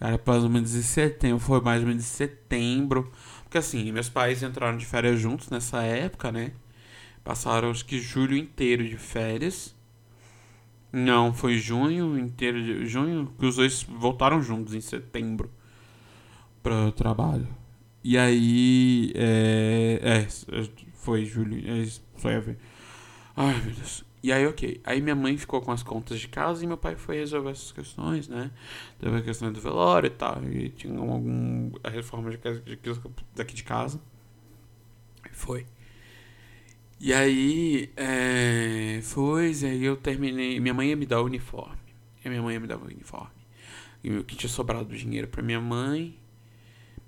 [0.00, 3.12] Era mais ou menos em setembro, foi mais ou menos em setembro.
[3.42, 6.52] Porque assim, meus pais entraram de férias juntos nessa época, né?
[7.24, 9.74] Passaram acho que julho inteiro de férias.
[10.92, 12.86] Não, foi junho inteiro de.
[12.86, 15.50] Junho, que os dois voltaram juntos em setembro
[16.62, 17.46] para o trabalho.
[18.02, 19.12] E aí.
[19.14, 20.28] É, é,
[20.94, 21.58] foi julho.
[21.58, 21.86] É,
[22.16, 22.58] foi a ver.
[23.36, 24.04] Ai meu Deus.
[24.22, 24.80] E aí, ok.
[24.84, 27.72] Aí minha mãe ficou com as contas de casa e meu pai foi resolver essas
[27.72, 28.50] questões, né?
[28.98, 30.44] Teve a questão do velório e tal.
[30.44, 31.70] E tinha algum.
[31.82, 32.78] a reforma de, de,
[33.34, 34.00] daqui de casa.
[35.32, 35.66] Foi.
[37.02, 40.60] E aí, é, foi, e aí eu terminei.
[40.60, 41.78] Minha mãe ia me dar o uniforme.
[42.22, 43.30] E minha mãe ia me dar o uniforme.
[44.04, 46.14] E o que tinha sobrado dinheiro pra minha mãe.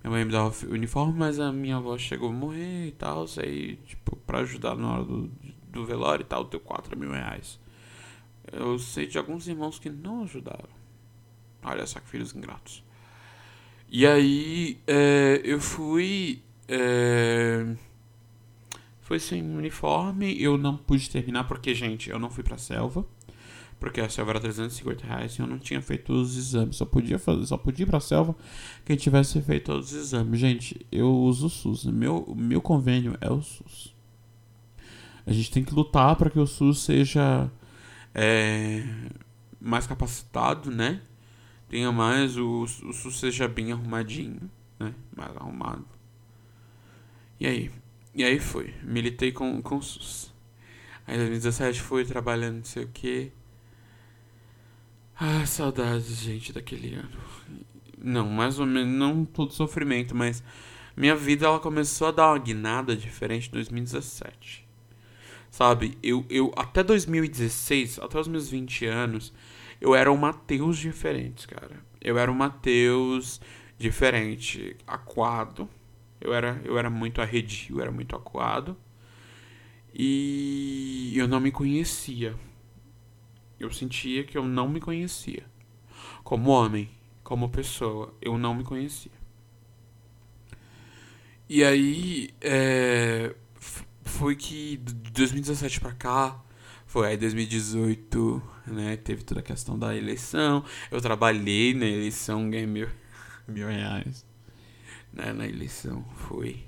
[0.02, 3.26] Minha mãe me dava o uniforme, mas a minha avó chegou a morrer e tal.
[3.38, 5.30] Aí, tipo, pra ajudar na hora do,
[5.68, 7.60] do velório e tal, deu 4 mil reais.
[8.50, 10.70] Eu sei de alguns irmãos que não ajudaram.
[11.62, 12.82] Olha só que filhos ingratos.
[13.90, 16.42] E aí, é, eu fui.
[16.66, 17.76] É,
[19.12, 20.40] foi sem uniforme.
[20.40, 23.04] Eu não pude terminar porque, gente, eu não fui pra selva.
[23.78, 26.76] Porque a selva era 350 reais e eu não tinha feito os exames.
[26.76, 28.34] Só podia fazer, só podia ir pra selva
[28.86, 30.40] quem tivesse feito todos os exames.
[30.40, 31.84] Gente, eu uso o SUS.
[31.84, 33.94] Meu, meu convênio é o SUS.
[35.26, 37.50] A gente tem que lutar para que o SUS seja
[38.14, 38.82] é,
[39.60, 41.02] mais capacitado, né?
[41.68, 44.94] Tenha mais, o, o SUS seja bem arrumadinho, né?
[45.14, 45.84] Mais arrumado.
[47.38, 47.81] E aí?
[48.14, 48.74] E aí foi.
[48.82, 50.32] Militei com, com o SUS.
[51.06, 53.32] Aí em 2017 fui trabalhando não sei o que.
[55.18, 57.18] Ah, saudades, gente, daquele ano.
[57.98, 60.42] Não, mais ou menos, não todo sofrimento, mas
[60.96, 64.66] minha vida ela começou a dar uma guinada diferente em 2017.
[65.50, 69.32] Sabe, eu, eu até 2016, até os meus 20 anos,
[69.80, 71.76] eu era um Mateus diferente, cara.
[72.00, 73.40] Eu era um Mateus
[73.78, 75.68] diferente, aquado.
[76.22, 78.76] Eu era, eu era muito arredio, eu era muito aquado.
[79.92, 82.34] E eu não me conhecia.
[83.58, 85.44] Eu sentia que eu não me conhecia.
[86.22, 86.88] Como homem,
[87.24, 89.12] como pessoa, eu não me conhecia.
[91.48, 93.34] E aí, é,
[94.04, 96.40] foi que de 2017 pra cá,
[96.86, 98.96] foi aí 2018, né?
[98.96, 100.64] Teve toda a questão da eleição.
[100.90, 102.88] Eu trabalhei na eleição, ganhei mil,
[103.48, 104.24] mil reais.
[105.12, 106.64] Né, na eleição, foi.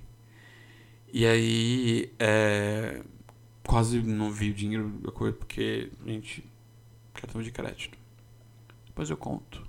[1.12, 3.03] E aí, é,
[3.66, 6.45] quase não vi o dinheiro da coisa, porque, gente,
[7.15, 7.97] cartão de crédito.
[8.87, 9.66] Depois eu conto.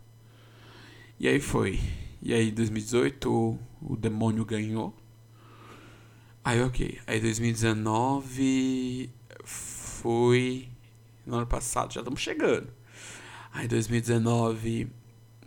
[1.19, 1.79] E aí foi.
[2.21, 4.95] E aí, 2018, o, o demônio ganhou.
[6.43, 6.99] Aí, ok.
[7.07, 9.09] Aí, 2019
[9.43, 10.69] foi.
[11.25, 12.67] No ano passado, já estamos chegando.
[13.51, 14.89] Aí, 2019.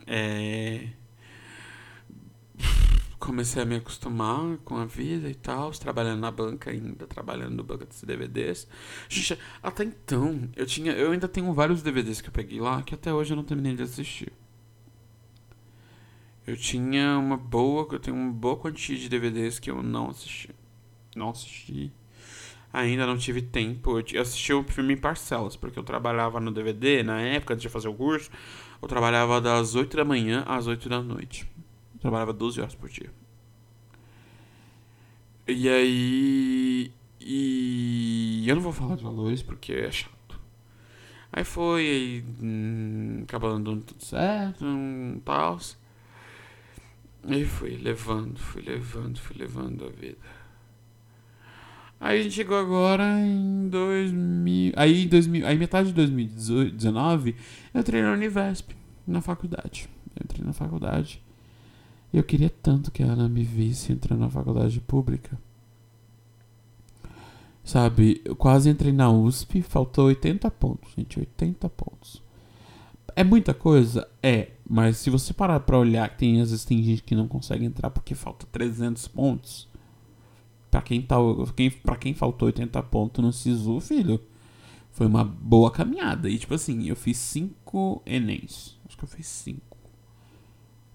[0.06, 0.88] É.
[3.28, 7.62] Comecei a me acostumar com a vida e tal, trabalhando na banca ainda, trabalhando no
[7.62, 8.66] banco dos DVDs.
[9.62, 10.92] Até então, eu tinha.
[10.92, 13.74] Eu ainda tenho vários DVDs que eu peguei lá que até hoje eu não terminei
[13.74, 14.32] de assistir.
[16.46, 17.86] Eu tinha uma boa.
[17.92, 20.54] Eu tenho uma boa quantia de DVDs que eu não assisti
[21.18, 21.92] não assisti.
[22.72, 23.98] Ainda não tive tempo.
[23.98, 27.68] Eu assisti o filme em parcelas, porque eu trabalhava no DVD na época, antes de
[27.68, 28.30] fazer o curso.
[28.80, 31.46] Eu trabalhava das 8 da manhã às 8 da noite.
[32.00, 33.10] Trabalhava 12 horas por dia.
[35.46, 36.92] E aí.
[37.20, 40.40] E eu não vou falar de valores porque é chato.
[41.32, 42.24] Aí foi, aí.
[42.40, 45.58] Hum, acabando dando tudo certo, um, tal.
[47.26, 50.18] E fui levando, fui levando, fui levando a vida.
[52.00, 54.72] Aí a gente chegou agora em 2000.
[54.76, 57.34] Aí em 2000, aí metade de 2019,
[57.74, 58.70] eu entrei na Univesp,
[59.06, 59.88] na faculdade.
[60.14, 61.22] Eu entrei na faculdade.
[62.12, 65.38] Eu queria tanto que a Ana me visse entrando na faculdade pública.
[67.62, 72.22] Sabe, eu quase entrei na USP, faltou 80 pontos, gente, 80 pontos.
[73.14, 74.08] É muita coisa?
[74.22, 77.66] É, mas se você parar pra olhar, tem, às vezes tem gente que não consegue
[77.66, 79.68] entrar porque falta 300 pontos.
[80.70, 81.16] Pra quem, tá,
[81.54, 84.18] quem, pra quem faltou 80 pontos no SISU, filho,
[84.92, 86.30] foi uma boa caminhada.
[86.30, 88.78] E tipo assim, eu fiz 5 Enems.
[88.86, 89.67] Acho que eu fiz 5.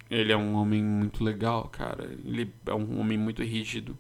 [0.10, 2.06] Ele é um homem muito legal, cara.
[2.23, 3.98] Ele é um homem muito rígido.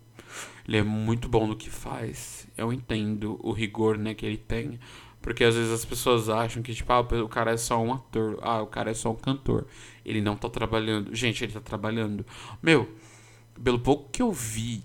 [0.67, 2.47] Ele é muito bom no que faz.
[2.57, 4.79] Eu entendo o rigor, né, que ele tem
[5.21, 8.37] Porque às vezes as pessoas acham que, tipo, ah, o cara é só um ator.
[8.41, 9.65] Ah, o cara é só um cantor.
[10.05, 11.13] Ele não tá trabalhando.
[11.15, 12.25] Gente, ele tá trabalhando.
[12.61, 12.89] Meu,
[13.63, 14.83] pelo pouco que eu vi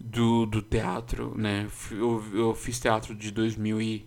[0.00, 1.68] do, do teatro, né?
[1.90, 4.06] Eu, eu fiz teatro de 2000 e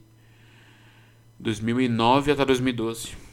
[1.40, 3.27] 2009 até 2012.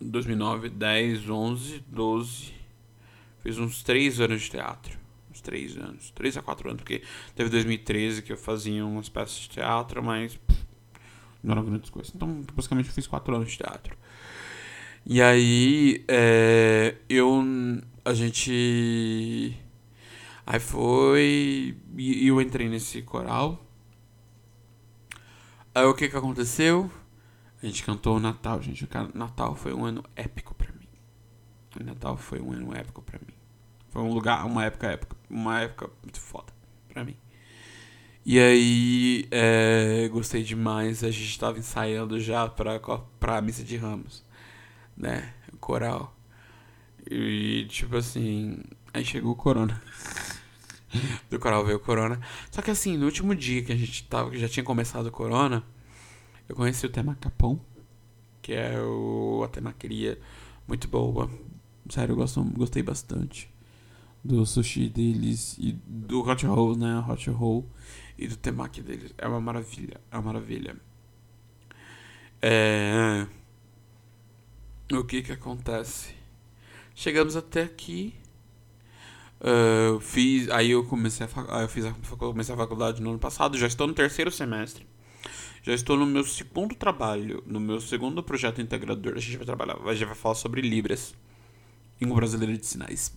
[0.00, 2.54] 2009, 10, 11, 12.
[3.40, 4.98] Fiz uns 3 anos de teatro.
[5.30, 6.10] Uns 3 anos.
[6.10, 7.02] 3 a 4 anos, porque
[7.34, 10.38] teve 2013 que eu fazia umas peças de teatro, mas
[11.42, 12.12] não eram grandes coisas.
[12.14, 13.96] Então, basicamente, eu fiz 4 anos de teatro.
[15.04, 17.44] E aí, é, eu.
[18.04, 19.56] A gente.
[20.44, 21.76] Aí foi.
[21.96, 23.64] E eu entrei nesse coral.
[25.74, 26.90] Aí o que que aconteceu?
[27.62, 28.84] A gente cantou o Natal, gente.
[28.84, 30.88] O Natal foi um ano épico para mim.
[31.80, 33.34] O Natal foi um ano épico para mim.
[33.88, 36.52] Foi um lugar, uma época épica, uma época muito foda
[36.88, 37.16] para mim.
[38.24, 41.02] E aí, é, gostei demais.
[41.04, 42.80] A gente tava ensaiando já pra,
[43.20, 44.24] pra missa de ramos,
[44.96, 45.32] né?
[45.52, 46.14] O coral.
[47.10, 48.58] E, tipo assim,
[48.92, 49.80] aí chegou o corona.
[51.30, 52.20] Do coral veio o corona.
[52.50, 55.12] Só que assim, no último dia que a gente tava, que já tinha começado o
[55.12, 55.64] corona,
[56.48, 57.60] eu conheci o tema Capão,
[58.42, 60.18] que é o, a temaqueria
[60.66, 61.30] muito boa.
[61.88, 63.50] Sério, eu gosto, gostei bastante
[64.24, 67.04] do sushi deles e do hot roll, né?
[67.08, 67.64] Hot roll
[68.18, 69.14] e do temaki deles.
[69.16, 70.76] É uma maravilha, é uma maravilha.
[72.42, 73.26] É...
[74.92, 76.14] O que que acontece?
[76.94, 78.14] Chegamos até aqui.
[79.38, 83.58] Uh, fiz, aí eu comecei a, eu fiz a, comecei a faculdade no ano passado,
[83.58, 84.86] já estou no terceiro semestre.
[85.66, 89.14] Já estou no meu segundo trabalho, no meu segundo projeto integrador.
[89.16, 91.12] A gente vai trabalhar, a gente vai falar sobre Libras,
[92.00, 93.12] língua brasileira de sinais.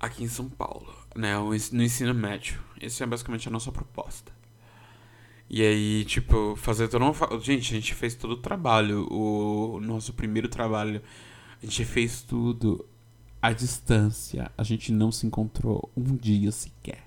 [0.00, 2.60] Aqui em São Paulo, né, no ensino médio.
[2.80, 4.32] Essa é basicamente a nossa proposta.
[5.48, 7.40] E aí, tipo, fazer todo um...
[7.40, 9.06] Gente, a gente fez todo o trabalho.
[9.08, 11.00] O nosso primeiro trabalho,
[11.62, 12.84] a gente fez tudo
[13.40, 14.50] à distância.
[14.58, 17.06] A gente não se encontrou um dia sequer.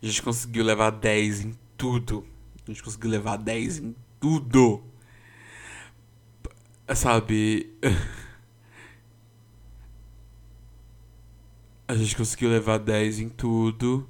[0.00, 2.24] A gente conseguiu levar 10 em tudo.
[2.66, 4.82] A gente conseguiu levar 10 em tudo.
[6.94, 7.72] Sabe?
[11.88, 14.08] A gente conseguiu levar 10 em tudo.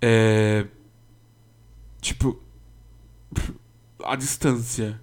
[0.00, 0.66] É.
[2.00, 2.40] Tipo.
[4.04, 5.00] A distância.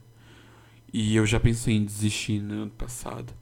[0.93, 3.33] E eu já pensei em desistir no ano passado.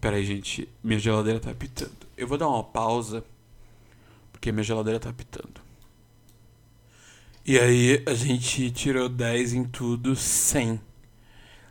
[0.00, 0.68] Pera aí, gente.
[0.82, 2.06] Minha geladeira tá apitando.
[2.16, 3.24] Eu vou dar uma pausa.
[4.32, 5.63] Porque minha geladeira tá apitando.
[7.46, 10.80] E aí a gente tirou 10 em tudo sem.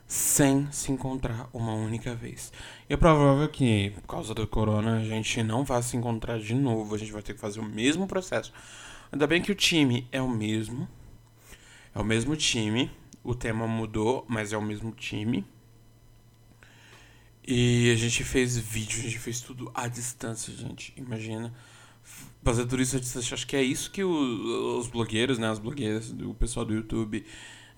[0.06, 2.54] Sem se encontrar uma única vez.
[2.88, 6.54] E é provável que, por causa do corona, a gente não vá se encontrar de
[6.54, 6.94] novo.
[6.94, 8.54] A gente vai ter que fazer o mesmo processo.
[9.12, 10.88] Ainda bem que o time é o mesmo.
[11.96, 12.92] É o mesmo time.
[13.24, 15.44] O tema mudou, mas é o mesmo time.
[17.48, 20.94] E a gente fez vídeo, a gente fez tudo à distância, gente.
[20.96, 21.52] Imagina
[22.44, 22.82] fazer tudo.
[22.82, 25.50] Acho que é isso que o, os blogueiros, né?
[25.50, 27.26] As blogueiras, o pessoal do YouTube.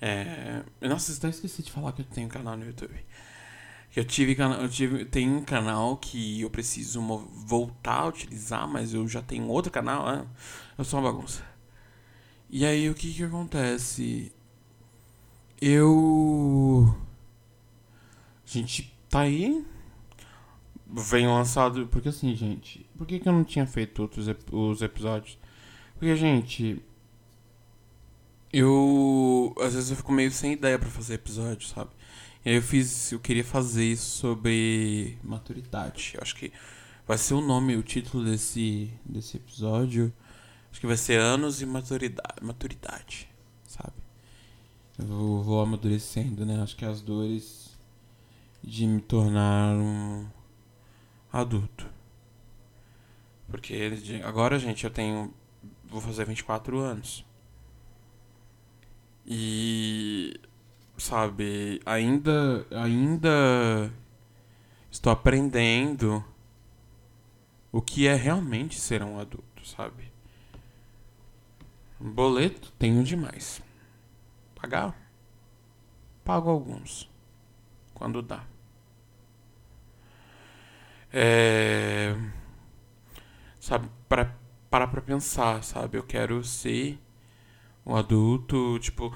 [0.01, 0.63] É...
[0.81, 2.93] Nossa, até esqueci de falar que eu tenho canal no YouTube.
[3.95, 7.01] Eu tive canal, eu tive, tenho um canal que eu preciso
[7.45, 10.27] voltar a utilizar, mas eu já tenho outro canal, né?
[10.77, 11.43] Eu sou uma bagunça.
[12.49, 14.33] E aí o que que acontece?
[15.61, 16.93] Eu
[18.45, 19.65] a gente tá aí
[20.87, 21.87] vem lançado.
[21.87, 22.85] Porque assim, gente.
[22.97, 25.37] Por que, que eu não tinha feito outros ep os episódios?
[25.97, 26.81] Porque, gente.
[28.51, 29.55] Eu.
[29.59, 31.91] Às vezes eu fico meio sem ideia para fazer episódio, sabe?
[32.45, 33.11] E aí eu fiz.
[33.11, 36.13] Eu queria fazer isso sobre maturidade.
[36.15, 36.51] Eu acho que
[37.07, 40.13] vai ser o nome, o título desse, desse episódio.
[40.71, 43.29] Acho que vai ser Anos e Maturidade, maturidade
[43.75, 43.93] sabe?
[44.97, 46.61] Eu vou, vou amadurecendo, né?
[46.61, 47.77] Acho que as dores
[48.63, 50.25] de me tornar um
[51.41, 51.89] adulto.
[53.49, 53.91] Porque
[54.23, 55.33] agora, gente, eu tenho.
[55.85, 57.25] Vou fazer 24 anos.
[59.25, 60.39] E.
[60.97, 62.65] Sabe, ainda.
[62.71, 63.91] Ainda.
[64.89, 66.23] Estou aprendendo
[67.71, 70.09] o que é realmente ser um adulto, sabe?
[71.99, 73.61] Boleto tenho demais.
[74.55, 74.95] Pagar?
[76.23, 77.09] Pago alguns.
[77.93, 78.45] Quando dá.
[81.17, 82.13] É,
[83.57, 84.35] sabe, para
[84.69, 85.97] parar pra pensar, sabe?
[85.97, 86.99] Eu quero ser
[87.85, 89.15] um adulto, tipo.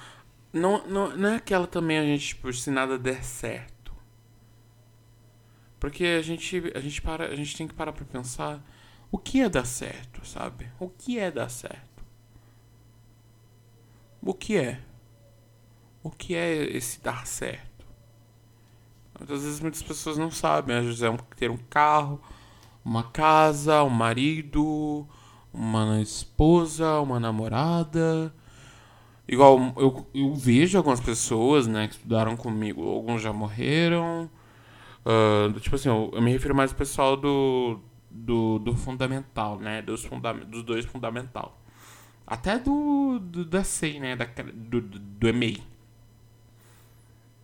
[0.53, 3.93] Não, não, não é aquela também a gente, tipo, se nada der certo.
[5.77, 8.63] Porque a gente, a gente, para, a gente tem que parar pra pensar
[9.11, 10.71] o que é dar certo, sabe?
[10.79, 11.89] O que é dar certo?
[14.21, 14.79] o que é?
[16.01, 17.68] O que é esse dar certo?
[19.19, 20.77] Muitas vezes muitas pessoas não sabem.
[20.77, 22.19] Às vezes é um, ter um carro,
[22.83, 25.07] uma casa, um marido,
[25.53, 28.33] uma esposa, uma namorada.
[29.27, 34.29] Igual eu, eu vejo algumas pessoas, né, que estudaram comigo, alguns já morreram.
[35.05, 37.79] Uh, tipo assim, eu, eu, me refiro mais ao pessoal do,
[38.09, 39.81] do, do fundamental, né?
[39.81, 41.61] Dos, funda dos dois fundamental.
[42.25, 44.15] Até do, do da SEI, né?
[44.15, 45.63] Da, do, do, do EMEI.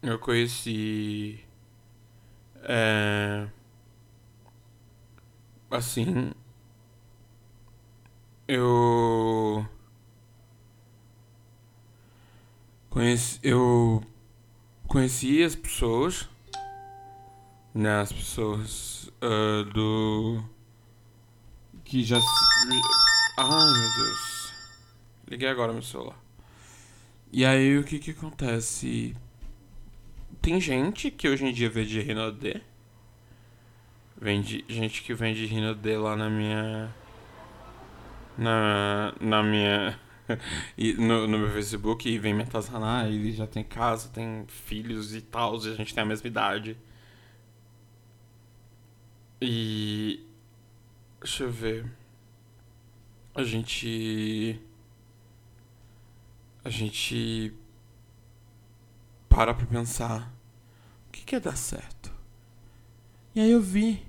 [0.02, 1.45] Eu conheci.
[2.68, 3.48] É,
[5.70, 6.32] assim.
[8.48, 9.68] Eu.
[12.90, 14.02] Conheci, eu
[14.88, 16.30] conheci as pessoas,
[17.74, 20.42] né, as pessoas uh, do
[21.84, 22.18] que já
[23.38, 24.54] ai meu Deus,
[25.28, 26.18] liguei agora meu celular.
[27.34, 29.14] E aí o que que acontece?
[30.46, 32.62] Tem gente que hoje em dia vende Rinode,
[34.16, 36.96] vende gente que vende Rinode lá na minha
[38.38, 40.00] na na minha
[40.78, 45.16] e no, no meu Facebook e vem me atazanar, ele já tem casa, tem filhos
[45.16, 46.78] e tal, e a gente tem a mesma idade.
[49.42, 50.24] E.
[51.22, 51.92] Deixa eu ver.
[53.34, 54.60] A gente.
[56.64, 57.52] A gente.
[59.28, 60.35] Para pra pensar.
[61.26, 62.14] Que, é dar certo?
[63.34, 64.06] E aí eu vi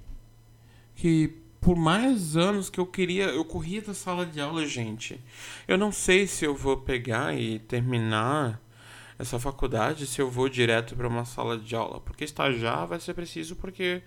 [0.94, 5.20] que por mais anos que eu queria, eu corria da sala de aula, gente.
[5.66, 8.60] Eu não sei se eu vou pegar e terminar
[9.18, 13.14] essa faculdade, se eu vou direto para uma sala de aula, porque estagiar vai ser
[13.14, 14.02] preciso porque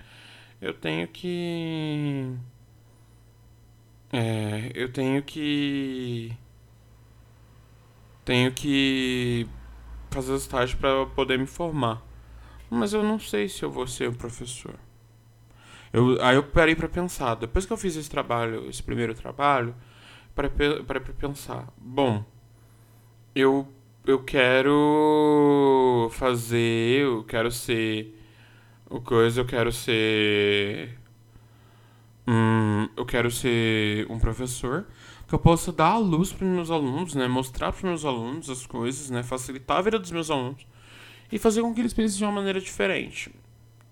[0.62, 2.34] eu tenho que
[4.14, 6.32] é, eu tenho que
[8.24, 9.48] tenho que
[10.12, 12.09] fazer o estágio para poder me formar.
[12.70, 14.76] Mas eu não sei se eu vou ser um professor.
[15.92, 17.36] Eu, aí eu parei para pensar.
[17.36, 19.76] Depois que eu fiz esse trabalho, esse primeiro trabalho,
[20.36, 20.52] parei
[20.84, 21.68] para pensar.
[21.78, 22.24] Bom,
[23.36, 23.68] eu
[24.06, 28.16] eu quero fazer, eu quero ser
[28.90, 30.98] o coisa, eu quero ser
[32.28, 34.86] hum, eu quero ser um professor
[35.28, 38.66] que eu possa dar a luz para meus alunos, né, mostrar para meus alunos as
[38.66, 40.66] coisas, né, facilitar a vida dos meus alunos
[41.32, 43.32] e fazer com que eles pensem de uma maneira diferente,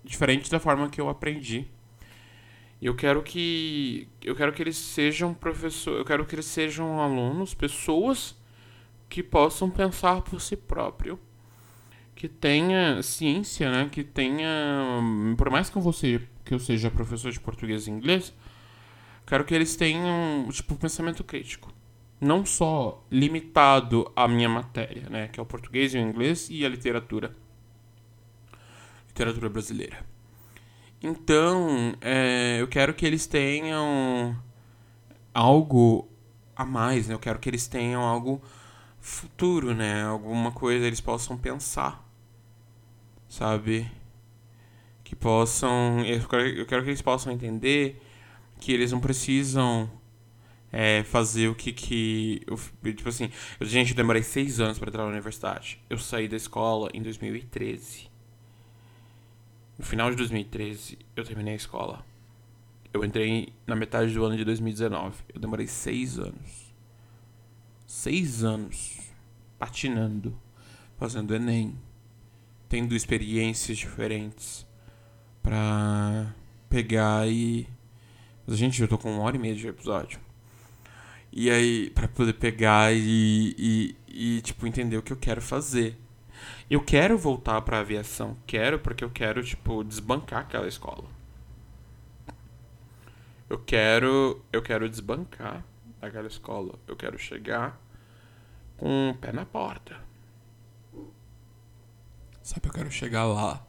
[0.04, 1.66] diferente da forma que eu aprendi.
[2.80, 7.52] Eu quero que eu quero que eles sejam professor, eu quero que eles sejam alunos,
[7.54, 8.36] pessoas
[9.08, 11.18] que possam pensar por si próprio,
[12.14, 15.00] que tenha ciência, né, que tenha,
[15.36, 18.32] por mais que eu você que eu seja professor de português e inglês,
[19.26, 21.72] quero que eles tenham tipo pensamento crítico,
[22.20, 26.64] não só limitado à minha matéria, né, que é o português e o inglês e
[26.64, 27.34] a literatura,
[29.06, 30.04] literatura brasileira.
[31.02, 34.36] Então, é, eu quero que eles tenham
[35.32, 36.08] algo
[36.56, 37.14] a mais, né?
[37.14, 38.42] Eu quero que eles tenham algo
[39.00, 40.02] futuro, né?
[40.04, 42.04] Alguma coisa eles possam pensar,
[43.28, 43.88] sabe?
[45.04, 46.04] Que possam.
[46.04, 48.02] Eu quero, eu quero que eles possam entender
[48.60, 49.88] que eles não precisam
[50.72, 52.42] é, fazer o que que.
[52.46, 52.56] Eu,
[52.94, 55.80] tipo assim, eu, gente, eu demorei seis anos para entrar na universidade.
[55.88, 58.08] Eu saí da escola em 2013.
[59.78, 62.04] No final de 2013, eu terminei a escola.
[62.92, 65.16] Eu entrei na metade do ano de 2019.
[65.32, 66.74] Eu demorei seis anos.
[67.86, 68.98] Seis anos
[69.58, 70.38] patinando,
[70.96, 71.74] fazendo Enem,
[72.68, 74.66] tendo experiências diferentes
[75.42, 76.34] pra
[76.68, 77.66] pegar e.
[78.46, 80.20] Mas, gente, eu tô com uma hora e meia de episódio.
[81.32, 85.96] E aí, pra poder pegar e, e, e tipo, entender o que eu quero fazer.
[86.70, 88.36] Eu quero voltar pra aviação.
[88.46, 91.04] Quero, porque eu quero, tipo, desbancar aquela escola.
[93.48, 94.42] Eu quero.
[94.52, 95.64] Eu quero desbancar
[96.00, 96.78] aquela escola.
[96.86, 97.80] Eu quero chegar
[98.76, 99.96] com o pé na porta.
[102.42, 103.66] Sabe, eu quero chegar lá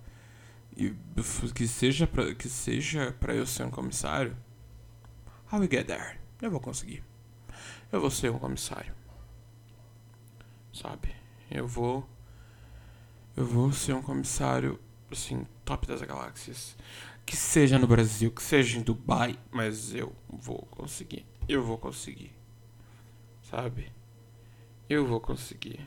[0.80, 0.96] e
[1.54, 4.36] que seja pra, que seja para eu ser um comissário.
[5.52, 6.18] How we get there?
[6.42, 7.04] Eu vou conseguir.
[7.92, 8.94] Eu vou ser um comissário.
[10.72, 11.16] Sabe?
[11.50, 12.08] Eu vou
[13.40, 14.78] eu vou ser um comissário,
[15.10, 16.76] assim, top das galáxias.
[17.26, 21.26] Que seja no Brasil, que seja em Dubai, mas eu vou conseguir.
[21.48, 22.34] Eu vou conseguir.
[23.44, 23.94] Sabe?
[24.90, 25.80] Eu vou conseguir.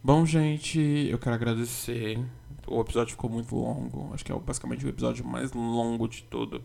[0.00, 2.24] Bom, gente, eu quero agradecer.
[2.68, 4.14] O episódio ficou muito longo.
[4.14, 6.62] Acho que é basicamente o episódio mais longo de todo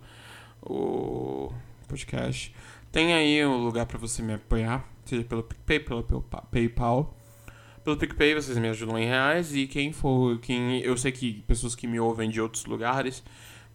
[0.61, 1.51] o
[1.87, 2.53] podcast.
[2.91, 6.03] Tem aí um lugar para você me apoiar, seja pelo PicPay, pelo
[6.51, 7.15] PayPal.
[7.83, 11.75] Pelo PicPay vocês me ajudam em reais e quem for, quem eu sei que pessoas
[11.75, 13.23] que me ouvem de outros lugares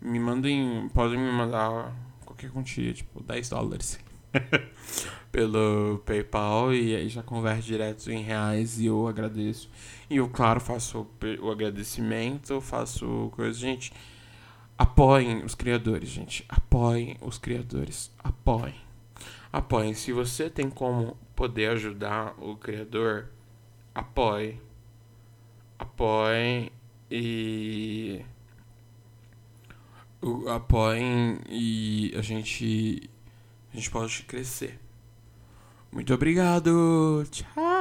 [0.01, 3.99] me mandem, podem me mandar qualquer quantia, tipo 10 dólares.
[5.35, 9.69] pelo PayPal e aí já converte direto em reais e eu agradeço.
[10.09, 11.09] E eu, claro, faço
[11.41, 13.59] o agradecimento, faço coisas.
[13.59, 13.93] Gente,
[14.79, 16.45] apoiem os criadores, gente.
[16.49, 18.13] Apoiem os criadores.
[18.23, 18.84] Apoiem.
[19.55, 19.95] Apoiem.
[19.95, 23.29] Se você tem como poder ajudar o criador,
[23.95, 24.61] apoie.
[25.79, 26.73] Apoiem
[27.09, 28.21] e.
[30.49, 33.09] Apoiem e a gente.
[33.73, 34.81] A gente pode crescer.
[35.93, 37.25] Muito obrigado.
[37.31, 37.74] Tchau.